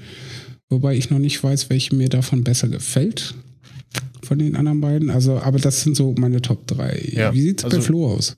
[0.70, 3.34] Wobei ich noch nicht weiß, welche mir davon besser gefällt.
[4.30, 5.10] Von den anderen beiden.
[5.10, 7.14] Also, aber das sind so meine Top 3.
[7.14, 8.38] Ja, Wie sieht's bei also- Flo aus?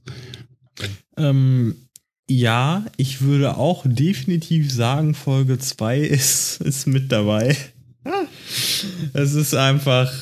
[1.18, 1.76] Ähm,
[2.30, 7.58] ja, ich würde auch definitiv sagen, Folge 2 ist, ist mit dabei.
[9.12, 10.14] Es ist einfach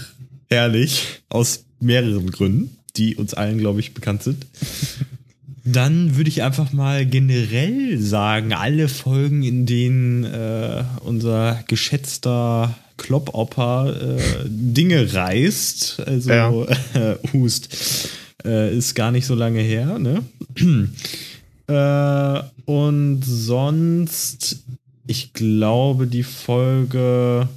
[0.50, 4.48] herrlich, aus mehreren Gründen, die uns allen, glaube ich, bekannt sind.
[5.64, 13.96] Dann würde ich einfach mal generell sagen, alle Folgen, in denen äh, unser geschätzter Kloppoper
[14.18, 16.52] äh, Dinge reißt, also Ja.
[16.94, 18.10] äh, Hust,
[18.46, 20.24] äh, ist gar nicht so lange her, ne?
[21.68, 24.64] Äh, und sonst,
[25.06, 27.48] ich glaube, die Folge,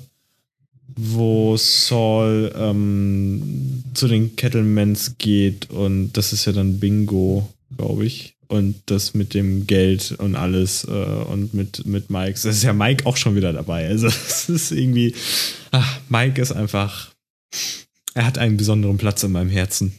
[0.94, 8.34] wo Saul ähm, zu den Kettlemans geht und das ist ja dann Bingo, glaube ich.
[8.52, 12.32] Und das mit dem Geld und alles äh, und mit, mit Mike.
[12.34, 13.86] Das ist ja Mike auch schon wieder dabei.
[13.88, 15.14] Also es ist irgendwie,
[15.70, 17.10] ach, Mike ist einfach,
[18.14, 19.92] er hat einen besonderen Platz in meinem Herzen.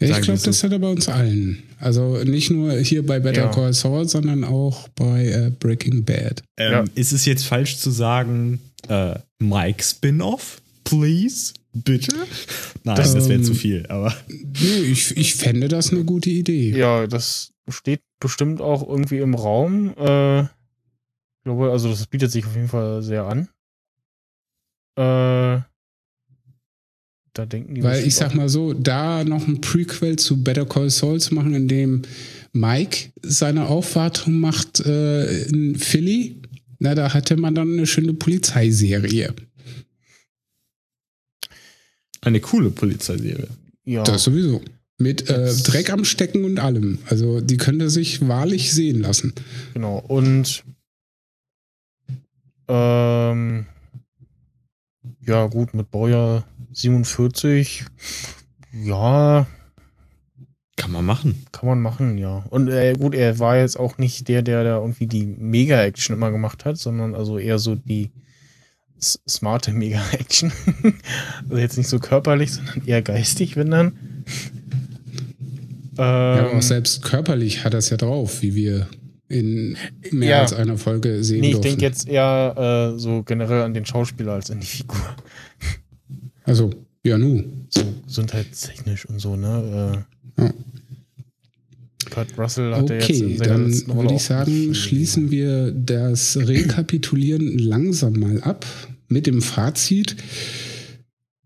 [0.00, 0.46] Ja, ich glaube, so.
[0.46, 1.62] das hat er bei uns allen.
[1.78, 3.50] Also nicht nur hier bei Better Ja.
[3.50, 6.42] Call Saul, sondern auch bei äh, Breaking Bad.
[6.58, 6.84] Ähm, Ja.
[6.94, 10.60] Ist es jetzt falsch zu sagen, äh, Mike Spin-off?
[10.84, 11.54] Please?
[11.72, 12.14] Bitte?
[12.84, 14.14] Nein, das, Das- wäre Ähm, zu viel, aber.
[14.28, 16.76] Nee, ich, ich fände das eine gute Idee.
[16.76, 19.94] Ja, das steht bestimmt auch irgendwie im Raum.
[19.96, 23.48] Äh, ich glaube, also das bietet sich auf jeden Fall sehr an.
[24.96, 25.62] Äh,
[27.34, 30.90] da denken die Weil ich sag mal so, da noch ein Prequel zu Better Call
[30.90, 32.02] Saul zu machen, in dem
[32.52, 36.42] Mike seine Aufwartung macht äh, in Philly,
[36.78, 39.34] na, da hatte man dann eine schöne Polizeiserie.
[42.20, 43.48] Eine coole Polizeiserie.
[43.84, 44.62] Ja, Das sowieso.
[45.02, 46.98] Mit äh, Dreck am Stecken und allem.
[47.10, 49.32] Also die könnte sich wahrlich sehen lassen.
[49.74, 49.98] genau.
[49.98, 50.64] Und
[52.68, 53.66] ähm,
[55.26, 57.84] ja, gut, mit Baujahr 47,
[58.72, 59.46] ja,
[60.76, 61.44] Kann man machen.
[61.52, 62.44] kann man machen, ja.
[62.50, 66.30] Und äh, gut, er war jetzt auch nicht der, der da irgendwie die Mega-Action immer
[66.30, 68.10] gemacht hat, sondern also eher so die
[68.98, 70.52] s- smarte Mega-Action.
[71.44, 74.24] also jetzt nicht so körperlich, sondern eher geistig, wenn dann.
[75.96, 76.04] Ja,
[76.38, 78.88] aber Ähm, auch selbst körperlich hat er es ja drauf, wie wir
[79.28, 79.76] in
[80.10, 80.40] mehr Ja.
[80.42, 81.70] als einer Folge sehen nee, ich durften.
[81.70, 85.00] denke jetzt eher äh, so generell an den Schauspieler als an die Figur.
[86.44, 86.70] Also,
[87.04, 87.42] ja, nu.
[87.70, 90.04] So gesundheitstechnisch und so, ne?
[90.38, 90.50] Äh, Ja.
[92.10, 95.30] Kurt Russell hat ja jetzt Okay, in seiner dann letzten Rolle würde ich sagen, schließen
[95.30, 98.66] wir das Rekapitulieren langsam mal ab
[99.08, 100.16] mit dem Fazit.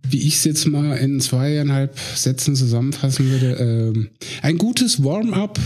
[0.09, 3.53] Wie ich es jetzt mal in zweieinhalb Sätzen zusammenfassen würde.
[3.55, 4.11] Ähm,
[4.43, 5.59] ein gutes Warm-up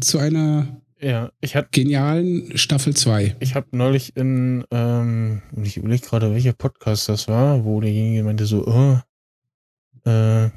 [0.00, 0.80] zu einer.
[1.00, 3.36] Ja, ich hatte genialen Staffel 2.
[3.40, 8.46] Ich habe neulich in, ähm, ich überlege gerade, welcher Podcast das war, wo derjenige meinte
[8.46, 8.98] so, oh,
[10.08, 10.50] äh,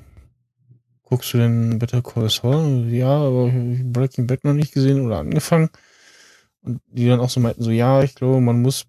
[1.03, 2.87] guckst du denn Better Call Saul?
[2.89, 5.69] Ja, aber ich hab Breaking Bad noch nicht gesehen oder angefangen.
[6.63, 8.85] Und die dann auch so meinten so, ja, ich glaube, man muss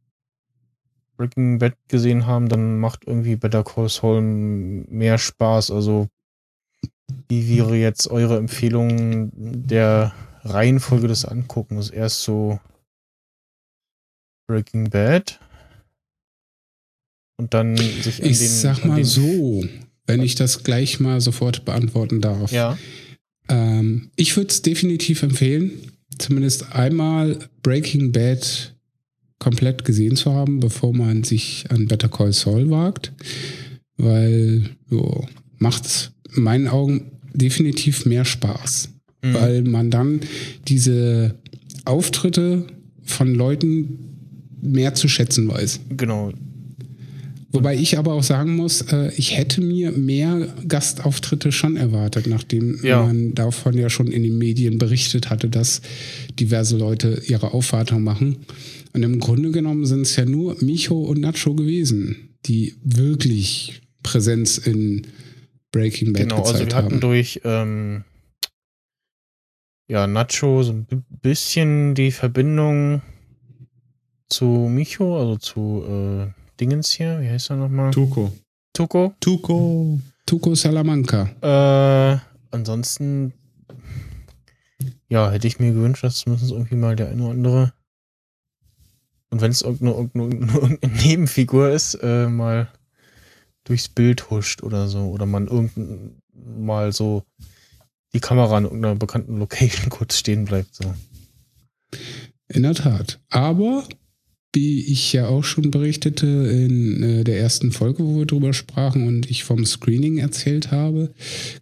[1.22, 5.70] Breaking Bad gesehen haben, dann macht irgendwie Better Call Saul mehr Spaß.
[5.70, 6.08] Also,
[7.28, 10.12] wie wäre jetzt eure Empfehlung der
[10.42, 11.90] Reihenfolge des Anguckens?
[11.90, 12.58] Erst so
[14.48, 15.38] Breaking Bad
[17.38, 19.64] und dann sich an Ich den, sag an mal so,
[20.06, 22.50] wenn ich das gleich mal sofort beantworten darf.
[22.50, 22.76] Ja,
[23.48, 28.71] Ähm, ich würde es definitiv empfehlen, zumindest einmal Breaking Bad
[29.42, 33.12] komplett gesehen zu haben, bevor man sich an Better Call Saul wagt,
[33.96, 35.26] weil jo,
[35.58, 38.88] macht in meinen Augen definitiv mehr Spaß,
[39.24, 39.34] Mhm.
[39.34, 40.20] weil man dann
[40.68, 41.34] diese
[41.84, 42.66] Auftritte
[43.02, 43.98] von Leuten
[44.60, 45.80] mehr zu schätzen weiß.
[45.96, 46.32] genau.
[47.54, 52.78] Wobei ich aber auch sagen muss, äh, ich hätte mir mehr Gastauftritte schon erwartet, nachdem
[52.82, 53.02] Ja.
[53.04, 55.82] man davon ja schon in den Medien berichtet hatte, dass
[56.40, 58.36] diverse Leute ihre Aufwartung machen.
[58.94, 64.58] Und im Grunde genommen sind es ja nur Micho und Nacho gewesen, die wirklich Präsenz
[64.58, 65.06] in
[65.70, 67.00] Breaking Bad Genau, also gezeigt wir hatten haben.
[67.00, 68.04] durch ähm,
[69.88, 73.00] ja, Nacho so ein bi- bisschen die Verbindung
[74.28, 76.26] zu Micho, also zu äh,
[76.60, 77.90] Dingens hier, wie heißt er nochmal?
[77.92, 78.32] Tuko.
[78.74, 79.14] Tuko.
[79.20, 80.00] Tuko.
[80.26, 81.28] Tuco Salamanca.
[81.42, 82.18] Äh,
[82.50, 83.32] ansonsten,
[85.08, 87.72] ja, hätte ich mir gewünscht, dass zumindest irgendwie mal der eine oder andere,
[89.32, 92.68] und wenn es irgendeine, irgendeine, irgendeine Nebenfigur ist, äh, mal
[93.64, 95.06] durchs Bild huscht oder so.
[95.06, 97.24] Oder man irgendein mal so
[98.12, 100.74] die Kamera an irgendeiner bekannten Location kurz stehen bleibt.
[100.74, 100.94] So.
[102.48, 103.20] In der Tat.
[103.30, 103.84] Aber,
[104.52, 109.06] wie ich ja auch schon berichtete in äh, der ersten Folge, wo wir drüber sprachen
[109.08, 111.14] und ich vom Screening erzählt habe,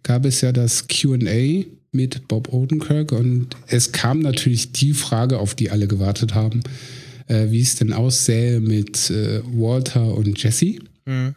[0.03, 5.55] gab es ja das QA mit Bob Odenkirk und es kam natürlich die Frage, auf
[5.55, 6.63] die alle gewartet haben,
[7.31, 10.79] äh, wie es denn aussähe mit äh, Walter und Jesse.
[11.05, 11.35] Hm.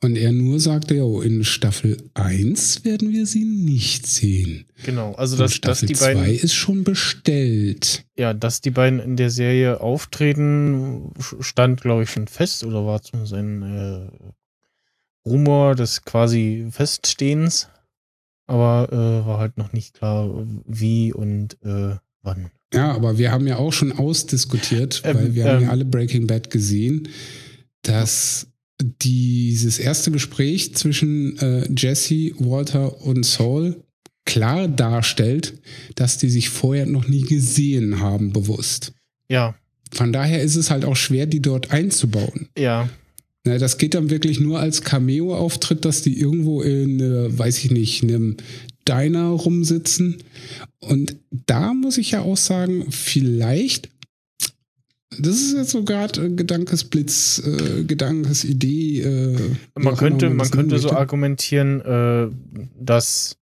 [0.00, 4.66] Und er nur sagte, ja, in Staffel 1 werden wir sie nicht sehen.
[4.84, 8.04] Genau, also dass, dass Staffel die 2 beiden, ist schon bestellt.
[8.16, 13.02] ja, dass die beiden in der Serie auftreten, stand, glaube ich, schon fest oder war
[13.02, 14.08] zumindest ein äh,
[15.28, 17.68] Rumor des quasi Feststehens,
[18.46, 22.52] aber äh, war halt noch nicht klar, wie und äh, wann.
[22.74, 25.62] Ja, aber wir haben ja auch schon ausdiskutiert, Ähm, weil wir haben ähm.
[25.64, 27.08] ja alle Breaking Bad gesehen,
[27.82, 28.46] dass
[29.02, 33.82] dieses erste Gespräch zwischen äh, Jesse, Walter und Saul
[34.24, 35.54] klar darstellt,
[35.94, 38.92] dass die sich vorher noch nie gesehen haben, bewusst.
[39.30, 39.54] Ja,
[39.92, 42.48] Von daher ist es halt auch schwer, die dort einzubauen.
[42.56, 42.88] ja,
[43.44, 47.70] Na, das geht dann wirklich nur als Cameo-Auftritt, dass die irgendwo in, äh, weiß ich
[47.70, 48.36] nicht, einem
[48.88, 50.22] Diner rumsitzen.
[50.80, 53.90] Und da muss ich ja auch sagen, vielleicht,
[55.18, 59.00] das ist jetzt so gerade äh, Gedankesblitz, äh, Gedankesidee.
[59.00, 62.28] Äh, man könnte, man könnte so argumentieren, äh,
[62.78, 63.36] dass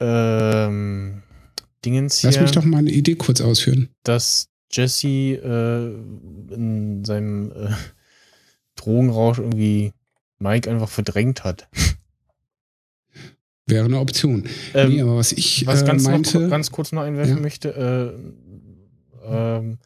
[0.00, 1.22] ähm,
[1.84, 3.88] Dingens hier, Lass mich doch mal eine Idee kurz ausführen.
[4.02, 7.70] dass Jesse äh, in seinem äh,
[8.76, 9.92] Drogenrausch irgendwie
[10.38, 11.68] Mike einfach verdrängt hat.
[13.66, 14.44] Wäre eine Option.
[14.74, 17.42] Ähm, nee, aber was ich Was äh, ganz, meinte, noch, ganz kurz noch einwerfen Ja.
[17.42, 18.14] möchte,
[19.26, 19.78] äh, ähm,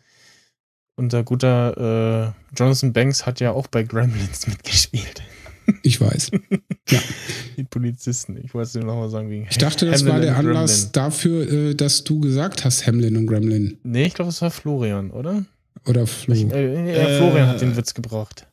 [0.96, 5.22] unser guter äh, Jonathan Banks hat ja auch bei Gremlins mitgespielt.
[5.82, 6.30] Ich weiß.
[6.90, 7.00] Ja.
[7.58, 8.38] Die Polizisten.
[8.42, 10.56] Ich wollte nur noch mal sagen, wegen Ich dachte, das Hamlin war der und Gremlin.
[10.56, 13.76] Anlass dafür, äh, dass du gesagt hast, Hamlin und Gremlin.
[13.82, 15.44] Nee, ich glaube, es war Florian, oder?
[15.86, 16.34] Oder Flo.
[16.34, 18.47] Ich, äh, Äh, Florian hat den Witz gebracht.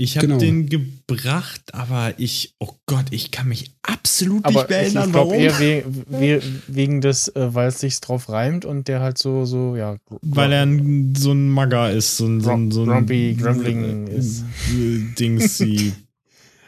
[0.00, 0.38] Ich habe Genau.
[0.38, 5.06] den gebracht, aber ich, oh Gott, ich kann mich absolut Aber nicht mehr ich, erinnern,
[5.06, 5.42] ich glaube warum.
[5.42, 9.44] eher we we wegen des, äh, weil es sich drauf reimt und der halt so,
[9.44, 9.96] so, ja.
[10.22, 14.06] Weil er ein, so ein Magger ist, so ein, so ein, so ein Grumpy Gremling
[14.06, 14.44] ist.
[15.18, 15.92] Dingsy.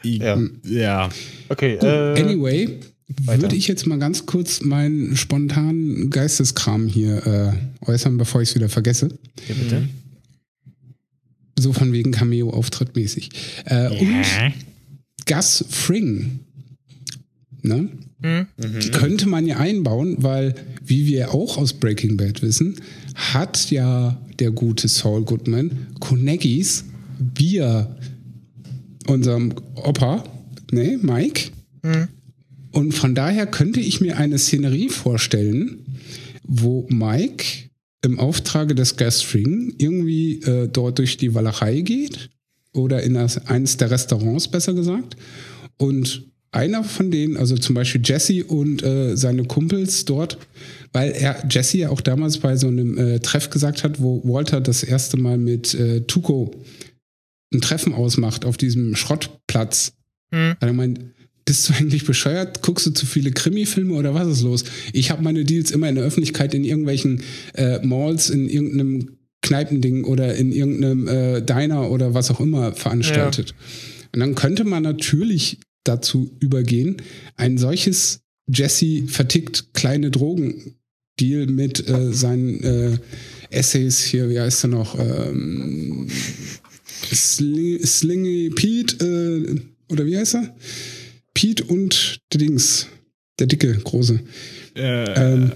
[0.03, 0.37] Ja.
[0.63, 1.09] ja.
[1.49, 2.79] Okay, Gut, äh, anyway,
[3.23, 3.43] weiter.
[3.43, 8.55] würde ich jetzt mal ganz kurz meinen spontanen Geisteskram hier äh, äußern, bevor ich es
[8.55, 9.09] wieder vergesse.
[9.47, 9.87] ja, bitte.
[11.61, 13.29] So von wegen Cameo-Auftritt mäßig.
[13.65, 14.25] Äh, Und
[15.25, 16.39] Gus Fring.
[17.61, 17.89] Ne?
[18.23, 18.47] Hm?
[18.57, 22.75] Die könnte man ja einbauen, weil, wie wir auch aus Breaking Bad wissen,
[23.15, 26.85] hat ja der gute Saul Goodman Konegis
[27.35, 27.95] via
[29.07, 30.23] unserem Opa,
[30.71, 31.51] ne, Mike.
[31.83, 32.07] Hm?
[32.71, 35.79] Und von daher könnte ich mir eine Szenerie vorstellen,
[36.43, 37.70] wo Mike
[38.03, 42.29] im Auftrage des Gus Fring irgendwie äh, dort durch die Walachei geht
[42.73, 45.15] oder in das, eines der Restaurants, besser gesagt.
[45.77, 50.37] Und einer von denen, also zum Beispiel Jesse und äh, seine Kumpels dort,
[50.91, 54.59] weil er Jesse ja auch damals bei so einem äh, Treff gesagt hat, wo Walter
[54.59, 56.63] das erste Mal mit äh, Tuco
[57.53, 59.93] ein Treffen ausmacht auf diesem Schrottplatz.
[60.33, 60.51] Hm?
[60.51, 60.99] Hat er gemeint,
[61.45, 62.61] bist du eigentlich bescheuert?
[62.61, 64.63] Guckst du zu viele Krimi-Filme oder was ist los?
[64.93, 67.23] Ich habe meine Deals immer in der Öffentlichkeit in irgendwelchen
[67.53, 73.55] äh, Malls, in irgendeinem Kneipending oder in irgendeinem äh, Diner oder was auch immer veranstaltet.
[74.13, 76.97] Und dann könnte man natürlich dazu übergehen,
[77.37, 82.97] ein solches Jesse vertickt kleine Drogen-Deal mit äh, seinen äh,
[83.49, 84.97] Essays hier, wie heißt er noch?
[84.99, 86.07] Ähm,
[87.13, 90.55] Sling, Slingy Pete, äh, oder wie heißt er?
[91.33, 92.87] Pete und der Dings,
[93.39, 94.19] der dicke, große.
[94.75, 95.51] Äh, Ähm,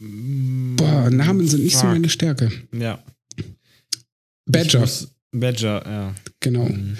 [0.00, 1.90] ähm, Boah, Namen sind nicht so fuck.
[1.90, 2.50] meine Stärke.
[2.76, 3.02] Ja.
[4.46, 6.14] Badger, muss- Badger, ja.
[6.40, 6.66] genau.
[6.68, 6.96] Mhm.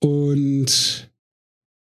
[0.00, 1.10] Und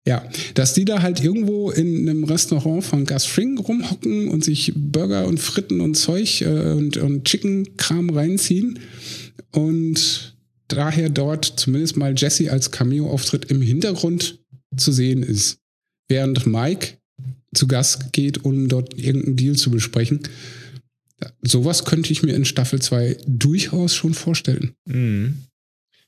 [0.08, 0.24] ja,
[0.54, 5.26] dass die da halt irgendwo in einem Restaurant von Gus Fring rumhocken und sich Burger
[5.28, 8.80] und Fritten und Zeug äh, und, und Chicken-Kram reinziehen
[9.52, 10.38] und
[10.68, 14.40] daher dort zumindest mal Jesse als Cameo-Auftritt im Hintergrund
[14.76, 15.58] zu sehen ist.
[16.08, 16.98] Während Mike
[17.54, 20.22] zu Gast geht, um dort irgendeinen Deal zu besprechen.
[21.42, 24.74] Sowas könnte ich mir in Staffel 2 durchaus schon vorstellen.
[24.86, 25.44] Mhm.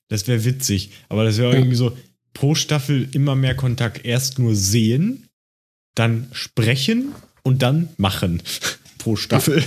[0.10, 1.58] Das wäre witzig, aber das wäre Ja.
[1.60, 1.98] irgendwie so
[2.34, 4.06] pro Staffel immer mehr Kontakt.
[4.06, 5.28] Erst nur sehen,
[5.96, 7.14] dann sprechen
[7.44, 8.42] und dann machen.
[9.00, 9.64] pro Staffel.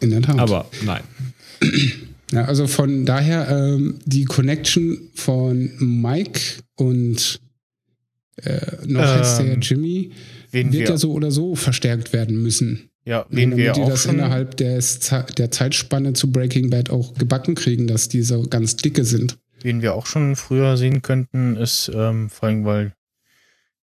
[0.00, 0.38] In der Tat.
[0.38, 1.02] Aber nein.
[2.32, 6.40] Ja, also von daher ähm, die Connection von Mike
[6.76, 7.40] und
[8.36, 10.12] äh, noch Ähm, heißt der Jimmy,
[10.50, 12.90] wird wir, ja so oder so verstärkt werden müssen.
[13.04, 17.14] ja, wen damit wir die auch das innerhalb des, der Zeitspanne zu Breaking Bad auch
[17.14, 19.38] gebacken kriegen, dass die so ganz dicke sind.
[19.62, 22.92] wen wir auch schon früher sehen könnten, ist ähm, vor allem, weil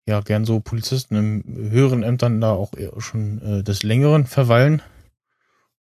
[0.06, 4.82] ja gern so Polizisten im höheren Ämtern da auch schon äh, des Längeren verweilen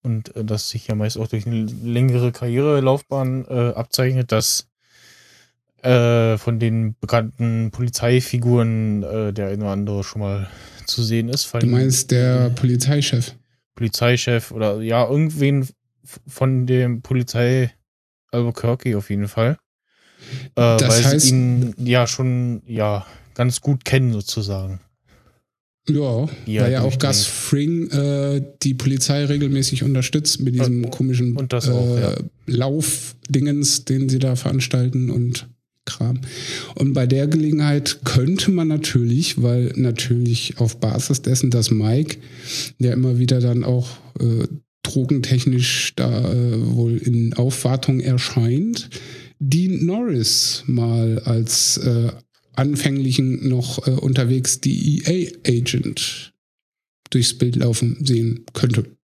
[0.03, 4.69] und äh, das sich ja meist auch durch eine längere Karrierelaufbahn äh, abzeichnet, dass
[5.83, 10.49] äh, von den bekannten Polizeifiguren äh, der eine oder andere schon mal
[10.87, 11.53] zu sehen ist.
[11.55, 13.35] Du meinst der Polizeichef.
[13.77, 15.69] Polizeichef oder ja, irgendwen
[16.27, 17.73] von dem Polizei
[18.33, 19.57] Albuquerque auf jeden Fall.
[20.57, 24.81] Äh, Das weil heißt- sie ihn ja schon ja ganz gut kennen sozusagen.
[25.89, 26.98] Ja, Ja, weil ja auch.
[26.98, 32.15] Gus Fring äh, die Polizei regelmäßig unterstützt mit diesem Und- komischen und auch, äh, ja.
[32.47, 35.48] Laufdingens, den sie da veranstalten und
[35.85, 36.20] Kram.
[36.74, 42.19] Und bei der Gelegenheit könnte man natürlich, weil natürlich auf Basis dessen, dass Mike
[42.78, 43.89] ja immer wieder dann auch
[44.20, 44.47] äh,
[44.82, 48.90] drogentechnisch da äh, wohl in Aufwartung erscheint,
[49.40, 52.10] Dean Norris mal als äh,
[52.59, 56.33] anfänglichen noch äh, unterwegs DEA-Agent
[57.11, 58.97] durchs Bild laufen sehen könnte,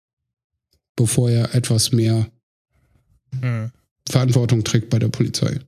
[0.97, 2.31] bevor er etwas mehr
[3.41, 3.73] Hm.
[4.09, 5.59] Verantwortung trägt bei der Polizei.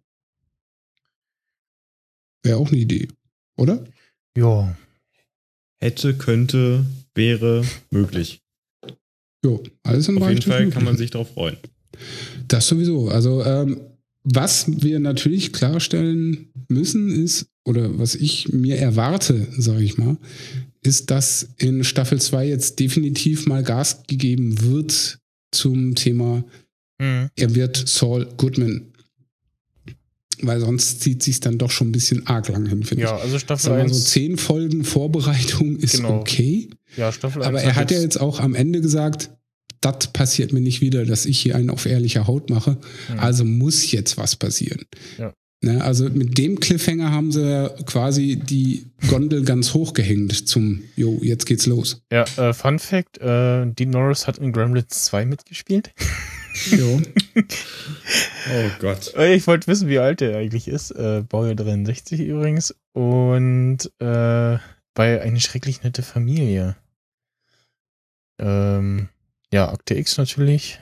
[2.44, 3.08] Wäre auch eine Idee,
[3.56, 3.84] oder?
[4.36, 4.76] Ja,
[5.78, 8.40] Hätte, könnte, wäre möglich.
[9.44, 11.58] Jo, alles im Auf jeden Fall kann man sich darauf freuen.
[12.48, 13.08] Das sowieso.
[13.08, 13.80] Also, ähm,
[14.24, 20.16] was wir natürlich klarstellen müssen ist, oder was ich mir erwarte, sage ich mal,
[20.82, 25.18] ist, dass in Staffel 2 jetzt definitiv mal Gas gegeben wird
[25.50, 26.44] zum Thema,
[27.02, 27.28] hm.
[27.34, 28.92] er wird Saul Goodman.
[30.42, 33.22] Weil sonst zieht sich dann doch schon ein bisschen arg lang hin, finde Ja, ich.
[33.22, 33.92] also Staffel Sagen wir 1.
[33.96, 36.20] so zehn Folgen Vorbereitung ist Genau.
[36.20, 36.68] okay.
[36.96, 39.30] ja, Staffel 1 Aber er hat ja jetzt auch am Ende gesagt,
[39.80, 42.78] das passiert mir nicht wieder, dass ich hier einen auf ehrlicher Haut mache.
[43.12, 43.18] Mhm.
[43.18, 44.84] Also muss jetzt was passieren.
[45.18, 45.32] Ja.
[45.66, 51.18] Ne, also mit dem Cliffhanger haben sie ja quasi die Gondel ganz hochgehängt zum, jo,
[51.22, 52.02] jetzt geht's los.
[52.12, 55.92] Ja, äh, Fun Fact: äh, Dean Norris hat in Gremlins 2 mitgespielt.
[56.70, 57.02] Jo.
[57.36, 59.12] Oh Gott.
[59.14, 60.90] Äh, Ich wollte wissen, wie alt er eigentlich ist.
[60.90, 62.74] Äh, Baujahr 63 übrigens.
[62.94, 64.56] Und äh,
[64.94, 66.74] bei Eine schrecklich nette Familie.
[68.38, 69.10] Ähm,
[69.52, 70.80] ja, Akte X natürlich.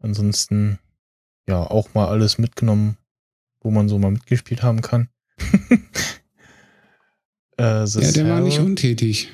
[0.00, 0.78] Ansonsten,
[1.46, 2.96] ja, auch mal alles mitgenommen,
[3.64, 5.08] wo man so mal mitgespielt haben kann.
[7.58, 9.28] äh, ja, der war nicht untätig.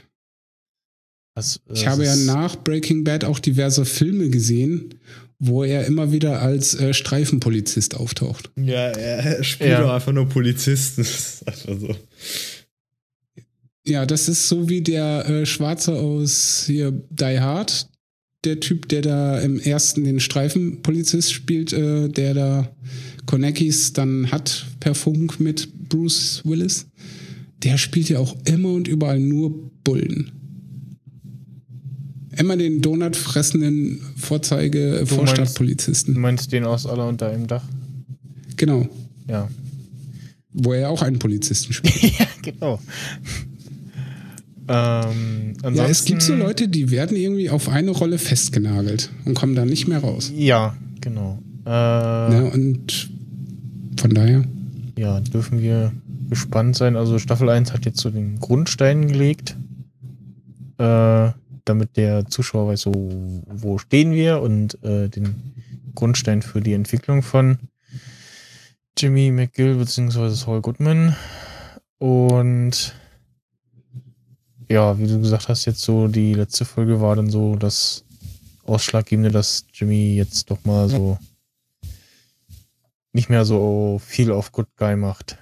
[1.35, 4.95] was, äh, Ich habe ja nach Breaking Bad auch diverse Filme gesehen,
[5.39, 8.51] wo er immer wieder als äh, Streifenpolizist auftaucht.
[8.57, 9.81] Ja, er spielt Ja.
[9.83, 11.03] doch einfach nur Polizisten.
[11.05, 11.97] Das ist einfach so.
[13.87, 17.89] Ja, das ist so wie der äh, Schwarze aus hier Die Hard.
[18.45, 22.75] Der Typ, der da im ersten den Streifenpolizist spielt, äh, der da
[23.27, 26.87] Konekis dann hat per Funk mit Bruce Willis.
[27.63, 30.33] Der spielt ja auch immer und überall nur Bullen.
[32.37, 36.15] Immer den Donut fressenden Vorzeige Du Vorstadtpolizisten.
[36.15, 37.65] Du meinst den aus Aller unter einem Dach?
[38.57, 38.89] Genau.
[39.29, 39.49] Ja.
[40.53, 42.03] Wo er auch einen Polizisten spielt.
[42.19, 42.81] ja, genau.
[44.69, 49.55] Ähm, Ja, es gibt so Leute, die werden irgendwie auf eine Rolle festgenagelt und kommen
[49.55, 50.33] da nicht mehr raus.
[50.35, 51.39] Ja, genau.
[51.67, 52.51] Äh, Ne?
[52.53, 53.10] Und
[54.01, 54.45] von daher,
[54.97, 55.93] Ja, dürfen wir
[56.29, 56.97] gespannt sein.
[56.97, 59.57] Also Staffel 1 hat jetzt so den Grundstein gelegt,
[60.79, 61.31] äh,
[61.65, 62.93] damit der Zuschauer weiß, so,
[63.47, 65.55] wo stehen wir und äh, den
[65.95, 67.59] Grundstein für die Entwicklung von
[68.97, 70.31] Jimmy McGill bzw.
[70.31, 71.15] Saul Goodman.
[71.99, 72.95] Und
[74.71, 78.05] ja, wie du gesagt hast, jetzt so die letzte Folge war dann so das
[78.65, 81.19] Ausschlaggebende, dass Jimmy jetzt doch mal so
[83.13, 85.37] nicht mehr so viel auf Good Guy macht.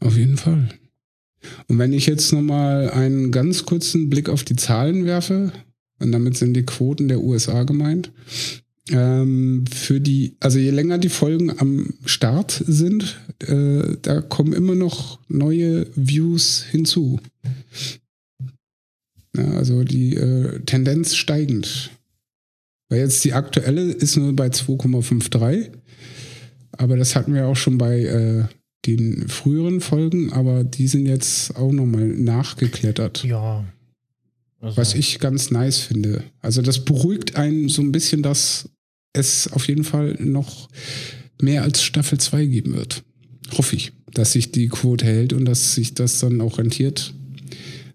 [0.00, 0.68] auf jeden Fall.
[1.68, 5.52] Und wenn ich jetzt nochmal einen ganz kurzen Blick auf die Zahlen werfe,
[5.98, 8.12] und damit sind die Quoten der USA gemeint,
[8.90, 14.74] ähm, für die, also je länger die Folgen am Start sind, äh, da kommen immer
[14.74, 17.20] noch neue Views hinzu.
[19.36, 21.90] Ja, also die äh, Tendenz steigend.
[22.88, 25.70] Weil jetzt die aktuelle ist nur bei 2,53.
[26.72, 28.44] Aber das hatten wir auch schon bei äh,
[28.86, 33.24] den früheren Folgen, aber die sind jetzt auch nochmal nachgeklettert.
[33.24, 33.64] Ja.
[34.60, 36.22] Also, Was ich ganz nice finde.
[36.40, 38.68] Also das beruhigt einen so ein bisschen, dass
[39.12, 40.68] es auf jeden Fall noch
[41.40, 43.02] mehr als Staffel 2 geben wird.
[43.56, 47.12] Hoffe ich, dass sich die Quote hält und dass sich das dann auch rentiert.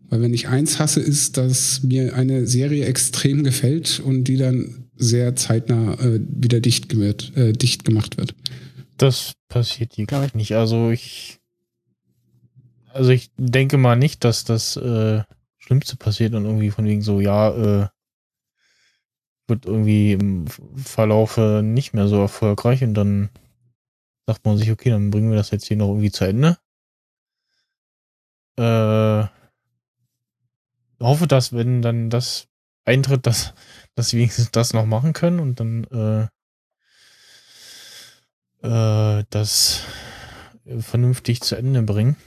[0.10, 4.86] Weil wenn ich eins hasse, ist, dass mir eine Serie extrem gefällt und die dann
[4.96, 8.34] sehr zeitnah äh, wieder dicht, wird, äh, dicht gemacht wird.
[8.98, 10.56] Das passiert hier, glaube ich, nicht.
[10.56, 11.40] Also ich.
[12.94, 15.24] Also ich denke mal nicht, dass das äh,
[15.58, 17.50] Schlimmste passiert und irgendwie von wegen so, ja,
[17.84, 17.88] äh,
[19.48, 23.30] wird irgendwie im Verlaufe nicht mehr so erfolgreich und dann
[24.26, 26.58] sagt man sich, okay, dann bringen wir das jetzt hier noch irgendwie zu Ende.
[28.58, 29.28] Äh,
[31.00, 32.48] hoffe, dass wenn dann das
[32.86, 33.54] eintritt, dass,
[33.96, 36.28] dass sie wenigstens das noch machen können und dann äh,
[38.68, 39.82] äh, das
[40.80, 42.18] vernünftig zu Ende bringen.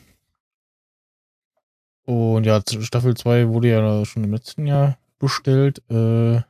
[2.05, 5.83] Und ja, Staffel 2 wurde ja schon im letzten Jahr bestellt.
[5.91, 6.41] Äh,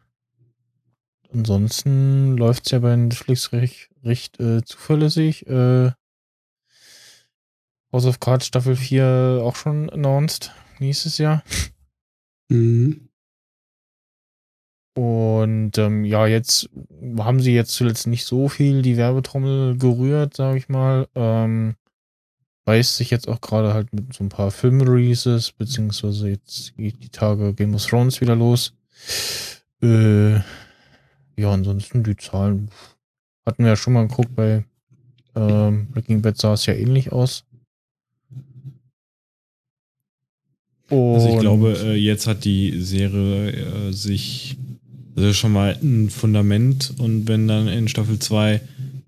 [1.33, 5.47] ansonsten läuft es ja bei Netflix recht, recht äh, zuverlässig.
[5.49, 5.91] Äh,
[7.93, 11.43] House of Cards Staffel 4 auch schon announced nächstes Jahr.
[12.49, 13.10] Mhm.
[14.95, 16.69] Und ähm, ja, jetzt
[17.19, 21.07] haben sie jetzt zuletzt nicht so viel die Werbetrommel gerührt, sage ich mal.
[21.15, 21.77] Ähm,
[22.65, 27.09] beißt sich jetzt auch gerade halt mit so ein paar Film-Releases, beziehungsweise jetzt geht die
[27.09, 28.75] Tage Game of Thrones wieder los.
[29.83, 32.71] Äh, ja, ansonsten die Zahlen
[33.47, 34.65] hatten wir ja schon mal geguckt, bei
[35.37, 37.45] ähm, Breaking Bad sah es ja ähnlich aus.
[40.91, 44.59] Also ich Und- glaube, äh, jetzt hat die Serie äh, sich
[45.21, 48.61] also schon mal ein Fundament und wenn dann in Staffel 2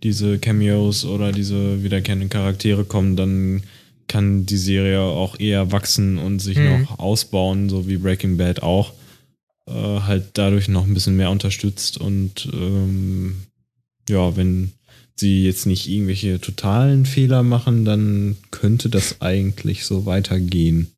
[0.03, 3.63] diese Cameos oder diese wiederkehrenden Charaktere kommen, dann
[4.09, 6.65] kann die Serie auch eher wachsen und sich Mhm.
[6.67, 8.93] noch ausbauen, so wie Breaking Bad auch.
[9.67, 13.43] Äh, halt dadurch noch ein bisschen mehr unterstützt und ähm,
[14.11, 14.73] ja, wenn
[15.15, 20.89] sie jetzt nicht irgendwelche totalen Fehler machen, dann könnte das eigentlich so weitergehen.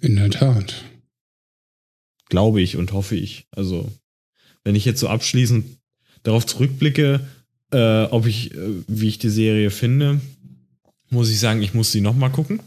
[0.00, 0.84] In der Tat.
[2.28, 3.46] Glaube ich und hoffe ich.
[3.50, 3.90] Also,
[4.64, 5.64] wenn ich jetzt so abschließend
[6.22, 7.20] darauf zurückblicke,
[7.72, 8.58] äh, ob ich, äh,
[8.88, 10.20] wie ich die Serie finde,
[11.10, 12.60] muss ich sagen, ich muss sie nochmal gucken.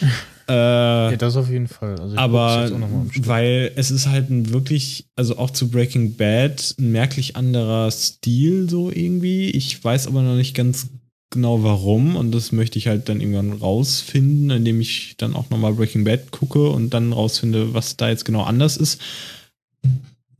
[0.48, 1.98] äh, Ja, das auf jeden Fall.
[2.00, 2.70] Also aber
[3.16, 8.68] weil es ist halt ein wirklich, also auch zu Breaking Bad, ein merklich anderer Stil
[8.70, 9.50] so irgendwie.
[9.50, 10.88] Ich weiß aber noch nicht ganz
[11.30, 15.74] genau warum und das möchte ich halt dann irgendwann rausfinden, indem ich dann auch nochmal
[15.74, 19.00] Breaking Bad gucke und dann rausfinde, was da jetzt genau anders ist.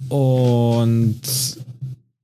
[0.09, 1.21] Und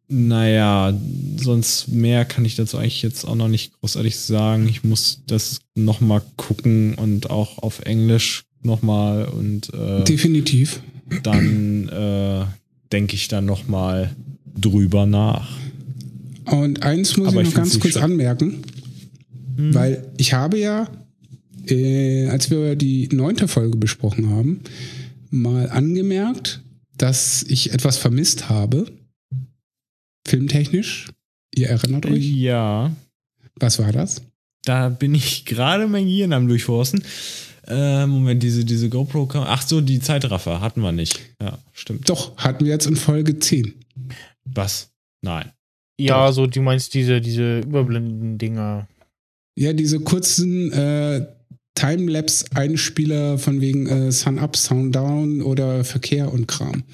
[0.09, 0.95] naja,
[1.37, 4.69] sonst mehr kann ich dazu eigentlich jetzt auch noch nicht großartig sagen.
[4.69, 10.81] Ich muss das nochmal gucken und auch auf Englisch nochmal und äh, Definitiv.
[11.23, 12.45] dann äh,
[12.93, 14.15] denke ich dann nochmal
[14.59, 15.49] drüber nach.
[16.47, 18.63] Und eins muss Aber ich ich noch ganz find's kurz anmerken,
[19.57, 20.89] weil ich habe ja,
[21.67, 24.61] äh, als wir die neunte Folge besprochen haben,
[25.31, 26.63] mal angemerkt,
[26.97, 28.87] dass ich etwas vermisst habe,
[30.27, 31.09] filmtechnisch.
[31.55, 32.25] Ihr erinnert euch?
[32.25, 32.95] Ja,
[33.59, 34.23] Was war das?
[34.67, 37.03] da bin ich gerade mein Gehirn am Durchforsten.
[37.67, 39.29] Äh, Moment, diese, diese GoPro.
[39.35, 41.21] Ach so, die Zeitraffer hatten wir nicht.
[41.41, 42.09] Ja, stimmt.
[42.09, 43.75] Doch, hatten wir jetzt in Folge 10.
[44.45, 44.91] Was?
[45.23, 45.51] Nein.
[45.99, 48.87] Ja, so, du meinst diese, diese Überblenden-Dinger.
[49.57, 51.27] Ja, diese kurzen äh,
[51.75, 56.85] Timelapse-Einspieler von wegen äh, Sun Up, Sun Down oder Verkehr und Kram.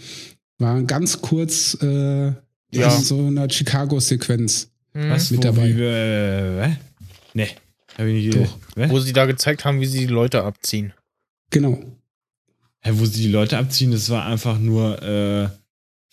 [0.59, 2.27] Waren ganz kurz äh,
[2.73, 2.95] Ja.
[2.97, 4.71] in so einer Chicago-Sequenz.
[4.93, 5.11] Hm.
[5.11, 5.31] Was?
[5.31, 5.69] Mit Wo, dabei.
[5.71, 5.91] Wie, wir,
[6.65, 6.71] äh,
[7.35, 7.49] nee.
[7.99, 8.59] Hab ich nicht Doch.
[8.91, 10.93] Wo sie da gezeigt haben, wie sie die Leute abziehen.
[11.51, 11.79] Genau.
[12.81, 15.49] Hä, wo sie die Leute abziehen, das war einfach nur äh,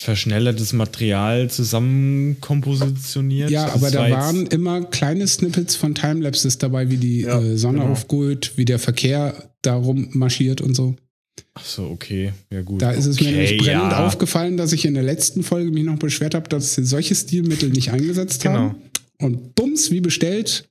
[0.00, 3.50] verschnellertes Material zusammenkompositioniert.
[3.50, 7.80] Ja, aber da waren immer kleine Snippets von Timelapses dabei, wie die Ja, äh, Sonne
[7.80, 7.92] genau.
[7.92, 10.96] aufgeht, wie der Verkehr darum marschiert und so.
[11.54, 12.32] Ach so, okay.
[12.50, 12.80] Ja, gut.
[12.80, 14.06] Da ist es mir okay, nämlich brennend ja.
[14.06, 17.68] aufgefallen, dass ich in der letzten Folge mich noch beschwert habe, dass sie solche Stilmittel
[17.68, 18.54] nicht eingesetzt Genau.
[18.54, 18.74] haben.
[19.20, 20.66] Und bums, wie bestellt,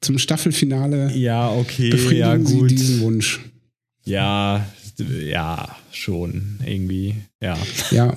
[0.00, 2.70] zum Staffelfinale Ja, okay, befriedigen ja, sie gut.
[2.70, 3.40] diesen Wunsch.
[4.04, 4.64] Ja,
[5.26, 7.58] ja, schon, irgendwie, ja.
[7.90, 8.14] Ja,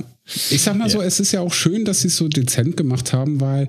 [0.50, 0.90] ich sag mal Ja.
[0.92, 3.68] so, es ist ja auch schön, dass sie es so dezent gemacht haben, weil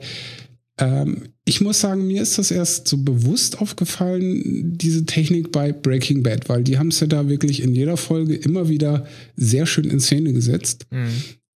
[0.78, 6.22] ähm, ich muss sagen, mir ist das erst so bewusst aufgefallen, diese Technik bei Breaking
[6.22, 9.06] Bad, weil die haben es ja da wirklich in jeder Folge immer wieder
[9.36, 10.86] sehr schön in Szene gesetzt.
[10.90, 11.08] Hm.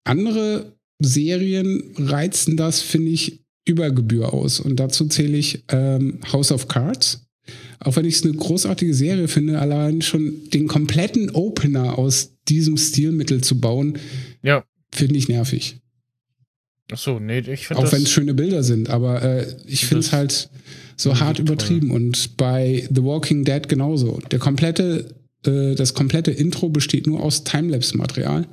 [0.04, 4.58] Andere Serien reizen das, finde ich, über Gebühr aus.
[4.60, 7.26] Und dazu zähle ich ähm, House of Cards.
[7.80, 12.76] Auch wenn ich es eine großartige Serie finde, allein schon den kompletten Opener aus diesem
[12.76, 13.98] Stilmittel zu bauen,
[14.42, 14.64] Ja.
[14.92, 15.78] Finde ich nervig.
[16.92, 20.00] Ach so, nee, ich finde Auch wenn es schöne Bilder sind, aber äh, ich finde
[20.00, 20.50] es halt
[20.96, 21.46] so hart toll.
[21.46, 21.90] übertrieben.
[21.90, 24.20] Und bei The Walking Dead genauso.
[24.30, 25.14] Der komplette,
[25.46, 28.46] äh, das komplette Intro besteht nur aus Timelapse-Material.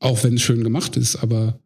[0.00, 1.60] Auch wenn es schön gemacht ist, aber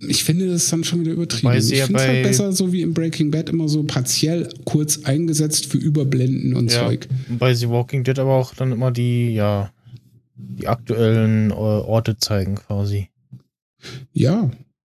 [0.00, 1.54] ich finde das dann schon wieder übertrieben.
[1.56, 5.66] Ich finde es halt besser, so wie im Breaking Bad, immer so partiell kurz eingesetzt
[5.66, 7.08] für Überblenden und ja, Zeug.
[7.38, 9.70] bei The Walking Dead aber auch dann immer die, ja,
[10.36, 13.08] die aktuellen äh, Orte zeigen quasi.
[14.12, 14.50] Ja,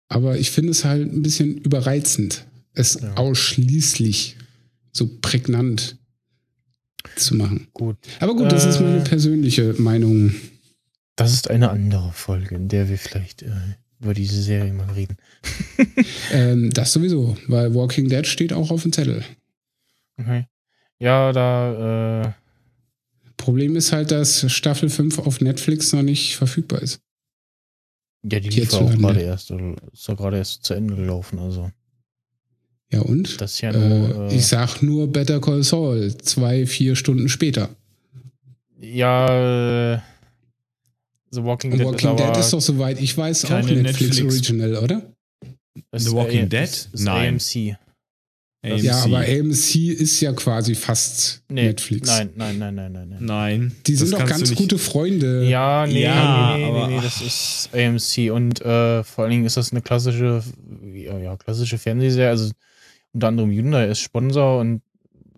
[0.07, 3.13] aber ich finde es halt ein bisschen überreizend, es Ja.
[3.15, 4.37] ausschließlich
[4.91, 5.97] so prägnant
[7.15, 7.67] zu machen.
[7.73, 7.97] Gut.
[8.19, 8.83] Aber gut, das ist Äh.
[8.83, 10.33] meine persönliche Meinung.
[11.15, 13.51] Das ist eine andere Folge, in der wir vielleicht äh,
[13.99, 15.17] über diese Serie mal reden.
[16.31, 19.23] Ähm, das sowieso, weil Walking Dead steht auch auf dem Zettel.
[20.19, 20.47] Okay.
[20.99, 22.31] Ja, da, äh,
[23.43, 26.99] Problem ist halt, dass Staffel 5 auf Netflix noch nicht verfügbar ist.
[28.31, 31.71] ja, die lief auch gerade erst, oder ist doch gerade erst zu Ende gelaufen, also.
[32.91, 33.41] Ja und?
[33.41, 37.27] Das ist ja nur, Äh, äh, ich sag nur Better Call Saul, zwei, vier Stunden
[37.27, 37.69] später.
[38.79, 39.99] ja, äh,
[41.31, 44.21] The Walking Dead Walking ist Dead aber, ist doch, soweit ich weiß, auch Netflix, Netflix-
[44.21, 45.13] Original, oder?
[45.91, 46.63] The Walking A- Dead?
[46.63, 47.33] Ist, ist Nein.
[47.35, 47.75] AMC.
[48.63, 48.81] AMC.
[48.83, 52.07] Ja, aber AMC ist ja quasi fast Nee, Netflix.
[52.07, 53.17] Nein, nein, nein, nein, nein, nein.
[53.25, 53.71] Nein.
[53.85, 55.43] Die sind doch ganz gute Freunde.
[55.47, 59.31] Ja, nee, Ja, nee, nee, aber- nee, nee, das ist AMC und äh, vor allen
[59.31, 60.41] Dingen ist das eine klassische,
[60.93, 62.51] ja, ja, klassische Fernsehserie, also
[63.13, 64.81] unter anderem Hyundai ist Sponsor und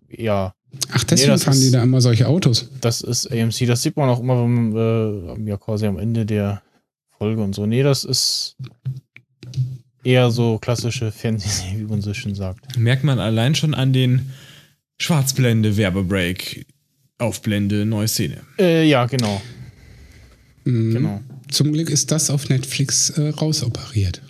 [0.10, 0.54] ja,
[0.92, 2.70] Ach, deswegen das fahren die ist- da immer solche Autos.
[2.82, 6.26] das ist AMC, das sieht man auch immer, wenn man, äh, ja, quasi am Ende
[6.26, 6.62] der
[7.18, 7.66] Folge und so.
[7.66, 8.56] Nee, das ist
[10.06, 12.78] eher so klassische Fernsehserie, wie man so schön sagt.
[12.78, 14.30] Merkt man allein schon an den
[15.00, 16.66] Schwarzblende, Werbebreak,
[17.18, 18.38] Aufblende, neue Szene.
[18.60, 19.42] Äh, ja, genau,
[20.64, 20.94] Mhm.
[20.94, 21.22] genau.
[21.50, 24.22] Zum Glück ist das auf Netflix äh, rausoperiert.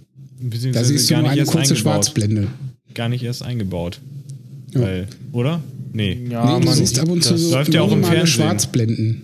[0.74, 1.78] Da siehst du gar nur nicht eine kurze eingebaut.
[1.80, 2.48] Schwarzblende.
[2.94, 4.02] Gar nicht erst eingebaut.
[4.74, 4.82] Ja.
[4.82, 5.62] Weil, oder?
[5.94, 6.28] Nee.
[6.30, 7.42] Ja, nee, man sieht ab und zu das.
[7.42, 8.28] so läuft ja auch im Fernsehen.
[8.28, 9.22] Schwarzblenden.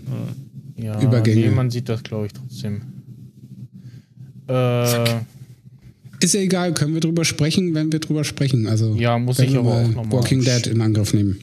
[0.78, 1.42] ja, Übergänge.
[1.42, 2.82] Nee, man sieht das, glaube ich, trotzdem.
[4.48, 5.06] Äh,
[6.22, 8.68] Ist ja egal, können wir drüber sprechen, wenn wir drüber sprechen.
[8.68, 11.40] Also Ja, muss ich aber auch noch mal Walking Dead in Angriff nehmen.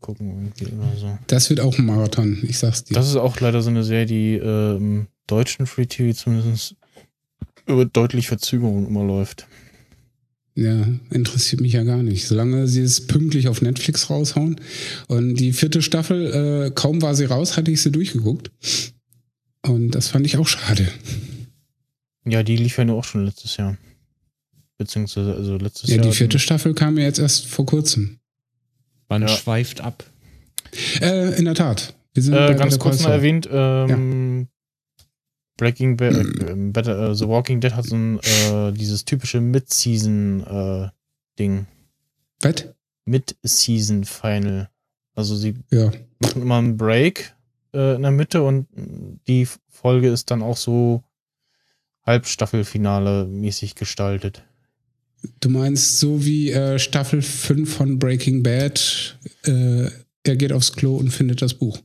[0.00, 1.18] gucken irgendwie oder so.
[1.26, 2.94] Das wird auch ein Marathon, ich sag's dir.
[2.94, 6.76] Das ist auch leider so eine Serie, die äh, im deutschen Free TV zumindest
[7.66, 9.46] über deutlich Verzögerung immer läuft.
[10.54, 12.26] Ja, interessiert mich ja gar nicht.
[12.26, 14.60] Solange sie es pünktlich auf Netflix raushauen.
[15.08, 18.50] Und die vierte Staffel, äh, kaum war sie raus, hatte ich sie durchgeguckt.
[19.62, 20.88] Und das fand ich auch schade.
[22.26, 23.78] Ja, die lief ja nur auch schon letztes Jahr.
[24.82, 26.06] Beziehungsweise, also letztes Ja, Jahr.
[26.06, 28.18] die vierte Staffel kam ja jetzt erst vor kurzem.
[29.08, 29.28] Man Ja.
[29.28, 30.04] schweift ab.
[31.00, 31.94] Äh, in der Tat.
[32.14, 33.12] Wir sind Äh, ganz kurz Saul.
[33.12, 34.48] erwähnt, ähm,
[35.56, 41.66] Breaking Bad, äh, Better, äh, The Walking Dead hat so ein, äh, dieses typische Mid-Season-Ding.
[42.40, 42.54] Was?
[43.04, 44.68] Mid-Season-Final.
[45.14, 45.90] Also sie Ja.
[46.20, 47.34] machen immer einen Break
[47.74, 48.66] äh, in der Mitte und
[49.28, 51.02] die Folge ist dann auch so
[52.06, 54.42] Halbstaffelfinale mäßig gestaltet.
[55.40, 59.86] Du meinst so wie äh, Staffel 5 von Breaking Bad, äh,
[60.24, 61.78] er geht aufs Klo und findet das Buch.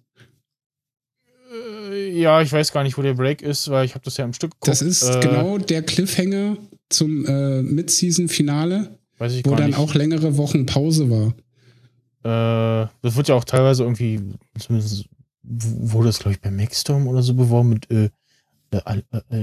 [1.91, 4.26] Äh, ja, ich weiß gar nicht, wo der Break ist, weil ich habe das ja
[4.26, 4.68] im Stück geguckt.
[4.68, 6.57] Das ist Äh, genau der Cliffhanger
[6.89, 9.77] zum äh, Mid-Season-Finale, wo dann nicht.
[9.80, 11.34] auch längere Wochen Pause war.
[12.23, 14.19] Äh, das wird ja auch teilweise irgendwie,
[14.57, 15.05] zumindest
[15.43, 18.09] wurde das, glaube ich, bei Maxstorm oder so beworben mit äh,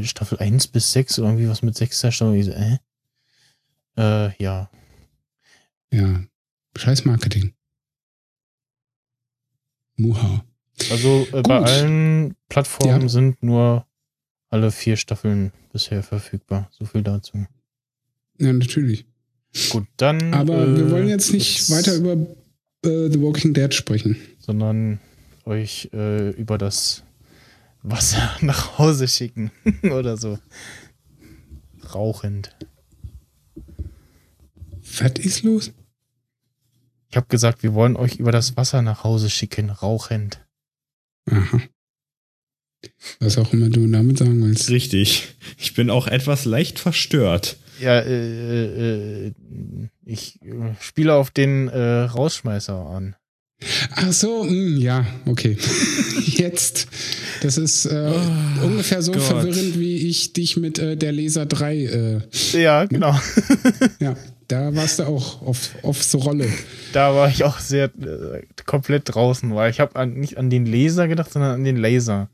[0.02, 2.34] Staffel 1 bis 6 oder irgendwie was mit 6 Staffel.
[2.36, 2.76] Ich so, äh?
[3.96, 4.70] Äh, ja.
[5.92, 6.24] Ja.
[6.76, 7.54] Scheiß Marketing.
[9.96, 10.44] Muha.
[10.90, 13.08] Also äh, bei allen Plattformen Ja.
[13.08, 13.86] sind nur
[14.50, 16.68] alle vier Staffeln bisher verfügbar.
[16.72, 17.46] So viel dazu.
[18.38, 19.06] Ja, natürlich.
[19.70, 20.34] Gut, dann.
[20.34, 24.16] Aber äh, wir wollen jetzt nicht jetzt- weiter über äh, The Walking Dead sprechen.
[24.40, 25.00] Sondern
[25.44, 27.04] euch äh, über das
[27.82, 29.52] Wasser nach Hause schicken
[29.84, 30.38] oder so.
[31.94, 32.56] Rauchend.
[34.98, 35.72] Was ist los?
[37.10, 40.40] Ich habe gesagt, wir wollen euch über das Wasser nach Hause schicken, rauchend.
[41.30, 41.60] Aha.
[43.20, 44.68] Was auch immer du damit sagen willst.
[44.70, 45.34] Richtig.
[45.58, 47.56] Ich bin auch etwas leicht verstört.
[47.80, 49.32] Ja, äh, äh,
[50.04, 53.16] ich äh, spiele auf den äh, Rausschmeißer an.
[53.92, 55.56] Ach so, mh, ja, okay.
[56.26, 56.88] Jetzt.
[57.40, 58.12] Das ist äh,
[58.60, 59.22] Oh, ungefähr so Gott.
[59.22, 61.76] verwirrend, wie ich dich mit äh, der Laser 3.
[61.84, 62.20] Äh,
[62.60, 63.18] Ja, genau.
[64.00, 64.16] ja,
[64.48, 66.48] da warst du auch auf, auf so Rolle.
[66.92, 70.66] Da war ich auch sehr äh, komplett draußen, weil ich habe an, nicht an den
[70.66, 72.28] Laser gedacht, sondern an den Laser.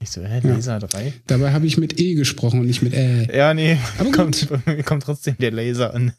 [0.00, 0.54] Ich so, hä, Ja.
[0.54, 1.12] Laser 3?
[1.26, 3.26] Dabei habe ich mit E gesprochen und nicht mit Ä.
[3.36, 4.48] Ja, nee, Aber kommt,
[4.84, 6.12] kommt trotzdem der Laser an.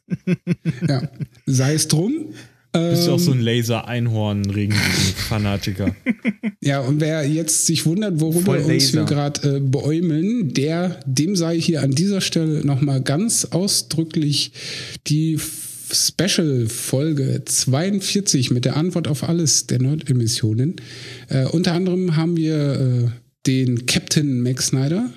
[0.88, 1.03] Ja.
[1.45, 2.34] Sei es drum.
[2.72, 5.96] Bist du auch so Ähm, ein Laser-Einhorn-Regenbogen-Fanatiker?
[6.62, 11.38] Ja, und wer jetzt sich wundert, worüber Voll uns wir gerade äh, beäumeln, der, dem
[11.38, 14.52] sei hier an dieser Stelle nochmal ganz ausdrücklich
[15.08, 15.40] die
[15.90, 20.76] Special-Folge 42 mit der Antwort auf alles der Nerd-Emissionen.
[21.30, 23.08] Äh, unter anderem haben wir äh,
[23.48, 25.10] den Captain Max Snyder,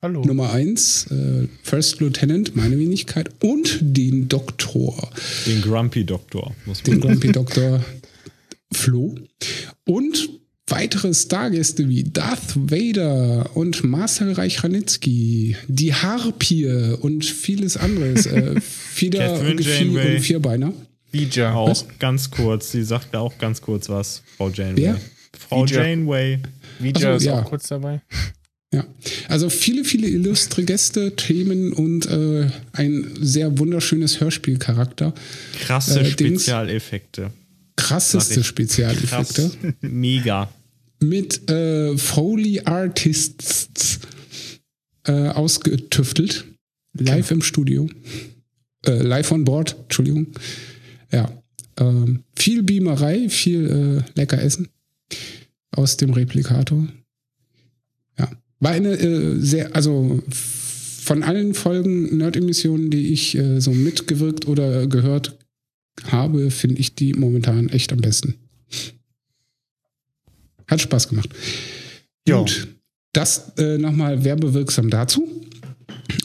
[0.00, 0.22] Hallo.
[0.22, 5.10] Nummer 1, äh, First Lieutenant, meine Wenigkeit, und den Doktor.
[5.44, 7.20] Den Grumpy-Doktor, muss den man sagen.
[7.20, 7.84] Grumpy Dr.
[8.72, 9.16] Flo.
[9.86, 10.28] Und
[10.68, 18.26] weitere Stargäste wie Darth Vader und Marcel Reich-Ranitzky, die Harpie und vieles anderes.
[18.26, 20.72] Äh, Fieder Catherine und und Vierbeiner.
[21.10, 21.54] Bija.
[21.54, 21.86] Auch Was?
[21.98, 24.76] ganz kurz, sie sagt da auch ganz kurz was, Frau Janeway.
[24.76, 25.00] Wer?
[25.36, 25.82] Frau Vija.
[25.82, 26.38] Janeway.
[26.94, 27.42] Ach so, ist ja.
[27.42, 28.00] auch kurz dabei.
[28.72, 28.86] Ja,
[29.28, 35.14] also viele, viele illustre Gäste, Themen und äh, ein sehr wunderschönes Hörspielcharakter.
[35.60, 36.04] Krasse Äh.
[36.04, 37.32] Spezialeffekte.
[37.76, 38.44] Krasseste.
[38.44, 39.50] Spezialeffekte.
[39.50, 39.74] Krass.
[39.80, 40.52] Mega.
[41.00, 44.00] mit äh, Foley Artists
[45.06, 46.44] äh, ausgetüftelt.
[46.98, 47.88] Live im Studio.
[48.84, 50.26] Äh, live on board, Entschuldigung.
[51.12, 51.30] Ja.
[51.78, 54.68] Ähm, viel Beamerei, viel äh, lecker Essen
[55.70, 56.88] aus dem Replikator.
[58.60, 64.86] War eine äh, sehr, also von allen Folgen Nerd-Emissionen, die ich äh, so mitgewirkt oder
[64.86, 65.38] gehört
[66.04, 68.34] habe, finde ich die momentan echt am besten.
[70.66, 71.30] Hat Spaß gemacht.
[72.26, 72.40] Ja.
[72.40, 72.68] Gut,
[73.12, 75.26] das äh, nochmal werbewirksam dazu.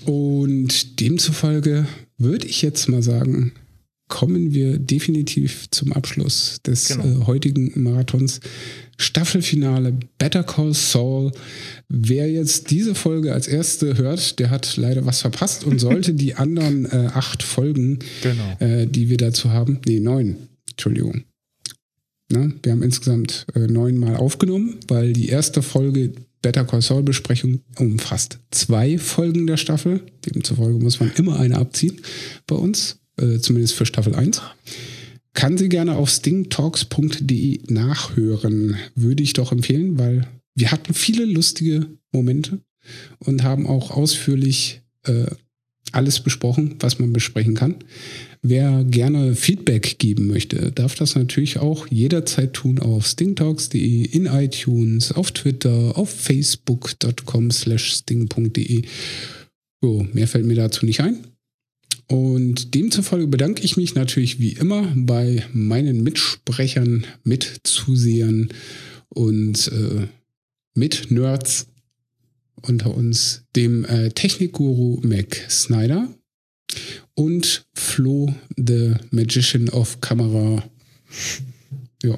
[0.05, 1.87] Und demzufolge
[2.17, 3.53] würde ich jetzt mal sagen,
[4.13, 7.23] kommen wir definitiv zum Abschluss des Genau.
[7.23, 8.41] äh, heutigen Marathons.
[8.99, 11.31] Staffelfinale Better Call Saul.
[11.89, 16.35] Wer jetzt diese Folge als erste hört, der hat leider was verpasst und sollte die
[16.35, 18.55] anderen äh, acht Folgen, Genau.
[18.59, 20.35] äh, die wir dazu haben, nee, neun,
[20.69, 21.23] Entschuldigung.
[22.31, 22.53] Ne?
[22.61, 26.13] Wir haben insgesamt äh, neunmal aufgenommen, weil die erste Folge
[26.43, 30.01] Better Call Saul Besprechung umfasst zwei Folgen der Staffel.
[30.23, 31.99] Demzufolge muss man immer eine abziehen
[32.45, 34.41] bei uns, äh, zumindest für Staffel 1.
[35.33, 41.87] Kann sie gerne auf stingtalks.de nachhören, würde ich doch empfehlen, weil wir hatten viele lustige
[42.11, 42.59] Momente
[43.19, 45.25] und haben auch ausführlich äh,
[45.91, 47.75] alles besprochen, was man besprechen kann.
[48.41, 55.11] Wer gerne Feedback geben möchte, darf das natürlich auch jederzeit tun auf stingtalks.de, in iTunes,
[55.11, 58.83] auf Twitter, auf facebook.com slash sting.de.
[59.81, 61.32] So, mehr fällt mir dazu nicht ein.
[62.07, 68.49] Und demzufolge bedanke ich mich natürlich wie immer bei meinen Mitsprechern, Mitzusehern
[69.09, 70.07] und äh,
[70.75, 71.67] Mit-Nerds
[72.61, 76.07] unter uns, dem äh, Technikguru Mac Snyder
[77.15, 80.63] und Flo, the Magician of Kamera.
[82.03, 82.17] Ja,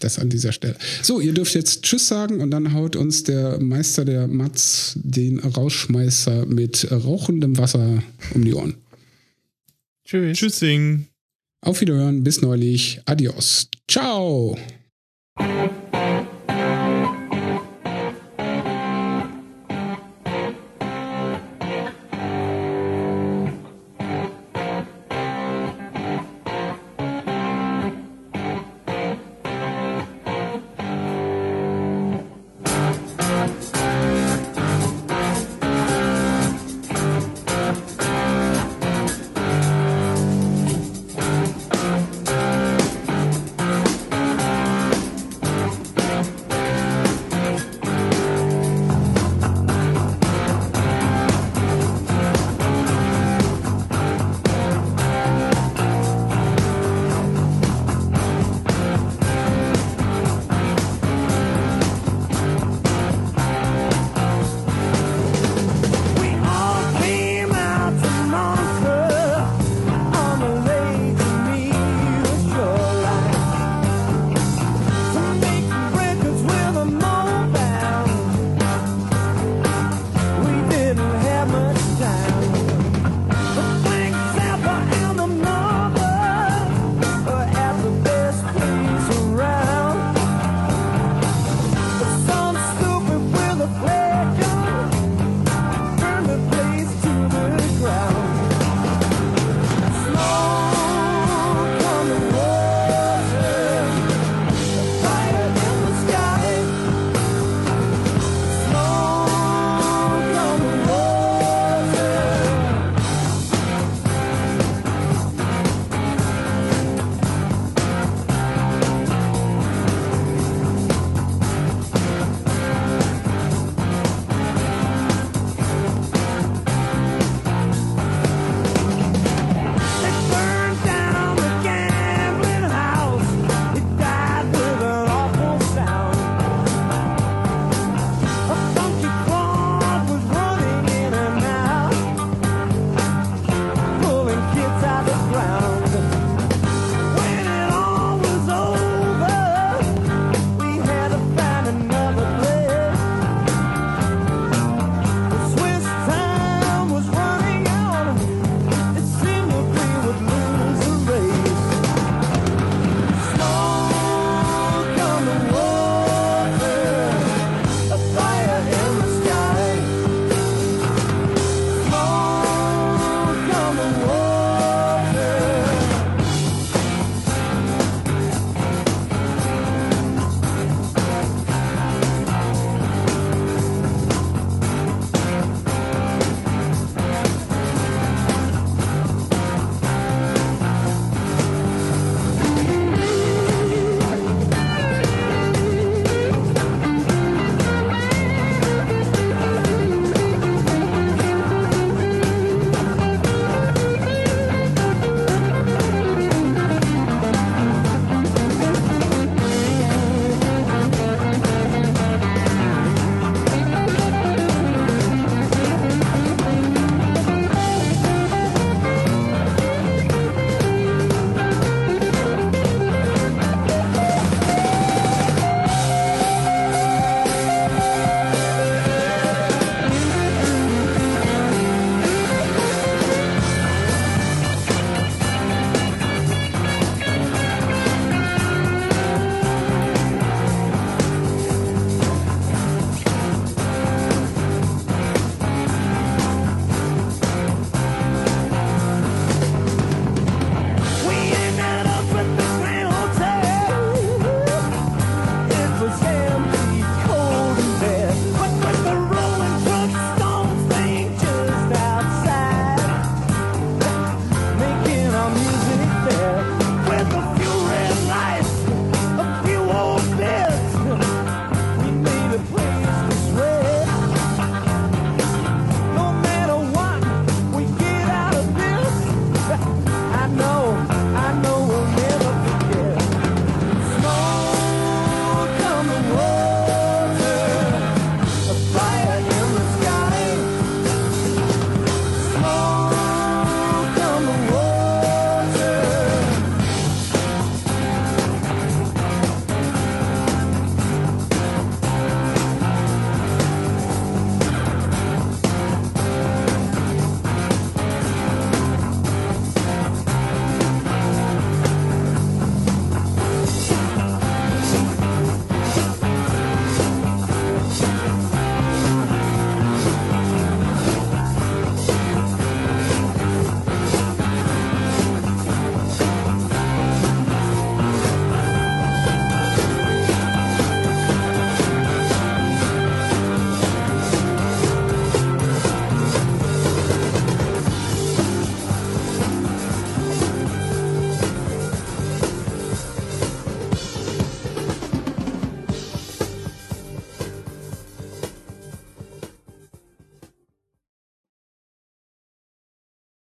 [0.00, 0.76] das an dieser Stelle.
[1.02, 5.38] So, ihr dürft jetzt Tschüss sagen und dann haut uns der Meister der Mats den
[5.40, 8.02] Rausschmeißer mit rauchendem Wasser
[8.34, 8.76] um die Ohren.
[10.12, 10.36] Tschüss.
[10.36, 11.06] Tschüssing.
[11.64, 13.00] Auf Wiederhören, bis neulich.
[13.06, 13.70] Adios.
[13.88, 14.58] Ciao.